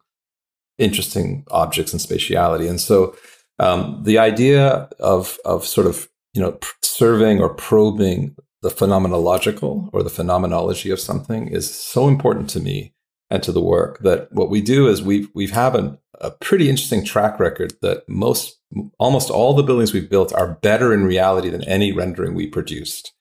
interesting 0.78 1.46
objects 1.52 1.94
and 1.94 2.02
spatiality. 2.02 2.70
And 2.70 2.80
so 2.80 3.16
um, 3.60 4.02
the 4.04 4.18
idea 4.18 4.90
of 5.00 5.38
of 5.46 5.66
sort 5.66 5.88
of 5.88 6.10
you 6.34 6.42
know 6.42 6.58
serving 6.82 7.40
or 7.40 7.54
probing 7.54 8.36
the 8.62 8.70
phenomenological 8.70 9.90
or 9.94 10.04
the 10.04 10.10
phenomenology 10.10 10.90
of 10.90 11.00
something 11.00 11.48
is 11.48 11.74
so 11.74 12.08
important 12.08 12.50
to 12.52 12.60
me 12.60 12.94
and 13.30 13.44
to 13.44 13.52
the 13.52 13.62
work 13.62 14.00
that 14.00 14.32
what 14.32 14.50
we 14.50 14.62
do 14.62 14.88
is 14.88 15.02
we've 15.02 15.28
we've 15.36 15.52
have 15.52 15.76
a, 15.76 15.98
a 16.22 16.32
pretty 16.32 16.70
interesting 16.70 17.04
track 17.04 17.40
record 17.40 17.74
that 17.82 18.08
most 18.08 18.60
almost 18.98 19.30
all 19.30 19.54
the 19.54 19.64
buildings 19.64 19.94
we've 19.94 20.10
built 20.10 20.34
are 20.34 20.56
better 20.62 20.94
in 20.94 21.04
reality 21.04 21.50
than 21.50 21.64
any 21.64 21.92
rendering 21.92 22.34
we 22.34 22.48
produced. 22.48 23.14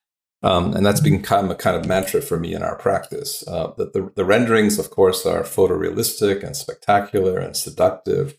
Um, 0.44 0.74
and 0.74 0.84
that's 0.84 1.00
become 1.00 1.50
a 1.50 1.54
kind 1.54 1.76
of 1.76 1.86
mantra 1.86 2.20
for 2.20 2.38
me 2.38 2.52
in 2.52 2.62
our 2.62 2.76
practice. 2.76 3.46
Uh, 3.46 3.72
that 3.76 3.92
the, 3.92 4.10
the 4.16 4.24
renderings, 4.24 4.78
of 4.78 4.90
course, 4.90 5.24
are 5.24 5.42
photorealistic 5.42 6.42
and 6.42 6.56
spectacular 6.56 7.38
and 7.38 7.56
seductive, 7.56 8.36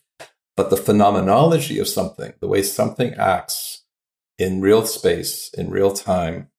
but 0.58 0.70
the 0.70 0.78
phenomenology 0.78 1.80
of 1.80 1.88
something, 1.88 2.34
the 2.42 2.48
way 2.48 2.62
something 2.62 3.14
acts 3.14 3.86
in 4.38 4.62
real 4.62 4.86
space, 4.86 5.50
in 5.58 5.70
real 5.70 5.94
time, 5.94 6.50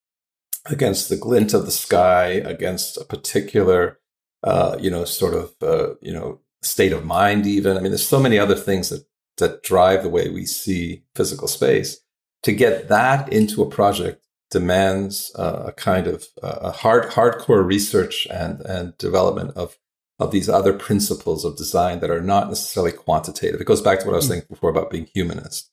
against 0.66 1.10
the 1.10 1.16
glint 1.16 1.52
of 1.52 1.66
the 1.66 1.70
sky, 1.70 2.26
against 2.28 2.96
a 2.96 3.04
particular, 3.04 3.98
uh, 4.42 4.78
you 4.80 4.90
know, 4.90 5.04
sort 5.04 5.34
of, 5.34 5.54
uh, 5.62 5.94
you 6.00 6.12
know, 6.12 6.40
state 6.62 6.92
of 6.92 7.04
mind. 7.04 7.46
Even 7.46 7.76
I 7.76 7.80
mean, 7.80 7.90
there's 7.90 8.06
so 8.06 8.20
many 8.20 8.38
other 8.38 8.56
things 8.56 8.88
that 8.88 9.04
that 9.36 9.62
drive 9.62 10.02
the 10.02 10.08
way 10.08 10.28
we 10.28 10.46
see 10.46 11.04
physical 11.14 11.48
space. 11.48 11.98
To 12.44 12.52
get 12.52 12.88
that 12.88 13.32
into 13.32 13.62
a 13.62 13.68
project 13.68 14.23
demands 14.54 15.32
uh, 15.36 15.64
a 15.66 15.72
kind 15.72 16.06
of 16.06 16.28
uh, 16.40 16.70
a 16.70 16.70
hard 16.70 17.10
hardcore 17.10 17.66
research 17.66 18.26
and 18.30 18.60
and 18.60 18.96
development 18.98 19.50
of 19.56 19.76
of 20.20 20.30
these 20.30 20.48
other 20.48 20.72
principles 20.72 21.44
of 21.44 21.56
design 21.56 21.98
that 21.98 22.10
are 22.10 22.20
not 22.22 22.48
necessarily 22.48 22.92
quantitative. 22.92 23.60
It 23.60 23.66
goes 23.66 23.82
back 23.82 23.98
to 23.98 24.06
what 24.06 24.12
I 24.12 24.16
was 24.16 24.26
hmm. 24.26 24.32
saying 24.32 24.42
before 24.48 24.70
about 24.70 24.90
being 24.90 25.08
humanist. 25.12 25.70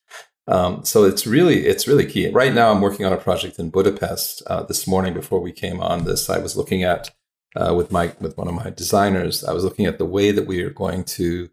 Um, 0.47 0.83
so 0.83 1.03
it's 1.03 1.27
really 1.27 1.67
it's 1.67 1.87
really 1.87 2.07
key. 2.07 2.27
Right 2.29 2.53
now, 2.53 2.71
I'm 2.71 2.81
working 2.81 3.05
on 3.05 3.13
a 3.13 3.25
project 3.27 3.59
in 3.59 3.69
Budapest. 3.69 4.41
Uh, 4.47 4.63
this 4.63 4.87
morning, 4.87 5.13
before 5.13 5.39
we 5.39 5.51
came 5.51 5.79
on 5.79 6.05
this, 6.05 6.27
I 6.27 6.39
was 6.39 6.57
looking 6.57 6.81
at 6.83 7.11
uh, 7.55 7.73
with 7.75 7.91
my 7.91 8.13
with 8.19 8.35
one 8.35 8.47
of 8.47 8.55
my 8.55 8.71
designers. 8.71 9.43
I 9.43 9.53
was 9.53 9.63
looking 9.63 9.85
at 9.85 9.99
the 9.99 10.11
way 10.17 10.31
that 10.31 10.47
we 10.47 10.63
are 10.63 10.71
going 10.83 11.03
to 11.19 11.49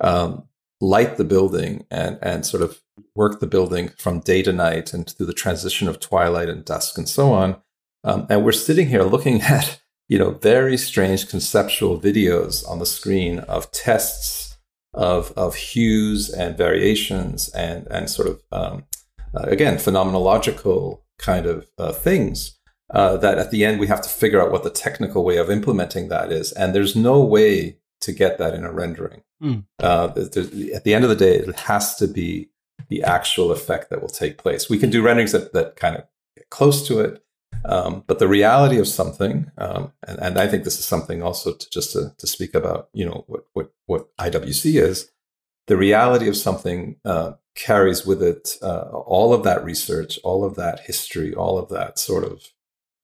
um, 0.00 0.46
light 0.80 1.16
the 1.16 1.24
building 1.24 1.86
and 1.90 2.18
and 2.20 2.44
sort 2.44 2.62
of 2.62 2.82
work 3.14 3.40
the 3.40 3.46
building 3.46 3.90
from 3.98 4.20
day 4.20 4.42
to 4.42 4.52
night 4.52 4.92
and 4.92 5.08
through 5.10 5.26
the 5.26 5.32
transition 5.32 5.88
of 5.88 6.00
twilight 6.00 6.48
and 6.48 6.64
dusk 6.64 6.98
and 6.98 7.08
so 7.08 7.32
on. 7.32 7.56
Um, 8.04 8.26
and 8.30 8.44
we're 8.44 8.52
sitting 8.52 8.88
here 8.88 9.02
looking 9.02 9.42
at 9.42 9.80
you 10.08 10.18
know 10.18 10.30
very 10.30 10.76
strange 10.76 11.28
conceptual 11.28 12.00
videos 12.00 12.68
on 12.68 12.78
the 12.78 12.86
screen 12.86 13.40
of 13.40 13.70
tests 13.72 14.56
of 14.94 15.32
of 15.32 15.56
hues 15.56 16.30
and 16.30 16.56
variations 16.56 17.48
and 17.50 17.86
and 17.88 18.08
sort 18.08 18.28
of 18.28 18.42
um, 18.52 18.84
uh, 19.34 19.42
again 19.42 19.76
phenomenological 19.76 21.00
kind 21.18 21.46
of 21.46 21.66
uh, 21.78 21.92
things. 21.92 22.52
Uh, 22.88 23.16
that 23.16 23.36
at 23.36 23.50
the 23.50 23.64
end 23.64 23.80
we 23.80 23.88
have 23.88 24.00
to 24.00 24.08
figure 24.08 24.40
out 24.40 24.52
what 24.52 24.62
the 24.62 24.70
technical 24.70 25.24
way 25.24 25.38
of 25.38 25.50
implementing 25.50 26.08
that 26.08 26.30
is, 26.30 26.52
and 26.52 26.72
there's 26.72 26.94
no 26.94 27.20
way 27.20 27.76
to 28.00 28.12
get 28.12 28.38
that 28.38 28.54
in 28.54 28.62
a 28.62 28.70
rendering. 28.70 29.22
Mm. 29.42 29.64
At 29.80 30.84
the 30.84 30.94
end 30.94 31.02
of 31.02 31.10
the 31.10 31.16
day, 31.16 31.34
it 31.34 31.60
has 31.60 31.96
to 31.96 32.06
be 32.06 32.48
the 32.88 33.02
actual 33.02 33.52
effect 33.52 33.90
that 33.90 34.00
will 34.00 34.08
take 34.08 34.38
place. 34.38 34.70
We 34.70 34.78
can 34.78 34.90
do 34.90 35.02
renderings 35.02 35.32
that, 35.32 35.52
that 35.52 35.76
kind 35.76 35.96
of 35.96 36.04
get 36.36 36.50
close 36.50 36.86
to 36.88 37.00
it, 37.00 37.22
um, 37.64 38.04
but 38.06 38.18
the 38.18 38.28
reality 38.28 38.78
of 38.78 38.86
something, 38.86 39.50
um, 39.58 39.92
and, 40.06 40.18
and, 40.20 40.38
I 40.38 40.46
think 40.46 40.64
this 40.64 40.78
is 40.78 40.84
something 40.84 41.22
also 41.22 41.54
to 41.54 41.70
just 41.70 41.92
to, 41.92 42.12
to, 42.16 42.26
speak 42.26 42.54
about, 42.54 42.88
you 42.92 43.04
know, 43.04 43.24
what, 43.26 43.46
what, 43.54 43.72
what 43.86 44.16
IWC 44.18 44.80
is, 44.80 45.10
the 45.66 45.76
reality 45.76 46.28
of 46.28 46.36
something 46.36 46.96
uh, 47.04 47.32
carries 47.56 48.06
with 48.06 48.22
it 48.22 48.56
uh, 48.62 48.88
all 48.90 49.32
of 49.32 49.42
that 49.44 49.64
research, 49.64 50.18
all 50.22 50.44
of 50.44 50.54
that 50.56 50.80
history, 50.80 51.34
all 51.34 51.58
of 51.58 51.68
that 51.70 51.98
sort 51.98 52.24
of 52.24 52.42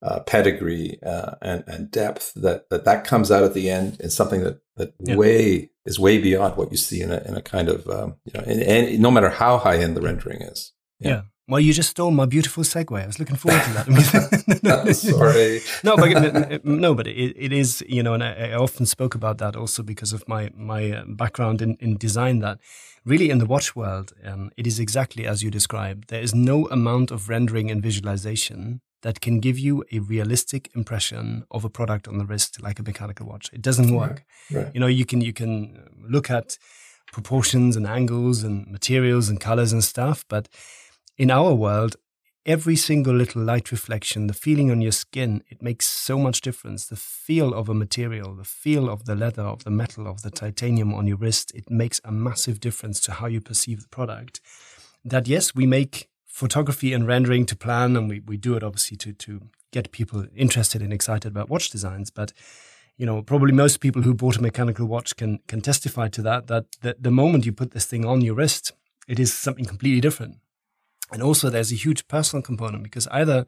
uh, 0.03 0.21
pedigree 0.21 0.99
uh, 1.05 1.35
and, 1.41 1.65
and 1.67 1.91
depth 1.91 2.33
that, 2.35 2.69
that 2.71 2.85
that 2.85 3.05
comes 3.05 3.31
out 3.31 3.45
at 3.45 3.55
the 3.55 3.71
end 3.71 4.01
in 4.01 4.11
something 4.11 4.43
that 4.43 4.61
that 4.77 4.95
yeah. 5.01 5.17
way 5.17 5.71
is 5.85 5.99
way 5.99 6.19
beyond 6.19 6.57
what 6.57 6.71
you 6.71 6.77
see 6.77 7.01
in 7.01 7.13
a 7.13 7.23
in 7.27 7.37
a 7.37 7.43
kind 7.43 7.69
of 7.69 7.87
um, 7.89 8.17
you 8.25 8.33
know, 8.35 8.45
and, 8.47 8.63
and 8.63 9.01
no 9.01 9.11
matter 9.11 9.31
how 9.31 9.59
high 9.59 9.77
end 9.77 9.97
the 9.97 10.01
rendering 10.01 10.43
is. 10.43 10.73
Yeah. 10.99 11.09
yeah. 11.09 11.23
Well, 11.49 11.61
you 11.61 11.73
just 11.73 11.91
stole 11.91 12.13
my 12.13 12.25
beautiful 12.25 12.63
segue. 12.63 13.03
I 13.03 13.07
was 13.07 13.19
looking 13.19 13.37
forward 13.37 13.63
to 13.63 13.73
that. 13.73 14.95
Sorry. 14.97 15.61
no, 15.83 15.97
but 15.97 16.65
no, 16.65 16.95
but 16.95 17.07
it, 17.09 17.37
it 17.37 17.53
is 17.53 17.85
you 17.89 18.03
know, 18.03 18.15
and 18.15 18.23
I, 18.23 18.51
I, 18.51 18.53
often 18.55 18.87
spoke 18.87 19.15
about 19.15 19.39
that 19.39 19.57
also 19.57 19.83
because 19.83 20.13
of 20.13 20.27
my 20.29 20.51
my 20.57 20.93
uh, 20.93 21.05
background 21.07 21.61
in, 21.61 21.77
in 21.81 21.97
design. 21.97 22.39
That 22.39 22.59
really 23.05 23.29
in 23.29 23.39
the 23.39 23.47
watch 23.47 23.75
world, 23.77 24.13
um, 24.25 24.51
it 24.57 24.67
is 24.67 24.79
exactly 24.79 25.27
as 25.27 25.43
you 25.43 25.51
described. 25.51 26.09
There 26.09 26.23
is 26.23 26.35
no 26.35 26.69
amount 26.69 27.11
of 27.11 27.29
rendering 27.29 27.71
and 27.71 27.83
visualization 27.83 28.81
that 29.03 29.21
can 29.21 29.41
give 29.41 29.59
you 29.59 29.85
a 29.93 29.99
realistic 29.99 30.71
impression 30.75 31.45
of 31.51 31.65
a 31.65 31.71
product 31.71 32.09
on 32.09 32.19
the 32.19 32.25
wrist 32.25 32.63
like 32.63 32.79
a 32.79 32.83
mechanical 32.83 33.27
watch. 33.27 33.51
It 33.53 33.63
doesn't 33.63 33.95
work. 33.95 34.25
Right, 34.51 34.65
right. 34.65 34.75
You 34.75 34.81
know, 34.81 34.87
you 34.87 35.05
can 35.05 35.21
you 35.21 35.33
can 35.33 35.89
look 36.09 36.31
at 36.31 36.59
proportions 37.13 37.77
and 37.77 37.87
angles 37.87 38.43
and 38.43 38.67
materials 38.69 39.29
and 39.29 39.41
colors 39.41 39.73
and 39.73 39.85
stuff, 39.85 40.25
but 40.29 40.49
in 41.19 41.31
our 41.31 41.53
world, 41.53 41.97
every 42.47 42.77
single 42.77 43.15
little 43.15 43.43
light 43.43 43.71
reflection, 43.71 44.27
the 44.27 44.35
feeling 44.35 44.71
on 44.71 44.81
your 44.81 44.93
skin, 44.93 45.43
it 45.49 45.63
makes 45.63 45.87
so 45.87 46.19
much 46.19 46.41
difference. 46.41 46.87
The 46.87 46.97
feel 46.97 47.53
of 47.55 47.69
a 47.69 47.75
material, 47.75 48.35
the 48.35 48.45
feel 48.45 48.89
of 48.89 49.05
the 49.05 49.15
leather, 49.15 49.43
of 49.43 49.65
the 49.65 49.71
metal, 49.71 50.07
of 50.07 50.23
the 50.23 50.31
titanium 50.31 50.95
on 50.95 51.07
your 51.07 51.19
wrist, 51.19 51.53
it 51.55 51.71
makes 51.71 52.01
a 52.05 52.13
massive 52.13 52.61
difference 52.61 52.99
to 53.01 53.13
how 53.13 53.27
you 53.27 53.41
perceive 53.41 53.83
the 53.83 53.89
product. 53.89 54.41
That 55.05 55.29
yes, 55.29 55.55
we 55.55 55.67
make 55.67 56.09
photography 56.33 56.95
and 56.95 57.07
rendering 57.07 57.45
to 57.47 57.55
plan, 57.55 57.95
and 57.95 58.09
we, 58.09 58.21
we 58.21 58.37
do 58.39 58.55
it 58.57 58.65
obviously 58.65 58.97
to 58.97 59.13
to 59.13 59.43
get 59.71 59.93
people 59.93 60.27
interested 60.35 60.83
and 60.83 60.93
excited 60.93 61.31
about 61.31 61.51
watch 61.51 61.71
designs. 61.71 62.11
But 62.11 62.33
you 62.97 63.07
know, 63.07 63.23
probably 63.23 63.53
most 63.53 63.81
people 63.81 64.03
who 64.03 64.15
bought 64.15 64.39
a 64.39 64.43
mechanical 64.43 64.87
watch 64.87 65.15
can 65.17 65.39
can 65.47 65.61
testify 65.61 66.09
to 66.09 66.23
that. 66.23 66.47
That 66.47 66.65
the, 66.81 66.97
the 66.99 67.11
moment 67.11 67.47
you 67.47 67.53
put 67.53 67.73
this 67.73 67.85
thing 67.85 68.05
on 68.05 68.23
your 68.23 68.35
wrist, 68.35 68.73
it 69.07 69.21
is 69.21 69.33
something 69.33 69.67
completely 69.67 70.01
different. 70.01 70.39
And 71.13 71.23
also, 71.23 71.51
there's 71.51 71.73
a 71.73 71.77
huge 71.77 72.09
personal 72.09 72.43
component 72.43 72.83
because 72.83 73.07
either 73.09 73.47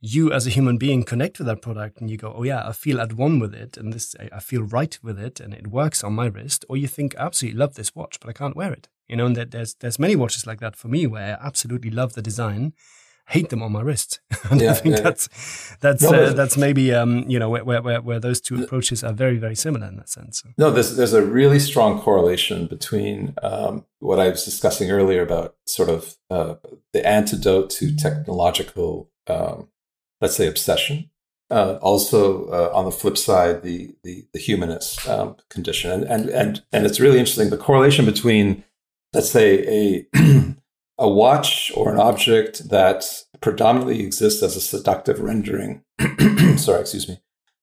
you 0.00 0.32
as 0.32 0.46
a 0.46 0.50
human 0.50 0.76
being 0.76 1.04
connect 1.04 1.38
with 1.38 1.46
that 1.46 1.62
product 1.62 2.00
and 2.00 2.10
you 2.10 2.16
go, 2.16 2.32
oh 2.36 2.42
yeah, 2.42 2.68
I 2.68 2.72
feel 2.72 3.00
at 3.00 3.12
one 3.12 3.38
with 3.38 3.54
it 3.54 3.76
and 3.76 3.92
this 3.92 4.16
I 4.32 4.40
feel 4.40 4.62
right 4.62 4.98
with 5.02 5.18
it 5.20 5.38
and 5.38 5.54
it 5.54 5.68
works 5.68 6.02
on 6.02 6.14
my 6.14 6.26
wrist, 6.26 6.64
or 6.68 6.76
you 6.76 6.88
think 6.88 7.14
I 7.16 7.26
absolutely 7.26 7.58
love 7.58 7.74
this 7.74 7.94
watch, 7.94 8.18
but 8.20 8.28
I 8.28 8.32
can't 8.32 8.56
wear 8.56 8.72
it. 8.72 8.88
You 9.08 9.16
know, 9.16 9.26
and 9.26 9.36
there's 9.36 9.74
there's 9.74 9.98
many 9.98 10.16
watches 10.16 10.46
like 10.46 10.60
that 10.60 10.76
for 10.76 10.88
me 10.88 11.06
where 11.06 11.38
I 11.40 11.46
absolutely 11.46 11.90
love 11.90 12.12
the 12.12 12.22
design, 12.22 12.74
hate 13.28 13.50
them 13.50 13.62
on 13.62 13.72
my 13.72 13.80
wrist. 13.80 14.20
and 14.50 14.60
yeah, 14.60 14.70
I 14.70 14.74
think 14.74 14.96
yeah, 14.96 15.02
that's 15.02 15.76
that's 15.80 16.02
no, 16.02 16.12
uh, 16.12 16.32
that's 16.32 16.56
maybe 16.56 16.92
um, 16.92 17.24
you 17.28 17.38
know 17.38 17.48
where, 17.48 17.64
where 17.64 18.00
where 18.00 18.20
those 18.20 18.40
two 18.40 18.62
approaches 18.62 19.04
are 19.04 19.12
very 19.12 19.38
very 19.38 19.54
similar 19.54 19.86
in 19.86 19.96
that 19.96 20.08
sense. 20.08 20.42
No, 20.56 20.70
there's 20.70 20.96
there's 20.96 21.12
a 21.12 21.24
really 21.24 21.58
strong 21.58 22.00
correlation 22.00 22.66
between 22.66 23.34
um, 23.42 23.84
what 24.00 24.18
I 24.18 24.28
was 24.28 24.44
discussing 24.44 24.90
earlier 24.90 25.22
about 25.22 25.56
sort 25.66 25.88
of 25.88 26.16
uh, 26.30 26.54
the 26.92 27.06
antidote 27.06 27.70
to 27.70 27.94
technological, 27.94 29.10
um, 29.26 29.68
let's 30.20 30.36
say, 30.36 30.46
obsession. 30.46 31.10
Uh, 31.50 31.78
also, 31.80 32.46
uh, 32.48 32.70
on 32.74 32.84
the 32.84 32.90
flip 32.90 33.16
side, 33.16 33.62
the 33.62 33.94
the, 34.04 34.26
the 34.34 34.38
humanist 34.38 35.08
um, 35.08 35.36
condition, 35.48 35.90
and, 35.90 36.04
and 36.04 36.28
and 36.28 36.62
and 36.72 36.84
it's 36.84 37.00
really 37.00 37.18
interesting 37.18 37.48
the 37.48 37.56
correlation 37.56 38.04
between 38.04 38.64
let's 39.12 39.30
say 39.30 40.06
a 40.14 40.54
a 40.98 41.08
watch 41.08 41.70
or 41.76 41.92
an 41.92 42.00
object 42.00 42.68
that 42.70 43.04
predominantly 43.40 44.00
exists 44.00 44.42
as 44.42 44.56
a 44.56 44.60
seductive 44.60 45.20
rendering 45.20 45.82
sorry 46.56 46.80
excuse 46.80 47.08
me 47.08 47.18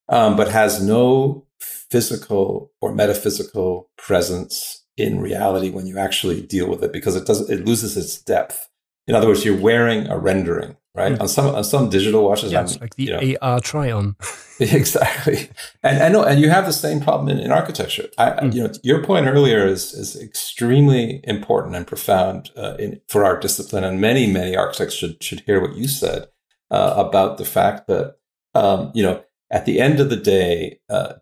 um, 0.10 0.36
but 0.36 0.50
has 0.50 0.84
no 0.84 1.46
physical 1.60 2.72
or 2.82 2.94
metaphysical 2.94 3.90
presence 3.98 4.86
in 4.98 5.20
reality 5.20 5.70
when 5.70 5.88
you 5.88 5.98
actually 5.98 6.42
deal 6.42 6.70
with 6.70 6.84
it 6.84 6.94
because 6.94 7.16
it 7.16 7.26
doesn't 7.26 7.50
it 7.50 7.66
loses 7.66 7.98
its 7.98 8.22
depth. 8.22 8.70
In 9.08 9.16
other 9.16 9.28
words 9.28 9.46
you're 9.46 9.60
wearing 9.60 10.08
a 10.08 10.18
rendering 10.18 10.78
right? 10.96 11.14
Mm. 11.14 11.22
On 11.22 11.28
some 11.28 11.54
on 11.54 11.64
some 11.64 11.90
digital 11.90 12.24
watches, 12.24 12.52
yes, 12.52 12.80
like 12.80 12.96
the 12.96 13.04
you 13.04 13.12
know, 13.12 13.38
AR 13.42 13.60
try-on. 13.60 14.16
exactly, 14.60 15.50
and 15.84 16.02
I 16.02 16.10
know, 16.10 16.24
and 16.24 16.40
you 16.40 16.50
have 16.50 16.66
the 16.66 16.74
same 16.74 17.02
problem 17.02 17.30
in, 17.30 17.40
in 17.40 17.52
architecture. 17.52 18.08
I, 18.18 18.32
mm. 18.32 18.54
you 18.54 18.64
know, 18.64 18.74
your 18.84 19.04
point 19.04 19.28
earlier 19.28 19.68
is 19.68 19.94
is 19.94 20.20
extremely 20.20 21.22
important 21.26 21.76
and 21.76 21.86
profound 21.86 22.52
uh, 22.58 22.76
in, 22.80 23.02
for 23.10 23.26
our 23.26 23.40
discipline, 23.40 23.84
and 23.84 24.02
many 24.02 24.26
many 24.26 24.56
architects 24.56 24.96
should 24.96 25.22
should 25.22 25.42
hear 25.42 25.62
what 25.62 25.76
you 25.76 25.88
said 25.88 26.28
uh, 26.72 26.94
about 26.98 27.38
the 27.38 27.46
fact 27.46 27.88
that 27.88 28.16
um, 28.56 28.92
you 28.96 29.04
know. 29.04 29.24
At 29.52 29.66
the 29.66 29.80
end 29.80 30.00
of 30.00 30.10
the 30.10 30.18
day, 30.18 30.80
uh, 30.90 31.14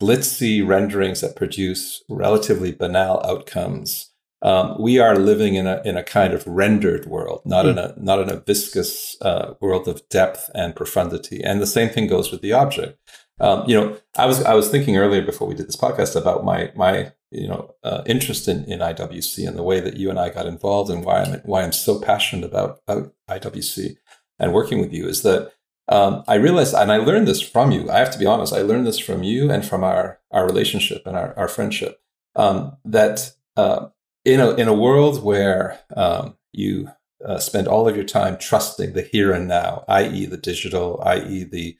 glitzy 0.00 0.66
renderings 0.66 1.20
that 1.20 1.34
produce 1.34 2.02
relatively 2.08 2.70
banal 2.70 3.20
outcomes 3.26 4.11
um, 4.42 4.76
we 4.80 4.98
are 4.98 5.16
living 5.16 5.54
in 5.54 5.66
a 5.66 5.80
in 5.84 5.96
a 5.96 6.02
kind 6.02 6.34
of 6.34 6.46
rendered 6.46 7.06
world, 7.06 7.42
not 7.44 7.64
mm. 7.64 7.70
in 7.70 7.78
a 7.78 7.94
not 7.96 8.18
in 8.20 8.28
a 8.28 8.40
viscous 8.40 9.16
uh, 9.22 9.54
world 9.60 9.86
of 9.88 10.08
depth 10.08 10.50
and 10.54 10.74
profundity. 10.74 11.42
And 11.42 11.60
the 11.60 11.66
same 11.66 11.88
thing 11.88 12.08
goes 12.08 12.30
with 12.32 12.42
the 12.42 12.52
object. 12.52 12.98
Um, 13.40 13.64
you 13.68 13.74
know, 13.74 13.96
I 14.16 14.26
was 14.26 14.42
I 14.42 14.54
was 14.54 14.68
thinking 14.68 14.96
earlier 14.96 15.22
before 15.22 15.48
we 15.48 15.54
did 15.54 15.68
this 15.68 15.76
podcast 15.76 16.20
about 16.20 16.44
my 16.44 16.72
my 16.74 17.12
you 17.30 17.48
know 17.48 17.74
uh, 17.84 18.02
interest 18.06 18.48
in, 18.48 18.64
in 18.64 18.80
IWC 18.80 19.46
and 19.46 19.56
the 19.56 19.62
way 19.62 19.80
that 19.80 19.96
you 19.96 20.10
and 20.10 20.18
I 20.18 20.28
got 20.28 20.46
involved 20.46 20.90
and 20.90 21.04
why 21.04 21.22
I'm 21.22 21.40
why 21.44 21.62
I'm 21.62 21.72
so 21.72 22.00
passionate 22.00 22.44
about, 22.44 22.80
about 22.86 23.14
IWC 23.30 23.96
and 24.38 24.52
working 24.52 24.80
with 24.80 24.92
you 24.92 25.06
is 25.06 25.22
that 25.22 25.52
um, 25.88 26.22
I 26.28 26.34
realized, 26.34 26.74
and 26.74 26.92
I 26.92 26.98
learned 26.98 27.26
this 27.26 27.40
from 27.40 27.70
you. 27.72 27.90
I 27.90 27.98
have 27.98 28.10
to 28.12 28.18
be 28.18 28.26
honest, 28.26 28.52
I 28.52 28.62
learned 28.62 28.86
this 28.86 28.98
from 28.98 29.22
you 29.22 29.50
and 29.50 29.64
from 29.64 29.84
our 29.84 30.20
our 30.30 30.46
relationship 30.46 31.06
and 31.06 31.16
our 31.16 31.36
our 31.38 31.48
friendship. 31.48 32.00
Um, 32.34 32.76
that 32.84 33.34
uh, 33.56 33.88
in 34.24 34.40
a 34.40 34.50
in 34.54 34.68
a 34.68 34.74
world 34.74 35.22
where 35.22 35.80
um, 35.96 36.36
you 36.52 36.88
uh, 37.24 37.38
spend 37.38 37.68
all 37.68 37.88
of 37.88 37.96
your 37.96 38.04
time 38.04 38.36
trusting 38.38 38.92
the 38.92 39.02
here 39.02 39.32
and 39.32 39.46
now, 39.46 39.84
i.e., 39.88 40.26
the 40.26 40.36
digital, 40.36 41.00
i.e., 41.04 41.44
the 41.44 41.76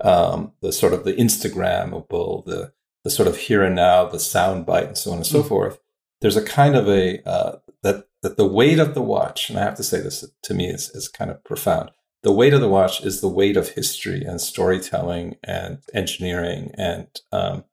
um, 0.00 0.52
the 0.60 0.72
sort 0.72 0.92
of 0.92 1.04
the 1.04 1.14
Instagrammable, 1.14 2.44
the 2.44 2.72
the 3.04 3.10
sort 3.10 3.28
of 3.28 3.36
here 3.36 3.62
and 3.62 3.76
now, 3.76 4.04
the 4.06 4.18
sound 4.18 4.66
bite, 4.66 4.86
and 4.86 4.98
so 4.98 5.12
on 5.12 5.18
and 5.18 5.26
so 5.26 5.38
mm-hmm. 5.38 5.48
forth. 5.48 5.78
There's 6.20 6.36
a 6.36 6.44
kind 6.44 6.76
of 6.76 6.88
a 6.88 7.26
uh, 7.28 7.58
that 7.82 8.08
that 8.22 8.36
the 8.36 8.46
weight 8.46 8.78
of 8.78 8.94
the 8.94 9.02
watch, 9.02 9.48
and 9.48 9.58
I 9.58 9.62
have 9.62 9.76
to 9.76 9.84
say 9.84 10.00
this 10.00 10.24
to 10.42 10.54
me 10.54 10.68
is 10.68 10.90
is 10.90 11.08
kind 11.08 11.30
of 11.30 11.42
profound. 11.44 11.90
The 12.22 12.32
weight 12.32 12.54
of 12.54 12.60
the 12.60 12.68
watch 12.68 13.04
is 13.04 13.20
the 13.20 13.28
weight 13.28 13.56
of 13.56 13.70
history 13.70 14.22
and 14.24 14.40
storytelling 14.40 15.36
and 15.44 15.78
engineering 15.94 16.72
and 16.76 17.06
um, 17.30 17.64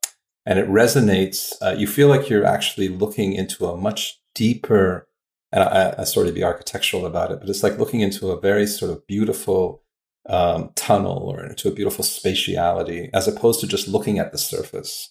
and 0.46 0.60
it 0.60 0.68
resonates. 0.68 1.54
Uh, 1.62 1.76
you 1.78 1.88
feel 1.88 2.08
like 2.08 2.30
you're 2.30 2.46
actually 2.46 2.90
looking 2.90 3.34
into 3.34 3.66
a 3.66 3.78
much 3.78 4.20
deeper, 4.36 5.08
and 5.52 5.64
I, 5.64 5.96
I 6.00 6.04
sort 6.04 6.28
of 6.28 6.36
be 6.36 6.44
architectural 6.44 7.06
about 7.06 7.32
it, 7.32 7.40
but 7.40 7.50
it's 7.50 7.64
like 7.64 7.78
looking 7.78 8.02
into 8.02 8.32
a 8.32 8.40
very 8.40 8.68
sort 8.68 8.92
of 8.92 9.06
beautiful 9.08 9.84
um, 10.30 10.72
tunnel 10.76 11.30
or 11.30 11.44
into 11.44 11.68
a 11.68 11.74
beautiful 11.74 12.04
spatiality, 12.04 13.10
as 13.14 13.28
opposed 13.28 13.60
to 13.62 13.68
just 13.68 13.88
looking 13.88 14.20
at 14.20 14.32
the 14.32 14.38
surface. 14.38 15.10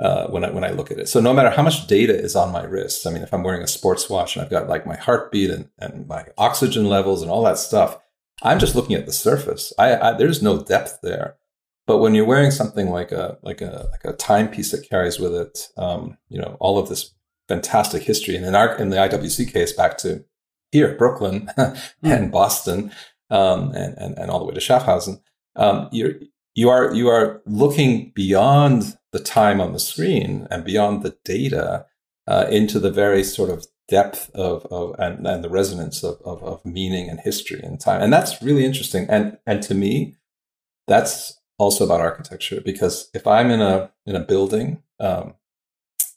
Uh, 0.00 0.26
when 0.26 0.44
I 0.44 0.50
when 0.50 0.64
I 0.64 0.70
look 0.70 0.90
at 0.90 0.98
it. 0.98 1.08
So 1.08 1.20
no 1.20 1.32
matter 1.32 1.50
how 1.50 1.62
much 1.62 1.86
data 1.86 2.12
is 2.12 2.34
on 2.34 2.50
my 2.50 2.64
wrist, 2.64 3.06
I 3.06 3.10
mean, 3.10 3.22
if 3.22 3.32
I'm 3.32 3.44
wearing 3.44 3.62
a 3.62 3.68
sports 3.68 4.10
watch 4.10 4.34
and 4.34 4.44
I've 4.44 4.50
got 4.50 4.68
like 4.68 4.84
my 4.84 4.96
heartbeat 4.96 5.50
and, 5.50 5.68
and 5.78 6.08
my 6.08 6.26
oxygen 6.36 6.86
levels 6.86 7.22
and 7.22 7.30
all 7.30 7.44
that 7.44 7.58
stuff, 7.58 8.00
I'm 8.42 8.58
just 8.58 8.74
looking 8.74 8.96
at 8.96 9.06
the 9.06 9.12
surface. 9.12 9.72
I, 9.78 9.96
I 9.96 10.12
there's 10.14 10.42
no 10.42 10.64
depth 10.64 10.98
there. 11.02 11.36
But 11.86 11.98
when 11.98 12.14
you're 12.14 12.24
wearing 12.24 12.50
something 12.50 12.90
like 12.90 13.12
a 13.12 13.38
like 13.42 13.60
a 13.60 13.88
like 13.90 14.04
a 14.04 14.16
timepiece 14.16 14.70
that 14.70 14.88
carries 14.88 15.18
with 15.18 15.34
it, 15.34 15.68
um, 15.76 16.16
you 16.28 16.38
know, 16.38 16.56
all 16.60 16.78
of 16.78 16.88
this 16.88 17.14
fantastic 17.48 18.02
history, 18.02 18.36
and 18.36 18.46
in 18.46 18.54
our 18.54 18.76
in 18.76 18.90
the 18.90 18.96
IWC 18.96 19.52
case, 19.52 19.72
back 19.72 19.98
to 19.98 20.24
here, 20.72 20.96
Brooklyn 20.96 21.50
and 22.02 22.32
Boston, 22.32 22.90
um, 23.30 23.72
and, 23.72 23.96
and 23.98 24.18
and 24.18 24.30
all 24.30 24.38
the 24.38 24.46
way 24.46 24.54
to 24.54 24.60
Schaffhausen, 24.60 25.20
um, 25.56 25.88
you're 25.92 26.14
you 26.54 26.70
are 26.70 26.94
you 26.94 27.08
are 27.08 27.42
looking 27.46 28.12
beyond 28.14 28.96
the 29.12 29.20
time 29.20 29.60
on 29.60 29.72
the 29.72 29.78
screen 29.78 30.46
and 30.50 30.64
beyond 30.64 31.02
the 31.02 31.16
data 31.24 31.86
uh, 32.26 32.46
into 32.50 32.78
the 32.78 32.90
very 32.90 33.22
sort 33.22 33.50
of 33.50 33.66
depth 33.88 34.30
of, 34.34 34.64
of 34.66 34.94
and, 34.98 35.26
and 35.26 35.44
the 35.44 35.50
resonance 35.50 36.02
of, 36.02 36.16
of, 36.24 36.42
of 36.42 36.64
meaning 36.64 37.10
and 37.10 37.20
history 37.20 37.60
and 37.62 37.78
time, 37.78 38.00
and 38.00 38.12
that's 38.12 38.40
really 38.40 38.64
interesting. 38.64 39.06
And 39.10 39.36
and 39.46 39.62
to 39.64 39.74
me, 39.74 40.16
that's 40.86 41.38
also 41.58 41.84
about 41.84 42.00
architecture 42.00 42.60
because 42.60 43.10
if 43.14 43.26
I'm 43.26 43.50
in 43.50 43.60
a 43.60 43.90
in 44.06 44.16
a 44.16 44.20
building 44.20 44.82
um, 45.00 45.34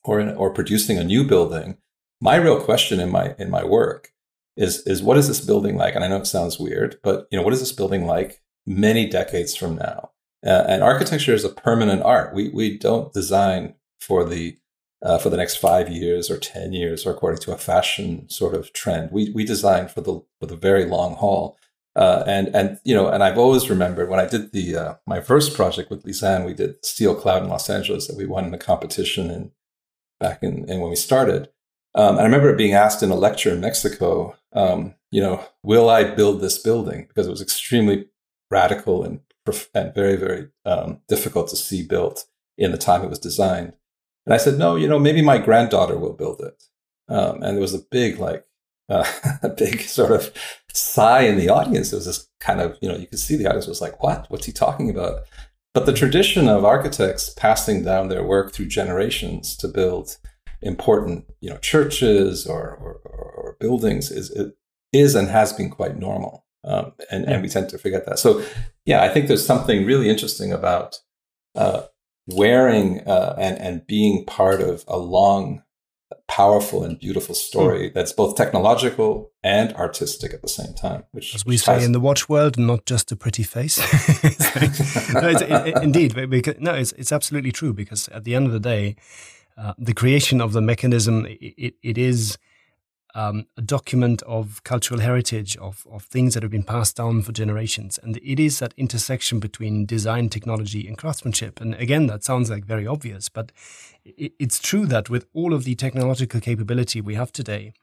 or 0.04 0.20
in, 0.20 0.30
or 0.36 0.52
producing 0.52 0.98
a 0.98 1.04
new 1.04 1.24
building, 1.24 1.78
my 2.20 2.36
real 2.36 2.60
question 2.62 3.00
in 3.00 3.12
my 3.12 3.36
in 3.38 3.50
my 3.50 3.64
work 3.64 4.14
is 4.56 4.86
is 4.88 5.04
what 5.04 5.18
is 5.18 5.28
this 5.28 5.42
building 5.42 5.78
like? 5.78 5.96
And 5.96 6.04
I 6.04 6.08
know 6.08 6.18
it 6.18 6.28
sounds 6.28 6.60
weird, 6.60 7.00
but 7.04 7.28
you 7.32 7.38
know 7.38 7.44
what 7.44 7.54
is 7.54 7.60
this 7.60 7.72
building 7.72 8.06
like 8.06 8.42
many 8.66 9.08
decades 9.08 9.56
from 9.56 9.76
now? 9.76 10.12
Uh, 10.46 10.66
and 10.68 10.84
architecture 10.84 11.34
is 11.34 11.46
a 11.46 11.50
permanent 11.50 12.02
art. 12.04 12.34
We 12.34 12.50
we 12.50 12.78
don't 12.78 13.14
design 13.14 13.76
for 14.00 14.24
the 14.24 14.58
uh, 15.04 15.20
for 15.20 15.30
the 15.30 15.38
next 15.38 15.58
five 15.58 15.90
years 15.90 16.30
or 16.30 16.38
ten 16.38 16.74
years, 16.74 17.06
or 17.06 17.12
according 17.12 17.40
to 17.42 17.54
a 17.54 17.58
fashion 17.58 18.28
sort 18.30 18.56
of 18.56 18.74
trend. 18.74 19.12
We 19.12 19.32
we 19.32 19.46
design 19.46 19.88
for 19.88 20.02
the 20.02 20.22
for 20.40 20.48
the 20.48 20.56
very 20.56 20.86
long 20.86 21.16
haul. 21.16 21.58
Uh, 21.98 22.24
and 22.28 22.56
and 22.56 22.80
you 22.84 22.94
know, 22.94 23.10
and 23.10 23.24
I've 23.24 23.40
always 23.40 23.70
remembered 23.70 24.08
when 24.08 24.20
I 24.20 24.28
did 24.28 24.52
the 24.52 24.76
uh, 24.76 24.94
my 25.08 25.20
first 25.20 25.56
project 25.56 25.90
with 25.90 26.06
Lise 26.06 26.24
Anne, 26.24 26.46
we 26.46 26.54
did 26.54 26.86
Steel 26.86 27.16
Cloud 27.16 27.42
in 27.42 27.50
Los 27.50 27.70
Angeles 27.70 28.08
that 28.08 28.16
we 28.16 28.28
won 28.28 28.46
in 28.46 28.54
a 28.54 28.58
competition 28.60 29.32
and 29.32 29.52
back 30.20 30.44
in, 30.44 30.68
when 30.68 30.90
we 30.90 30.96
started. 30.96 31.50
Um, 31.96 32.20
I 32.20 32.24
remember 32.24 32.56
being 32.56 32.74
asked 32.74 33.02
in 33.02 33.10
a 33.10 33.16
lecture 33.16 33.52
in 33.52 33.62
Mexico, 33.62 34.36
um, 34.54 34.94
you 35.10 35.22
know, 35.22 35.44
will 35.64 35.90
I 35.90 36.04
build 36.04 36.42
this 36.42 36.60
building? 36.60 37.06
Because 37.08 37.26
it 37.26 37.32
was 37.32 37.42
extremely 37.42 38.08
radical 38.52 39.04
and, 39.04 39.22
and 39.74 39.96
very, 39.96 40.16
very 40.16 40.50
um, 40.66 41.02
difficult 41.08 41.48
to 41.50 41.56
see 41.56 41.82
built 41.82 42.26
in 42.58 42.72
the 42.72 42.78
time 42.78 43.04
it 43.04 43.10
was 43.10 43.20
designed. 43.20 43.74
And 44.26 44.34
I 44.34 44.38
said, 44.38 44.60
no, 44.60 44.76
you 44.76 44.88
know, 44.88 45.00
maybe 45.00 45.22
my 45.22 45.38
granddaughter 45.38 45.98
will 45.98 46.14
build 46.14 46.42
it. 46.42 46.64
Um, 47.10 47.42
and 47.42 47.56
there 47.56 47.62
was 47.62 47.74
a 47.74 47.86
big, 47.90 48.20
like, 48.20 48.46
uh, 48.90 49.06
a 49.44 49.50
big 49.50 49.82
sort 49.82 50.12
of 50.12 50.32
sigh 50.74 51.22
in 51.22 51.38
the 51.38 51.50
audience. 51.50 51.92
It 51.92 51.98
was 51.98 52.06
this 52.06 52.28
kind 52.40 52.62
of, 52.62 52.78
you 52.82 52.90
know, 52.90 52.96
you 52.96 53.08
could 53.08 53.20
see 53.20 53.36
the 53.36 53.48
audience 53.48 53.68
was 53.68 53.82
like, 53.82 54.02
what? 54.02 54.26
What's 54.30 54.46
he 54.46 54.52
talking 54.52 54.90
about? 54.90 55.22
But 55.74 55.86
the 55.86 55.94
tradition 55.94 56.48
of 56.48 56.66
architects 56.66 57.30
passing 57.36 57.84
down 57.84 58.08
their 58.08 58.24
work 58.24 58.52
through 58.52 58.68
generations 58.68 59.56
to 59.58 59.68
build 59.68 60.18
important, 60.62 61.26
you 61.40 61.50
know, 61.50 61.58
churches 61.58 62.48
or, 62.48 62.76
or, 62.76 62.94
or 63.06 63.58
buildings 63.60 64.10
is, 64.10 64.36
is 64.94 65.16
and 65.16 65.28
has 65.28 65.54
been 65.54 65.70
quite 65.70 65.98
normal. 65.98 66.46
Um, 66.64 66.94
and, 67.12 67.26
and 67.26 67.42
we 67.42 67.50
tend 67.50 67.70
to 67.70 67.78
forget 67.78 68.06
that. 68.06 68.20
So, 68.20 68.44
yeah, 68.86 69.04
I 69.04 69.10
think 69.10 69.28
there's 69.28 69.46
something 69.46 69.86
really 69.86 70.10
interesting 70.10 70.52
about 70.52 71.00
uh, 71.56 71.84
wearing 72.28 73.02
uh, 73.02 73.36
and, 73.38 73.58
and 73.60 73.88
being 73.88 74.26
part 74.26 74.62
of 74.62 74.84
a 74.88 74.98
long, 74.98 75.64
powerful, 76.28 76.84
and 76.84 77.00
beautiful 77.00 77.36
story 77.36 77.90
mm. 77.90 77.94
that's 77.94 78.12
both 78.12 78.36
technological 78.36 79.32
and 79.44 79.74
artistic 79.74 80.34
at 80.34 80.42
the 80.42 80.48
same 80.48 80.74
time. 80.74 81.04
Which, 81.12 81.36
as 81.36 81.46
we 81.46 81.58
say 81.58 81.84
in 81.84 81.92
the 81.92 82.00
watch 82.00 82.30
world, 82.30 82.58
not 82.58 82.86
just 82.86 83.12
a 83.12 83.16
pretty 83.16 83.44
face. 83.44 83.78
no, 85.14 85.30
it, 85.30 85.84
indeed, 85.84 86.30
because, 86.30 86.56
no, 86.60 86.74
it's 86.74 86.92
it's 86.94 87.12
absolutely 87.12 87.52
true. 87.52 87.74
Because 87.74 88.08
at 88.10 88.24
the 88.24 88.36
end 88.36 88.48
of 88.48 88.54
the 88.54 88.60
day, 88.60 88.96
uh, 89.58 89.74
the 89.78 89.94
creation 89.94 90.42
of 90.42 90.54
the 90.54 90.62
mechanism, 90.62 91.26
it, 91.28 91.76
it 91.82 91.98
is 91.98 92.38
um, 93.16 93.48
a 93.58 93.62
document 93.62 94.22
of 94.24 94.64
cultural 94.64 95.00
heritage, 95.00 95.58
of, 95.58 95.86
of 95.92 96.04
things 96.04 96.34
that 96.34 96.44
have 96.44 96.52
been 96.52 96.64
passed 96.64 96.96
down 96.96 97.22
for 97.22 97.32
generations. 97.32 98.00
And 98.02 98.18
it 98.18 98.40
is 98.40 98.60
that 98.60 98.74
intersection 98.78 99.40
between 99.40 99.86
design, 99.86 100.30
technology, 100.30 100.88
and 100.88 100.98
craftsmanship. 100.98 101.60
And 101.60 101.74
again, 101.76 102.08
that 102.08 102.24
sounds 102.24 102.50
like 102.50 102.66
very 102.66 102.86
obvious, 102.86 103.30
but 103.30 103.52
it, 104.06 104.34
it's 104.40 104.60
true 104.60 104.86
that 104.88 105.10
with 105.10 105.26
all 105.34 105.54
of 105.54 105.64
the 105.64 105.76
technological 105.76 106.40
capability 106.40 107.02
we 107.02 107.16
have 107.16 107.32
today, 107.32 107.74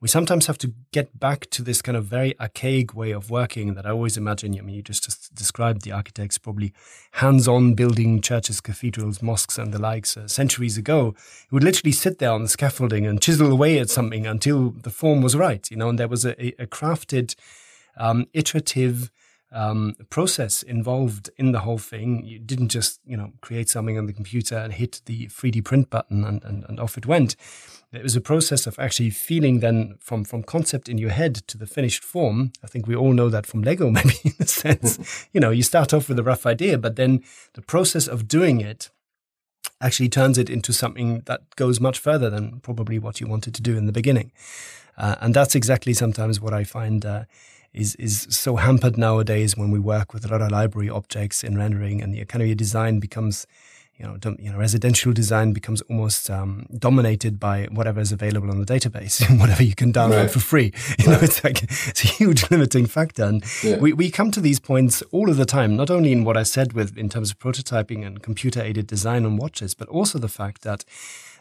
we 0.00 0.08
sometimes 0.08 0.46
have 0.46 0.58
to 0.58 0.72
get 0.92 1.18
back 1.18 1.48
to 1.50 1.62
this 1.62 1.80
kind 1.80 1.96
of 1.96 2.04
very 2.04 2.38
archaic 2.38 2.94
way 2.94 3.12
of 3.12 3.30
working 3.30 3.74
that 3.74 3.86
I 3.86 3.90
always 3.90 4.16
imagine. 4.16 4.56
I 4.58 4.60
mean, 4.60 4.76
you 4.76 4.82
just, 4.82 5.34
described 5.34 5.82
the 5.82 5.92
architects 5.92 6.38
probably 6.38 6.72
hands 7.12 7.48
on 7.48 7.74
building 7.74 8.20
churches, 8.20 8.60
cathedrals, 8.60 9.22
mosques, 9.22 9.58
and 9.58 9.72
the 9.72 9.78
likes 9.78 10.16
uh, 10.16 10.28
centuries 10.28 10.76
ago. 10.76 11.14
He 11.48 11.54
would 11.54 11.64
literally 11.64 11.92
sit 11.92 12.18
there 12.18 12.30
on 12.30 12.42
the 12.42 12.48
scaffolding 12.48 13.06
and 13.06 13.20
chisel 13.20 13.50
away 13.50 13.78
at 13.78 13.90
something 13.90 14.26
until 14.26 14.70
the 14.70 14.90
form 14.90 15.22
was 15.22 15.36
right, 15.36 15.70
you 15.70 15.76
know, 15.76 15.88
and 15.88 15.98
there 15.98 16.08
was 16.08 16.24
a, 16.24 16.62
a 16.62 16.66
crafted, 16.66 17.34
um, 17.96 18.26
iterative, 18.32 19.10
um, 19.52 19.94
process 20.10 20.62
involved 20.62 21.30
in 21.36 21.52
the 21.52 21.60
whole 21.60 21.78
thing. 21.78 22.24
You 22.24 22.38
didn't 22.38 22.68
just, 22.68 23.00
you 23.06 23.16
know, 23.16 23.32
create 23.40 23.68
something 23.68 23.96
on 23.96 24.06
the 24.06 24.12
computer 24.12 24.56
and 24.56 24.72
hit 24.72 25.00
the 25.06 25.26
3D 25.28 25.64
print 25.64 25.88
button 25.88 26.24
and, 26.24 26.44
and, 26.44 26.64
and 26.68 26.80
off 26.80 26.98
it 26.98 27.06
went. 27.06 27.36
It 27.96 28.02
was 28.02 28.16
a 28.16 28.20
process 28.20 28.66
of 28.66 28.78
actually 28.78 29.10
feeling 29.10 29.60
then 29.60 29.96
from, 29.98 30.24
from 30.24 30.42
concept 30.42 30.88
in 30.88 30.98
your 30.98 31.10
head 31.10 31.34
to 31.48 31.58
the 31.58 31.66
finished 31.66 32.04
form. 32.04 32.52
I 32.62 32.66
think 32.66 32.86
we 32.86 32.94
all 32.94 33.12
know 33.12 33.28
that 33.28 33.46
from 33.46 33.62
Lego, 33.62 33.90
maybe 33.98 34.14
in 34.24 34.34
a 34.40 34.46
sense. 34.46 35.26
you 35.32 35.40
know, 35.40 35.50
you 35.50 35.62
start 35.62 35.94
off 35.94 36.08
with 36.08 36.18
a 36.18 36.22
rough 36.22 36.46
idea, 36.46 36.78
but 36.78 36.96
then 36.96 37.22
the 37.54 37.62
process 37.62 38.06
of 38.06 38.28
doing 38.28 38.60
it 38.60 38.90
actually 39.80 40.08
turns 40.08 40.38
it 40.38 40.48
into 40.48 40.72
something 40.72 41.22
that 41.26 41.54
goes 41.56 41.80
much 41.80 41.98
further 41.98 42.30
than 42.30 42.60
probably 42.60 42.98
what 42.98 43.20
you 43.20 43.26
wanted 43.26 43.54
to 43.54 43.62
do 43.62 43.76
in 43.76 43.86
the 43.86 43.92
beginning. 43.92 44.32
Uh, 44.96 45.16
and 45.20 45.34
that's 45.34 45.54
exactly 45.54 45.92
sometimes 45.92 46.40
what 46.40 46.54
I 46.54 46.64
find 46.64 47.04
uh, 47.04 47.24
is 47.74 47.94
is 47.96 48.26
so 48.30 48.56
hampered 48.56 48.96
nowadays 48.96 49.56
when 49.56 49.70
we 49.70 49.78
work 49.78 50.14
with 50.14 50.24
a 50.24 50.28
lot 50.28 50.40
of 50.40 50.50
library 50.50 50.88
objects 50.88 51.44
in 51.44 51.58
rendering, 51.58 52.00
and 52.00 52.14
the 52.14 52.24
kind 52.24 52.42
of 52.42 52.48
your 52.48 52.56
design 52.56 52.98
becomes, 52.98 53.46
you 53.98 54.06
know, 54.06 54.18
you 54.38 54.52
know, 54.52 54.58
residential 54.58 55.12
design 55.12 55.52
becomes 55.52 55.80
almost 55.82 56.28
um, 56.28 56.66
dominated 56.76 57.40
by 57.40 57.66
whatever 57.70 58.00
is 58.00 58.12
available 58.12 58.50
on 58.50 58.60
the 58.60 58.66
database, 58.66 59.22
whatever 59.40 59.62
you 59.62 59.74
can 59.74 59.92
download 59.92 60.22
right. 60.22 60.30
for 60.30 60.40
free. 60.40 60.72
You 60.98 61.06
right. 61.06 61.20
know, 61.20 61.24
it's 61.24 61.42
like 61.44 61.62
it's 61.62 62.04
a 62.04 62.08
huge 62.08 62.50
limiting 62.50 62.86
factor, 62.86 63.24
and 63.24 63.44
yeah. 63.62 63.78
we 63.78 63.92
we 63.92 64.10
come 64.10 64.30
to 64.32 64.40
these 64.40 64.60
points 64.60 65.02
all 65.12 65.30
of 65.30 65.36
the 65.36 65.44
time. 65.44 65.76
Not 65.76 65.90
only 65.90 66.12
in 66.12 66.24
what 66.24 66.36
I 66.36 66.42
said 66.42 66.72
with 66.72 66.96
in 66.96 67.08
terms 67.08 67.30
of 67.30 67.38
prototyping 67.38 68.06
and 68.06 68.22
computer 68.22 68.62
aided 68.62 68.86
design 68.86 69.24
on 69.24 69.36
watches, 69.36 69.74
but 69.74 69.88
also 69.88 70.18
the 70.18 70.28
fact 70.28 70.62
that 70.62 70.84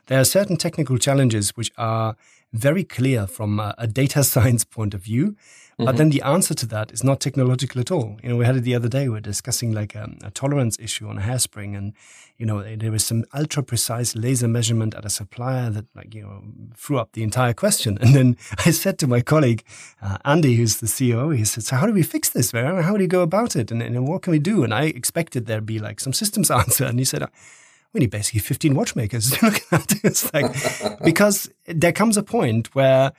there 0.07 0.19
are 0.19 0.25
certain 0.25 0.57
technical 0.57 0.97
challenges 0.97 1.55
which 1.57 1.71
are 1.77 2.15
very 2.53 2.83
clear 2.83 3.27
from 3.27 3.59
a, 3.59 3.75
a 3.77 3.87
data 3.87 4.23
science 4.23 4.63
point 4.63 4.93
of 4.93 5.01
view 5.01 5.35
Mm-hmm. 5.75 5.85
But 5.85 5.97
then 5.97 6.09
the 6.09 6.21
answer 6.21 6.53
to 6.53 6.65
that 6.67 6.93
is 6.93 7.03
not 7.03 7.19
technological 7.19 7.81
at 7.81 7.91
all. 7.91 8.17
You 8.23 8.29
know, 8.29 8.37
we 8.37 8.45
had 8.45 8.55
it 8.55 8.61
the 8.61 8.75
other 8.75 8.87
day. 8.87 9.09
We 9.09 9.17
are 9.17 9.21
discussing 9.21 9.73
like 9.73 9.93
a, 9.93 10.05
um, 10.05 10.17
a 10.23 10.31
tolerance 10.31 10.79
issue 10.79 11.09
on 11.09 11.17
a 11.17 11.21
hairspring, 11.21 11.75
and 11.77 11.91
you 12.37 12.45
know, 12.45 12.63
there 12.77 12.91
was 12.91 13.05
some 13.05 13.25
ultra 13.33 13.61
precise 13.61 14.15
laser 14.15 14.47
measurement 14.47 14.95
at 14.95 15.03
a 15.03 15.09
supplier 15.09 15.69
that 15.71 15.85
like 15.93 16.15
you 16.15 16.21
know 16.21 16.43
threw 16.77 16.97
up 16.97 17.11
the 17.11 17.23
entire 17.23 17.53
question. 17.53 17.97
And 18.05 18.13
then 18.13 18.37
I 18.65 18.71
said 18.71 18.99
to 18.99 19.07
my 19.07 19.19
colleague 19.19 19.63
uh, 20.01 20.17
Andy, 20.23 20.55
who's 20.55 20.77
the 20.77 20.87
CEO, 20.87 21.35
he 21.35 21.43
said, 21.43 21.65
"So 21.65 21.75
how 21.75 21.87
do 21.87 21.93
we 21.93 22.03
fix 22.03 22.29
this? 22.29 22.53
Man? 22.53 22.81
How 22.81 22.95
do 22.95 23.03
you 23.03 23.09
go 23.09 23.21
about 23.21 23.57
it? 23.57 23.69
And, 23.69 23.81
and 23.81 24.07
what 24.07 24.21
can 24.21 24.31
we 24.31 24.39
do?" 24.39 24.63
And 24.63 24.73
I 24.73 24.83
expected 24.83 25.45
there'd 25.45 25.65
be 25.65 25.79
like 25.79 25.99
some 25.99 26.13
systems 26.13 26.49
answer, 26.61 26.85
and 26.85 26.99
he 26.99 27.05
said 27.05 27.27
we 27.91 27.99
need 27.99 28.11
basically 28.11 28.41
15 28.41 28.75
watchmakers 28.75 29.31
to 29.31 29.45
look 29.45 29.55
at 29.55 29.69
that. 29.69 29.99
It's 30.03 30.33
like, 30.33 30.53
because 31.03 31.49
there 31.65 31.93
comes 31.93 32.17
a 32.17 32.23
point 32.23 32.75
where 32.75 33.13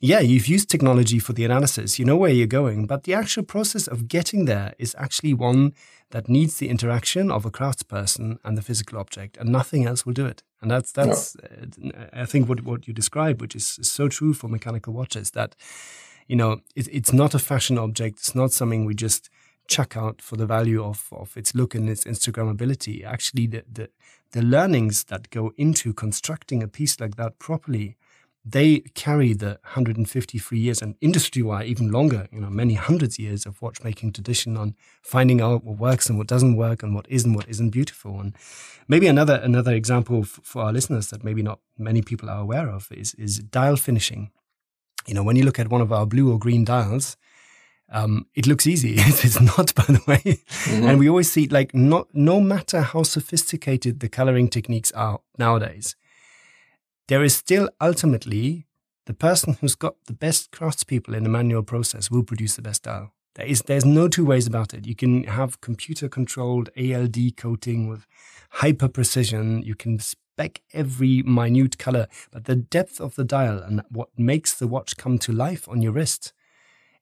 yeah, 0.00 0.20
you've 0.20 0.46
used 0.46 0.70
technology 0.70 1.18
for 1.18 1.32
the 1.32 1.44
analysis, 1.44 1.98
you 1.98 2.04
know 2.04 2.16
where 2.16 2.30
you're 2.30 2.46
going, 2.46 2.86
but 2.86 3.02
the 3.04 3.14
actual 3.14 3.42
process 3.42 3.88
of 3.88 4.08
getting 4.08 4.44
there 4.44 4.74
is 4.78 4.94
actually 4.98 5.34
one 5.34 5.72
that 6.10 6.28
needs 6.28 6.58
the 6.58 6.68
interaction 6.68 7.30
of 7.30 7.44
a 7.44 7.50
craftsperson 7.50 8.38
and 8.44 8.56
the 8.56 8.62
physical 8.62 8.98
object, 8.98 9.36
and 9.36 9.50
nothing 9.50 9.86
else 9.86 10.06
will 10.06 10.12
do 10.12 10.26
it. 10.26 10.42
And 10.60 10.70
that's 10.70 10.92
that's 10.92 11.36
no. 11.78 11.90
uh, 11.90 12.06
I 12.12 12.26
think 12.26 12.48
what 12.48 12.62
what 12.64 12.86
you 12.86 12.94
described, 12.94 13.40
which 13.40 13.56
is, 13.56 13.78
is, 13.78 13.90
so 13.90 14.08
true 14.08 14.34
for 14.34 14.48
mechanical 14.48 14.92
watches, 14.92 15.32
that 15.32 15.54
you 16.26 16.36
know 16.36 16.60
it, 16.74 16.88
it's 16.92 17.12
not 17.12 17.34
a 17.34 17.38
fashion 17.38 17.78
object. 17.78 18.18
It's 18.18 18.34
not 18.34 18.52
something 18.52 18.84
we 18.84 18.94
just 18.94 19.30
chuck 19.68 19.96
out 19.96 20.22
for 20.22 20.36
the 20.36 20.46
value 20.46 20.82
of 20.82 21.08
of 21.12 21.36
its 21.36 21.54
look 21.54 21.74
and 21.74 21.88
its 21.90 22.04
Instagrammability. 22.04 23.04
Actually, 23.04 23.46
the 23.48 23.64
the, 23.70 23.90
the 24.32 24.42
learnings 24.42 25.04
that 25.04 25.30
go 25.30 25.52
into 25.56 25.92
constructing 25.92 26.62
a 26.62 26.68
piece 26.68 27.00
like 27.00 27.16
that 27.16 27.38
properly 27.38 27.96
they 28.44 28.80
carry 28.94 29.32
the 29.32 29.58
153 29.62 30.58
years 30.58 30.80
and 30.80 30.94
industry-wide 31.00 31.66
even 31.66 31.90
longer, 31.90 32.28
you 32.32 32.40
know, 32.40 32.48
many 32.48 32.74
hundreds 32.74 33.16
of 33.16 33.24
years 33.24 33.46
of 33.46 33.60
watchmaking 33.60 34.12
tradition 34.12 34.56
on 34.56 34.74
finding 35.02 35.40
out 35.40 35.64
what 35.64 35.78
works 35.78 36.08
and 36.08 36.16
what 36.16 36.26
doesn't 36.26 36.56
work 36.56 36.82
and 36.82 36.94
what 36.94 37.06
is 37.08 37.24
and 37.24 37.34
what 37.34 37.48
isn't 37.48 37.70
beautiful. 37.70 38.20
And 38.20 38.34
maybe 38.86 39.06
another 39.06 39.34
another 39.36 39.74
example 39.74 40.20
f- 40.20 40.40
for 40.42 40.62
our 40.62 40.72
listeners 40.72 41.10
that 41.10 41.24
maybe 41.24 41.42
not 41.42 41.60
many 41.76 42.00
people 42.00 42.30
are 42.30 42.40
aware 42.40 42.68
of 42.68 42.88
is 42.90 43.14
is 43.14 43.38
dial 43.38 43.76
finishing. 43.76 44.30
You 45.06 45.14
know, 45.14 45.22
when 45.22 45.36
you 45.36 45.44
look 45.44 45.58
at 45.58 45.68
one 45.68 45.80
of 45.80 45.92
our 45.92 46.06
blue 46.06 46.32
or 46.32 46.38
green 46.38 46.64
dials, 46.64 47.16
um, 47.90 48.26
it 48.34 48.46
looks 48.46 48.66
easy. 48.66 48.94
it's 48.98 49.40
not, 49.40 49.74
by 49.74 49.84
the 49.84 50.02
way. 50.06 50.18
Mm-hmm. 50.18 50.86
And 50.86 50.98
we 50.98 51.08
always 51.08 51.30
see 51.30 51.48
like 51.48 51.74
not 51.74 52.08
no 52.14 52.40
matter 52.40 52.80
how 52.80 53.02
sophisticated 53.02 54.00
the 54.00 54.08
coloring 54.08 54.48
techniques 54.48 54.92
are 54.92 55.20
nowadays 55.36 55.96
there 57.08 57.24
is 57.24 57.34
still 57.34 57.68
ultimately 57.80 58.66
the 59.06 59.14
person 59.14 59.56
who's 59.60 59.74
got 59.74 59.96
the 60.06 60.12
best 60.12 60.52
craftspeople 60.52 61.16
in 61.16 61.26
a 61.26 61.30
manual 61.30 61.62
process 61.62 62.10
will 62.10 62.22
produce 62.22 62.56
the 62.56 62.62
best 62.62 62.84
dial. 62.84 63.12
There 63.34 63.46
is 63.46 63.62
there's 63.62 63.84
no 63.84 64.08
two 64.08 64.24
ways 64.24 64.46
about 64.46 64.74
it. 64.74 64.86
You 64.86 64.94
can 64.94 65.24
have 65.24 65.60
computer 65.60 66.08
controlled 66.08 66.70
ALD 66.76 67.36
coating 67.36 67.88
with 67.88 68.06
hyper 68.50 68.88
precision. 68.88 69.62
You 69.62 69.74
can 69.74 69.98
spec 69.98 70.60
every 70.72 71.22
minute 71.22 71.78
color, 71.78 72.06
but 72.30 72.44
the 72.44 72.56
depth 72.56 73.00
of 73.00 73.14
the 73.14 73.24
dial 73.24 73.58
and 73.58 73.82
what 73.90 74.10
makes 74.18 74.52
the 74.54 74.66
watch 74.66 74.96
come 74.96 75.18
to 75.20 75.32
life 75.32 75.68
on 75.68 75.80
your 75.80 75.92
wrist 75.92 76.32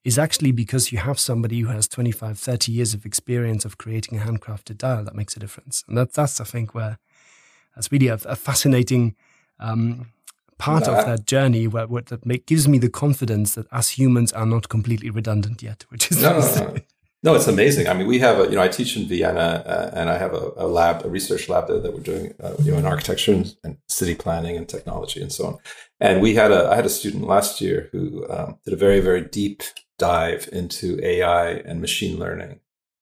is 0.05 0.19
actually 0.19 0.53
because 0.53 0.93
you 0.93 0.99
have 0.99 1.19
somebody 1.19 1.61
who 1.61 1.69
has 1.69 1.89
25, 1.89 2.39
30 2.39 2.71
years 2.71 2.95
of 2.95 3.05
experience 3.05 3.65
of 3.65 3.77
creating 3.77 4.19
a 4.19 4.23
handcrafted 4.23 4.79
dial 4.79 5.03
that 5.03 5.17
makes 5.17 5.37
a 5.37 5.41
difference. 5.41 5.83
And 5.89 5.99
that, 5.99 6.13
that's, 6.13 6.41
I 6.41 6.45
think, 6.45 6.75
where 6.75 6.99
that's 7.75 7.91
really 7.91 8.07
a, 8.07 8.15
a 8.25 8.37
fascinating 8.37 9.17
um, 9.59 10.13
part 10.59 10.87
no, 10.87 10.95
of 10.95 11.07
that 11.07 11.27
journey 11.27 11.67
where, 11.67 11.87
where 11.87 12.03
that 12.03 12.25
make, 12.25 12.47
gives 12.47 12.67
me 12.67 12.79
the 12.79 12.89
confidence 12.89 13.55
that 13.55 13.71
us 13.73 13.91
humans 13.91 14.33
are 14.33 14.47
not 14.47 14.69
completely 14.69 15.11
redundant 15.11 15.63
yet, 15.63 15.85
which 15.89 16.11
is 16.11 16.23
no, 16.23 16.39
no, 16.39 16.55
no. 16.55 16.77
no, 17.23 17.35
it's 17.35 17.47
amazing. 17.47 17.89
I 17.89 17.95
mean, 17.95 18.07
we 18.07 18.19
have 18.21 18.41
a, 18.41 18.45
you 18.45 18.57
know, 18.57 18.63
I 18.63 18.69
teach 18.69 18.97
in 18.97 19.07
Vienna 19.07 19.63
uh, 19.67 19.91
and 19.95 20.09
I 20.09 20.19
have 20.19 20.35
a, 20.35 20.53
a, 20.57 20.67
lab, 20.67 21.05
a 21.05 21.09
research 21.09 21.49
lab 21.49 21.69
there 21.69 21.81
that 21.81 21.93
we're 21.93 22.01
doing, 22.01 22.35
uh, 22.43 22.55
you 22.63 22.73
know, 22.73 22.79
in 22.79 22.87
architecture 22.87 23.33
and, 23.33 23.57
and, 23.63 23.79
city 23.89 24.15
planning 24.15 24.57
and 24.57 24.69
technology 24.69 25.21
and 25.23 25.33
so 25.33 25.47
on. 25.47 25.59
And 26.01 26.21
we 26.21 26.35
had 26.35 26.53
a, 26.53 26.69
I 26.69 26.77
had 26.77 26.87
a 26.87 26.91
student 26.91 27.25
last 27.25 27.61
year 27.61 27.89
who 27.93 28.27
um, 28.29 28.59
did 28.65 28.75
a 28.75 28.77
very, 28.77 29.01
very 29.01 29.23
deep 29.23 29.63
dive 29.99 30.49
into 30.53 31.01
AI 31.03 31.51
and 31.51 31.81
machine 31.81 32.19
learning 32.19 32.61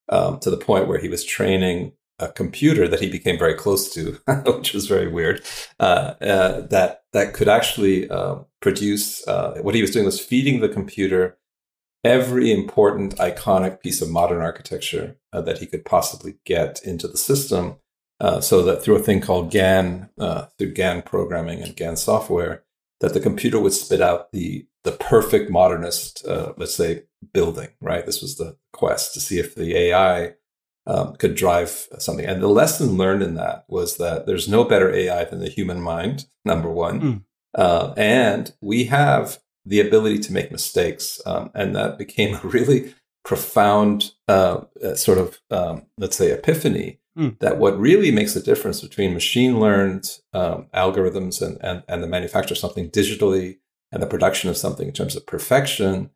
um, 0.09 0.39
to 0.41 0.51
the 0.51 0.57
point 0.57 0.87
where 0.87 0.99
he 0.99 1.09
was 1.09 1.25
training 1.25 1.93
a 2.19 2.29
computer 2.29 2.87
that 2.87 3.01
he 3.01 3.11
became 3.11 3.39
very 3.39 3.55
close 3.55 3.93
to, 3.95 4.19
which 4.47 4.73
was 4.73 4.87
very 4.87 5.09
weird. 5.09 5.43
Uh, 5.81 6.15
uh, 6.21 6.61
that 6.69 7.03
that 7.13 7.35
could 7.35 7.49
actually 7.49 8.09
uh, 8.09 8.37
produce 8.61 9.27
uh, 9.27 9.59
what 9.63 9.75
he 9.75 9.81
was 9.81 9.91
doing 9.91 10.05
was 10.05 10.21
feeding 10.21 10.61
the 10.61 10.69
computer 10.69 11.39
every 12.05 12.53
important 12.53 13.17
iconic 13.17 13.81
piece 13.81 14.03
of 14.03 14.11
modern 14.11 14.43
architecture 14.43 15.17
uh, 15.33 15.41
that 15.41 15.59
he 15.59 15.67
could 15.67 15.87
possibly 15.87 16.35
get 16.45 16.79
into 16.85 17.09
the 17.09 17.17
system, 17.17 17.77
uh, 18.21 18.43
so 18.43 18.63
that 18.63 18.83
through 18.83 18.97
a 18.97 19.03
thing 19.03 19.23
called 19.23 19.51
GAN, 19.51 20.11
through 20.59 20.73
GAN 20.73 21.01
programming 21.01 21.63
and 21.63 21.75
GAN 21.75 21.97
software, 21.97 22.63
that 23.01 23.15
the 23.15 23.21
computer 23.21 23.59
would 23.59 23.73
spit 23.73 24.01
out 24.01 24.33
the 24.33 24.67
the 24.85 24.93
perfect 24.93 25.51
modernist, 25.51 26.25
let's 26.27 26.75
say, 26.75 27.05
building. 27.33 27.69
Right. 27.81 28.05
This 28.05 28.21
was 28.21 28.37
the 28.37 28.59
quest 28.75 29.15
to 29.15 29.21
see 29.21 29.39
if 29.39 29.55
the 29.55 29.75
AI 29.75 30.35
um, 30.87 31.17
could 31.17 31.35
drive 31.35 31.89
something. 31.99 32.27
And 32.27 32.43
the 32.43 32.49
lesson 32.49 32.97
learned 32.97 33.23
in 33.23 33.35
that 33.35 33.65
was 33.69 33.97
that 33.97 34.27
there's 34.27 34.49
no 34.49 34.65
better 34.65 34.93
AI 34.93 35.25
than 35.25 35.41
the 35.41 35.49
human 35.49 35.81
mind, 35.81 36.27
number 36.45 36.71
one. 36.71 37.01
Mm. 37.01 37.23
Uh, 37.55 37.95
and 37.97 38.53
we 38.61 38.85
have 38.85 39.39
the 39.65 39.81
ability 39.81 40.19
to 40.19 40.33
make 40.33 40.53
mistakes. 40.53 41.21
Um, 41.25 41.51
and 41.55 41.75
that 41.75 41.99
became 41.99 42.35
a 42.35 42.41
really 42.47 42.95
profound 43.25 44.13
uh, 44.29 44.61
uh, 44.85 44.95
sort 44.95 45.19
of, 45.19 45.41
um, 45.51 45.87
let's 45.97 46.17
say, 46.17 46.31
epiphany 46.31 47.01
mm. 47.19 47.39
that 47.39 47.59
what 47.59 47.79
really 47.79 48.11
makes 48.11 48.35
the 48.35 48.41
difference 48.41 48.83
between 48.83 49.15
machine 49.15 49.59
learned 49.59 50.19
um, 50.35 50.67
algorithms 50.75 51.41
and, 51.41 51.59
and, 51.63 51.83
and 51.89 52.03
the 52.03 52.09
manufacture 52.09 52.53
of 52.53 52.59
something 52.59 52.91
digitally 52.91 53.59
and 53.91 54.03
the 54.03 54.07
production 54.07 54.51
of 54.51 54.57
something 54.57 54.89
in 54.89 54.93
terms 54.93 55.17
of 55.17 55.27
perfection 55.27 56.11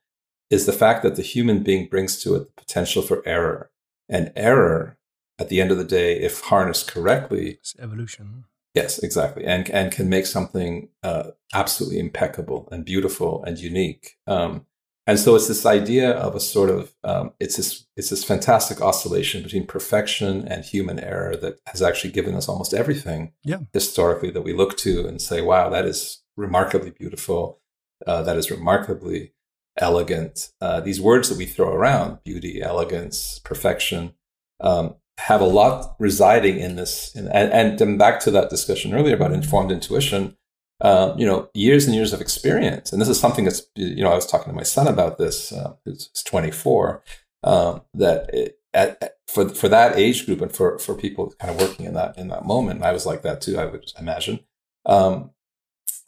is 0.50 0.66
the 0.66 0.72
fact 0.72 1.02
that 1.02 1.16
the 1.16 1.22
human 1.22 1.62
being 1.62 1.86
brings 1.86 2.22
to 2.22 2.34
it 2.34 2.46
the 2.46 2.52
potential 2.62 3.02
for 3.02 3.26
error 3.26 3.70
and 4.08 4.32
error 4.36 4.98
at 5.38 5.48
the 5.48 5.60
end 5.60 5.70
of 5.70 5.78
the 5.78 5.84
day, 5.84 6.18
if 6.18 6.40
harnessed 6.40 6.88
correctly, 6.88 7.52
it's 7.52 7.76
evolution. 7.78 8.44
Yes, 8.74 8.98
exactly, 8.98 9.44
and 9.44 9.68
and 9.70 9.92
can 9.92 10.08
make 10.08 10.26
something 10.26 10.88
uh, 11.02 11.30
absolutely 11.54 11.98
impeccable 11.98 12.68
and 12.70 12.84
beautiful 12.84 13.42
and 13.44 13.58
unique. 13.58 14.16
Um, 14.26 14.66
and 15.08 15.18
so 15.18 15.34
it's 15.34 15.48
this 15.48 15.64
idea 15.64 16.10
of 16.10 16.34
a 16.34 16.40
sort 16.40 16.68
of 16.68 16.94
um, 17.02 17.32
it's 17.40 17.56
this 17.56 17.86
it's 17.96 18.10
this 18.10 18.24
fantastic 18.24 18.82
oscillation 18.82 19.42
between 19.42 19.66
perfection 19.66 20.46
and 20.46 20.64
human 20.64 21.00
error 21.00 21.34
that 21.36 21.60
has 21.66 21.80
actually 21.80 22.10
given 22.10 22.34
us 22.34 22.46
almost 22.46 22.74
everything 22.74 23.32
yeah. 23.42 23.60
historically 23.72 24.30
that 24.30 24.42
we 24.42 24.52
look 24.52 24.76
to 24.78 25.06
and 25.06 25.22
say, 25.22 25.40
wow, 25.40 25.70
that 25.70 25.86
is 25.86 26.22
remarkably 26.36 26.90
beautiful. 26.90 27.58
Uh, 28.06 28.22
that 28.22 28.36
is 28.36 28.50
remarkably 28.50 29.32
elegant. 29.78 30.50
Uh, 30.60 30.80
these 30.80 31.00
words 31.00 31.28
that 31.28 31.38
we 31.38 31.46
throw 31.46 31.72
around, 31.72 32.18
beauty, 32.24 32.62
elegance, 32.62 33.40
perfection, 33.44 34.14
um, 34.60 34.96
have 35.18 35.40
a 35.40 35.46
lot 35.46 35.96
residing 35.98 36.58
in 36.58 36.76
this. 36.76 37.14
In, 37.14 37.28
and, 37.28 37.80
and 37.80 37.98
back 37.98 38.20
to 38.20 38.30
that 38.30 38.50
discussion 38.50 38.94
earlier 38.94 39.14
about 39.14 39.32
informed 39.32 39.72
intuition, 39.72 40.36
um, 40.80 41.18
you 41.18 41.26
know, 41.26 41.50
years 41.54 41.86
and 41.86 41.94
years 41.94 42.12
of 42.12 42.20
experience. 42.20 42.92
And 42.92 43.00
this 43.00 43.08
is 43.08 43.18
something 43.18 43.44
that's, 43.44 43.62
you 43.74 44.02
know, 44.02 44.12
I 44.12 44.14
was 44.14 44.26
talking 44.26 44.52
to 44.52 44.56
my 44.56 44.62
son 44.62 44.86
about 44.86 45.18
this, 45.18 45.52
uh, 45.52 45.74
who's 45.84 46.08
24, 46.24 47.02
um, 47.42 47.82
that 47.94 48.32
it, 48.32 48.58
at, 48.74 49.02
at, 49.02 49.16
for, 49.26 49.48
for 49.48 49.68
that 49.68 49.96
age 49.96 50.24
group 50.24 50.40
and 50.40 50.52
for, 50.52 50.78
for 50.78 50.94
people 50.94 51.32
kind 51.40 51.52
of 51.52 51.60
working 51.60 51.86
in 51.86 51.94
that, 51.94 52.16
in 52.16 52.28
that 52.28 52.44
moment, 52.44 52.82
I 52.82 52.92
was 52.92 53.06
like 53.06 53.22
that 53.22 53.40
too, 53.40 53.58
I 53.58 53.66
would 53.66 53.92
imagine. 53.98 54.40
Um, 54.86 55.30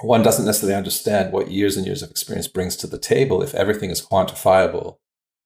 one 0.03 0.23
doesn't 0.23 0.47
necessarily 0.47 0.77
understand 0.77 1.33
what 1.33 1.51
years 1.51 1.77
and 1.77 1.87
years 1.87 2.03
of 2.03 2.11
experience 2.11 2.49
brings 2.49 2.77
to 2.77 2.87
the 2.87 2.99
table 2.99 3.43
if 3.43 3.55
everything 3.55 3.91
is 3.91 4.05
quantifiable 4.05 4.97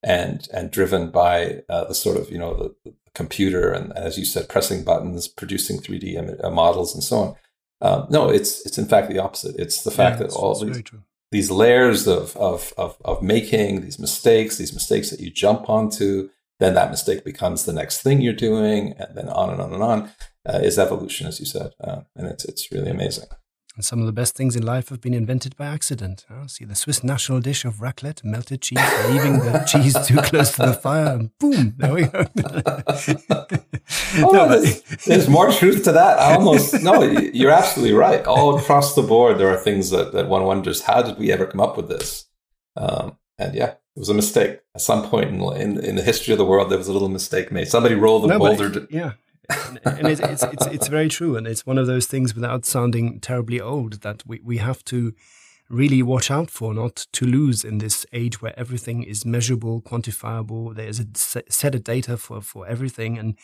and 0.03 0.49
and 0.53 0.71
driven 0.71 1.11
by 1.11 1.63
uh, 1.69 1.85
the 1.85 1.95
sort 1.95 2.17
of 2.17 2.31
you 2.31 2.39
know 2.39 2.55
the, 2.55 2.75
the, 2.85 2.95
computer 3.15 3.71
and 3.71 3.93
as 3.93 4.19
you 4.19 4.25
said 4.25 4.49
pressing 4.49 4.83
buttons 4.83 5.29
producing 5.29 5.79
3d 5.79 6.15
Im- 6.15 6.37
uh, 6.43 6.51
models 6.51 6.93
and 6.95 7.05
so 7.05 7.17
on. 7.17 7.37
Um, 7.81 8.07
no 8.11 8.29
it's 8.29 8.67
it's 8.67 8.77
in 8.77 8.87
fact 8.87 9.09
the 9.09 9.21
opposite. 9.21 9.55
It's 9.57 9.85
the 9.85 9.93
fact 9.93 10.21
yeah, 10.21 10.27
that 10.27 10.35
all 10.35 10.59
these, 10.59 10.83
these 11.31 11.49
layers 11.49 12.09
of, 12.09 12.37
of 12.37 12.75
of 12.77 12.97
of 13.05 13.23
making 13.23 13.83
these 13.83 14.01
mistakes 14.01 14.57
these 14.57 14.75
mistakes 14.75 15.11
that 15.11 15.21
you 15.21 15.31
jump 15.31 15.71
onto 15.71 16.29
then 16.59 16.75
that 16.75 16.91
mistake 16.91 17.25
becomes 17.25 17.65
the 17.65 17.73
next 17.73 18.03
thing 18.03 18.21
you're 18.21 18.33
doing 18.33 18.95
and 18.99 19.17
then 19.17 19.29
on 19.29 19.51
and 19.51 19.61
on 19.61 19.73
and 19.73 19.83
on 19.83 20.11
uh, 20.49 20.59
is 20.59 20.79
evolution 20.79 21.27
as 21.27 21.39
you 21.39 21.47
said 21.47 21.71
uh, 21.83 22.01
and 22.17 22.27
it's 22.27 22.45
it's 22.45 22.73
really 22.73 22.91
amazing 22.91 23.27
and 23.77 23.85
some 23.85 24.01
of 24.01 24.07
the 24.07 24.12
best 24.12 24.37
things 24.37 24.55
in 24.55 24.64
life 24.64 24.89
have 24.89 25.01
been 25.01 25.14
invented 25.14 25.57
by 25.57 25.66
accident. 25.66 26.25
Oh, 26.31 26.47
see 26.47 26.64
the 26.64 26.75
Swiss 26.75 27.03
national 27.03 27.41
dish 27.41 27.64
of 27.64 27.77
raclette, 27.77 28.22
melted 28.22 28.62
cheese, 28.62 28.79
leaving 29.09 29.41
the 29.41 29.64
cheese 29.66 29.97
too 30.07 30.16
close 30.18 30.53
to 30.53 30.66
the 30.66 30.75
fire, 30.75 31.14
and 31.14 31.37
boom, 31.39 31.75
there 31.79 31.93
we 31.93 32.05
go. 32.05 32.25
oh, 34.25 34.31
no, 34.33 34.49
there's, 34.49 34.83
there's, 35.05 35.29
more 35.29 35.51
truth 35.51 35.85
to 35.85 35.93
that. 35.93 36.18
I 36.18 36.35
almost 36.35 36.83
no, 36.83 37.03
you're 37.03 37.51
absolutely 37.51 37.95
right. 37.95 38.25
All 38.27 38.57
across 38.57 38.95
the 38.95 39.03
board, 39.03 39.39
there 39.39 39.49
are 39.49 39.57
things 39.57 39.91
that, 39.91 40.12
that 40.12 40.29
one 40.29 40.45
wonders: 40.45 40.83
how 40.83 41.03
did 41.03 41.18
we 41.18 41.33
ever 41.33 41.47
come 41.47 41.61
up 41.61 41.77
with 41.77 41.89
this? 41.89 42.27
Um, 42.77 43.18
and 43.39 43.55
yeah, 43.55 43.75
it 43.97 43.99
was 43.99 44.09
a 44.09 44.14
mistake. 44.14 44.61
At 44.75 44.81
some 44.81 45.09
point 45.09 45.31
in, 45.31 45.41
in, 45.57 45.85
in 45.85 45.97
the 45.97 46.03
history 46.03 46.33
of 46.33 46.39
the 46.39 46.45
world, 46.45 46.70
there 46.70 46.79
was 46.79 46.89
a 46.89 46.93
little 46.93 47.09
mistake 47.09 47.51
made. 47.51 47.68
Somebody 47.68 47.95
rolled 47.95 48.25
the 48.25 48.29
no, 48.29 48.39
boulder. 48.39 48.87
yeah, 48.91 49.12
and 49.49 50.09
it's, 50.09 50.20
it's, 50.20 50.42
it's, 50.42 50.66
it's 50.66 50.88
very 50.88 51.09
true. 51.09 51.36
And 51.36 51.47
it's 51.47 51.66
one 51.66 51.78
of 51.78 51.86
those 51.86 52.07
things 52.07 52.34
without 52.34 52.64
sounding 52.64 53.20
terribly 53.20 53.61
old 53.61 54.03
that 54.03 54.22
we, 54.26 54.40
we 54.42 54.59
have 54.59 54.84
to 54.86 55.14
really 55.70 56.03
watch 56.03 56.30
out 56.30 56.51
for 56.51 56.74
not 56.74 57.07
to 57.12 57.24
lose 57.24 57.64
in 57.64 57.78
this 57.78 58.05
age 58.12 58.42
where 58.42 58.59
everything 58.59 59.03
is 59.03 59.24
measurable, 59.24 59.80
quantifiable. 59.80 60.74
There's 60.74 61.01
a 61.01 61.07
set 61.14 61.74
of 61.74 61.82
data 61.84 62.16
for, 62.16 62.40
for 62.42 62.66
everything. 62.66 63.18
And 63.18 63.36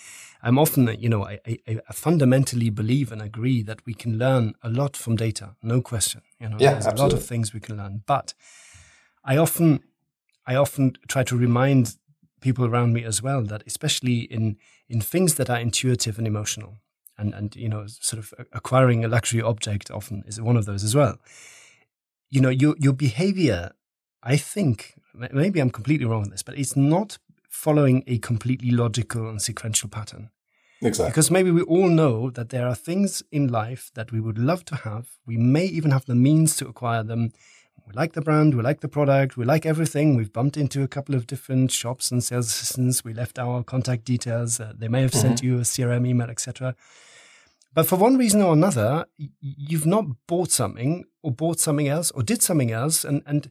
I'm 0.42 0.58
often, 0.58 0.86
you 0.98 1.08
know, 1.08 1.24
I, 1.24 1.40
I, 1.46 1.58
I 1.66 1.92
fundamentally 1.92 2.70
believe 2.70 3.10
and 3.10 3.22
agree 3.22 3.62
that 3.62 3.84
we 3.86 3.94
can 3.94 4.18
learn 4.18 4.54
a 4.62 4.68
lot 4.68 4.96
from 4.96 5.16
data, 5.16 5.56
no 5.62 5.80
question. 5.80 6.20
You 6.38 6.50
know, 6.50 6.56
yeah, 6.60 6.72
there's 6.72 6.86
absolutely. 6.86 7.00
a 7.00 7.04
lot 7.04 7.12
of 7.14 7.26
things 7.26 7.54
we 7.54 7.60
can 7.60 7.76
learn. 7.78 8.02
But 8.06 8.34
I 9.24 9.36
often 9.36 9.82
I 10.46 10.56
often 10.56 10.96
try 11.08 11.22
to 11.24 11.36
remind 11.36 11.96
people 12.40 12.64
around 12.64 12.92
me 12.92 13.04
as 13.04 13.22
well 13.22 13.42
that 13.42 13.62
especially 13.66 14.20
in 14.20 14.56
in 14.90 15.00
things 15.00 15.36
that 15.36 15.48
are 15.48 15.58
intuitive 15.58 16.18
and 16.18 16.26
emotional 16.26 16.78
and 17.16 17.32
and 17.32 17.56
you 17.56 17.68
know 17.68 17.86
sort 17.86 18.18
of 18.18 18.34
acquiring 18.52 19.04
a 19.04 19.08
luxury 19.08 19.40
object 19.40 19.90
often 19.90 20.22
is 20.26 20.40
one 20.40 20.56
of 20.56 20.66
those 20.66 20.84
as 20.84 20.94
well 20.94 21.16
you 22.28 22.40
know 22.40 22.50
your 22.50 22.74
your 22.78 22.92
behavior 22.92 23.70
i 24.22 24.36
think 24.36 24.94
maybe 25.32 25.60
i'm 25.60 25.70
completely 25.70 26.06
wrong 26.06 26.24
on 26.24 26.30
this 26.30 26.42
but 26.42 26.58
it's 26.58 26.76
not 26.76 27.18
following 27.48 28.02
a 28.06 28.18
completely 28.18 28.70
logical 28.70 29.28
and 29.28 29.40
sequential 29.40 29.88
pattern 29.88 30.30
Exactly. 30.82 31.10
Because 31.10 31.30
maybe 31.30 31.50
we 31.50 31.62
all 31.62 31.88
know 31.88 32.30
that 32.30 32.48
there 32.48 32.66
are 32.66 32.74
things 32.74 33.22
in 33.30 33.48
life 33.48 33.90
that 33.94 34.12
we 34.12 34.20
would 34.20 34.38
love 34.38 34.64
to 34.66 34.76
have. 34.76 35.08
We 35.26 35.36
may 35.36 35.66
even 35.66 35.90
have 35.90 36.06
the 36.06 36.14
means 36.14 36.56
to 36.56 36.68
acquire 36.68 37.02
them 37.02 37.32
we 37.90 37.96
like 37.96 38.12
the 38.12 38.20
brand, 38.20 38.54
we 38.54 38.62
like 38.62 38.80
the 38.80 38.88
product, 38.88 39.36
we 39.36 39.44
like 39.44 39.66
everything. 39.66 40.14
We've 40.14 40.32
bumped 40.32 40.56
into 40.56 40.84
a 40.84 40.88
couple 40.88 41.16
of 41.16 41.26
different 41.26 41.72
shops 41.72 42.12
and 42.12 42.22
sales 42.22 42.46
assistants. 42.46 43.02
We 43.02 43.12
left 43.12 43.36
our 43.36 43.64
contact 43.64 44.04
details. 44.04 44.60
Uh, 44.60 44.72
they 44.78 44.86
may 44.86 45.02
have 45.02 45.10
mm-hmm. 45.10 45.20
sent 45.20 45.42
you 45.42 45.58
a 45.58 45.62
CRM 45.62 46.06
email, 46.06 46.30
etc. 46.30 46.76
But 47.74 47.86
for 47.86 47.96
one 47.96 48.16
reason 48.16 48.42
or 48.42 48.52
another, 48.52 49.06
you've 49.40 49.86
not 49.86 50.04
bought 50.28 50.52
something 50.52 51.04
or 51.22 51.32
bought 51.32 51.58
something 51.58 51.88
else 51.88 52.12
or 52.12 52.22
did 52.22 52.42
something 52.42 52.70
else, 52.70 53.04
and 53.04 53.22
and 53.26 53.50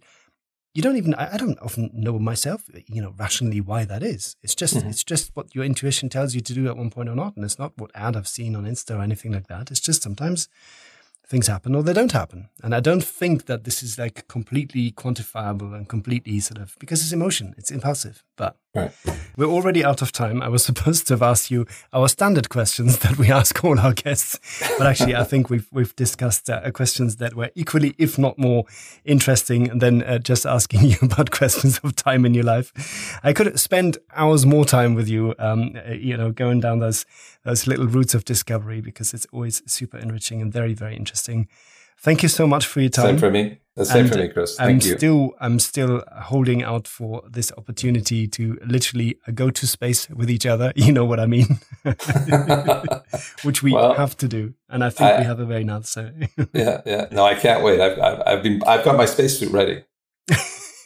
you 0.73 0.81
don't 0.81 0.95
even 0.95 1.13
I 1.15 1.35
don't 1.35 1.59
often 1.59 1.89
know 1.93 2.17
myself, 2.17 2.63
you 2.87 3.01
know, 3.01 3.13
rationally 3.17 3.59
why 3.59 3.83
that 3.83 4.03
is. 4.03 4.37
It's 4.41 4.55
just 4.55 4.75
mm-hmm. 4.75 4.89
it's 4.89 5.03
just 5.03 5.35
what 5.35 5.53
your 5.53 5.65
intuition 5.65 6.07
tells 6.07 6.33
you 6.33 6.39
to 6.41 6.53
do 6.53 6.67
at 6.67 6.77
one 6.77 6.91
point 6.91 7.09
or 7.09 7.15
not, 7.15 7.35
and 7.35 7.43
it's 7.43 7.59
not 7.59 7.77
what 7.77 7.91
ad 7.93 8.15
I've 8.15 8.27
seen 8.27 8.55
on 8.55 8.65
Insta 8.65 8.97
or 8.97 9.01
anything 9.01 9.33
like 9.33 9.47
that. 9.47 9.69
It's 9.69 9.81
just 9.81 10.01
sometimes 10.01 10.47
things 11.29 11.47
happen 11.47 11.75
or 11.75 11.83
they 11.83 11.93
don't 11.93 12.11
happen. 12.11 12.49
And 12.63 12.73
I 12.73 12.79
don't 12.79 13.03
think 13.03 13.45
that 13.45 13.63
this 13.63 13.83
is 13.83 13.99
like 13.99 14.27
completely 14.27 14.91
quantifiable 14.91 15.75
and 15.75 15.87
completely 15.87 16.39
sort 16.39 16.59
of 16.59 16.75
because 16.79 17.01
it's 17.01 17.13
emotion, 17.13 17.53
it's 17.57 17.71
impulsive. 17.71 18.23
But 18.35 18.57
right. 18.75 18.91
we're 19.37 19.47
already 19.47 19.83
out 19.83 20.01
of 20.01 20.11
time. 20.11 20.41
I 20.41 20.49
was 20.49 20.63
supposed 20.69 21.07
to 21.07 21.13
have 21.13 21.21
asked 21.21 21.51
you 21.51 21.65
our 21.93 22.07
standard 22.07 22.49
questions 22.49 22.99
that 22.99 23.17
we 23.17 23.31
ask 23.39 23.63
all 23.63 23.79
our 23.79 23.93
guests, 23.93 24.39
but 24.77 24.87
actually, 24.87 25.15
I 25.15 25.23
think 25.23 25.49
we've 25.49 25.67
we've 25.71 25.95
discussed 25.95 26.49
uh, 26.49 26.69
questions 26.71 27.17
that 27.17 27.35
were 27.35 27.51
equally, 27.55 27.95
if 27.97 28.17
not 28.17 28.37
more, 28.37 28.65
interesting 29.05 29.79
than 29.79 30.03
uh, 30.03 30.19
just 30.19 30.45
asking 30.45 30.81
you 30.85 30.97
about 31.01 31.31
questions 31.31 31.79
of 31.83 31.95
time 31.95 32.25
in 32.25 32.33
your 32.33 32.45
life. 32.45 33.19
I 33.23 33.33
could 33.33 33.59
spend 33.59 33.97
hours 34.13 34.45
more 34.45 34.65
time 34.65 34.95
with 34.95 35.07
you, 35.07 35.35
um, 35.39 35.75
uh, 35.87 35.93
you 35.93 36.17
know, 36.17 36.31
going 36.31 36.59
down 36.59 36.79
those 36.79 37.05
those 37.43 37.67
little 37.67 37.87
routes 37.87 38.13
of 38.13 38.25
discovery 38.25 38.81
because 38.81 39.13
it's 39.13 39.27
always 39.31 39.61
super 39.71 39.97
enriching 39.97 40.41
and 40.41 40.51
very, 40.51 40.73
very 40.73 40.95
interesting. 40.95 41.47
Thank 42.01 42.23
you 42.23 42.29
so 42.29 42.47
much 42.47 42.65
for 42.65 42.79
your 42.79 42.89
time. 42.89 43.05
Same 43.05 43.17
for 43.17 43.29
me. 43.29 43.59
same 43.83 44.05
and 44.05 44.09
for 44.11 44.17
me, 44.17 44.29
Chris. 44.29 44.55
Thank 44.55 44.83
I'm 44.83 44.89
you. 44.89 44.97
Still, 44.97 45.33
I'm 45.41 45.59
still 45.59 46.01
holding 46.23 46.63
out 46.63 46.87
for 46.87 47.23
this 47.29 47.51
opportunity 47.57 48.25
to 48.27 48.57
literally 48.65 49.17
uh, 49.27 49.31
go 49.31 49.49
to 49.49 49.67
space 49.67 50.09
with 50.09 50.29
each 50.29 50.45
other. 50.45 50.71
You 50.79 50.93
know 50.93 51.05
what 51.05 51.19
I 51.19 51.25
mean? 51.25 51.59
Which 53.43 53.61
we 53.61 53.73
well, 53.73 53.93
have 53.93 54.15
to 54.17 54.27
do, 54.27 54.53
and 54.69 54.83
I 54.83 54.89
think 54.89 55.11
I, 55.11 55.19
we 55.19 55.25
have 55.25 55.39
a 55.39 55.45
very 55.45 55.63
nice. 55.63 55.89
So 55.89 56.09
yeah, 56.53 56.81
yeah. 56.85 57.07
No, 57.11 57.25
I 57.25 57.35
can't 57.35 57.63
wait. 57.63 57.81
I've, 57.81 57.99
I've, 57.99 58.21
I've 58.25 58.43
been, 58.43 58.63
I've 58.65 58.83
got 58.83 58.95
my 58.95 59.05
spacesuit 59.05 59.51
ready. 59.51 59.83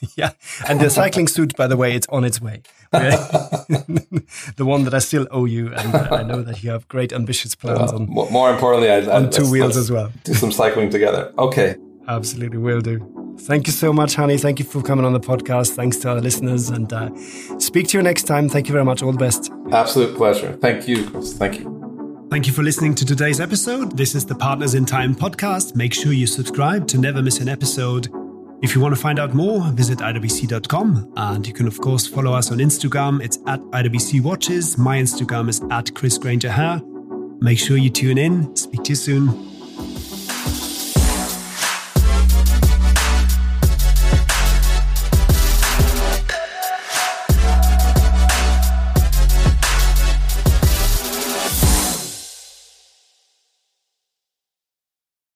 yeah, 0.16 0.32
and 0.68 0.80
the 0.80 0.90
cycling 0.90 1.28
suit, 1.28 1.56
by 1.56 1.68
the 1.68 1.78
way, 1.78 1.94
it's 1.96 2.08
on 2.10 2.24
its 2.24 2.42
way. 2.42 2.62
the 2.92 4.66
one 4.66 4.84
that 4.84 4.94
I 4.94 5.00
still 5.00 5.28
owe 5.32 5.46
you, 5.46 5.74
and 5.74 5.96
uh, 5.96 6.10
I 6.12 6.24
know 6.24 6.42
that 6.42 6.64
you 6.64 6.72
have 6.72 6.88
great 6.88 7.14
ambitious 7.14 7.56
plans 7.56 7.92
on. 7.92 8.08
More 8.08 8.52
importantly, 8.52 8.90
I, 8.90 9.06
on 9.16 9.30
2 9.30 9.50
wheels 9.52 9.78
as 9.78 9.92
well. 9.92 10.12
Do 10.24 10.34
some 10.34 10.52
cycling 10.52 10.90
together. 10.90 11.34
Okay. 11.38 11.76
Absolutely, 12.08 12.58
will 12.58 12.82
do. 12.82 13.36
Thank 13.40 13.66
you 13.68 13.74
so 13.74 13.92
much, 13.92 14.16
Hani. 14.16 14.40
Thank 14.40 14.60
you 14.60 14.66
for 14.66 14.82
coming 14.82 15.06
on 15.06 15.14
the 15.14 15.20
podcast. 15.20 15.72
Thanks 15.72 15.98
to 15.98 16.10
our 16.10 16.22
listeners, 16.22 16.70
and 16.70 16.92
uh, 16.92 17.10
speak 17.60 17.88
to 17.90 17.98
you 17.98 18.04
next 18.04 18.24
time. 18.24 18.50
Thank 18.50 18.68
you 18.68 18.74
very 18.74 18.86
much. 18.86 19.02
All 19.02 19.12
the 19.12 19.18
best. 19.18 19.52
Absolute 19.72 20.16
pleasure. 20.16 20.54
Thank 20.62 20.88
you, 20.88 21.10
Chris. 21.10 21.34
Thank 21.34 21.60
you. 21.60 22.28
Thank 22.30 22.48
you 22.48 22.54
for 22.54 22.64
listening 22.64 22.96
to 22.96 23.06
today's 23.06 23.40
episode. 23.40 23.98
This 23.98 24.16
is 24.16 24.26
the 24.26 24.36
Partners 24.36 24.74
in 24.74 24.86
Time 24.86 25.16
podcast. 25.16 25.76
Make 25.76 25.94
sure 25.94 26.14
you 26.14 26.28
subscribe 26.28 26.88
to 26.88 26.98
never 26.98 27.22
miss 27.22 27.40
an 27.40 27.48
episode. 27.48 28.08
If 28.64 28.74
you 28.74 28.80
want 28.80 28.96
to 28.96 29.02
find 29.02 29.20
out 29.20 29.34
more, 29.34 29.62
visit 29.74 30.00
iwc.com. 30.00 31.14
And 31.18 31.46
you 31.46 31.52
can, 31.52 31.68
of 31.68 31.82
course, 31.82 32.08
follow 32.08 32.32
us 32.34 32.50
on 32.50 32.60
Instagram. 32.60 33.22
It's 33.22 33.38
at 33.46 33.60
IWC 33.60 34.22
Watches. 34.22 34.78
My 34.78 34.98
Instagram 34.98 35.50
is 35.50 35.62
at 35.70 35.94
Chris 35.94 36.18
Grainger. 36.18 36.82
Make 37.42 37.60
sure 37.60 37.76
you 37.76 37.90
tune 37.90 38.18
in. 38.18 38.56
Speak 38.56 38.84
to 38.84 38.90
you 38.92 38.96
soon. 38.96 39.28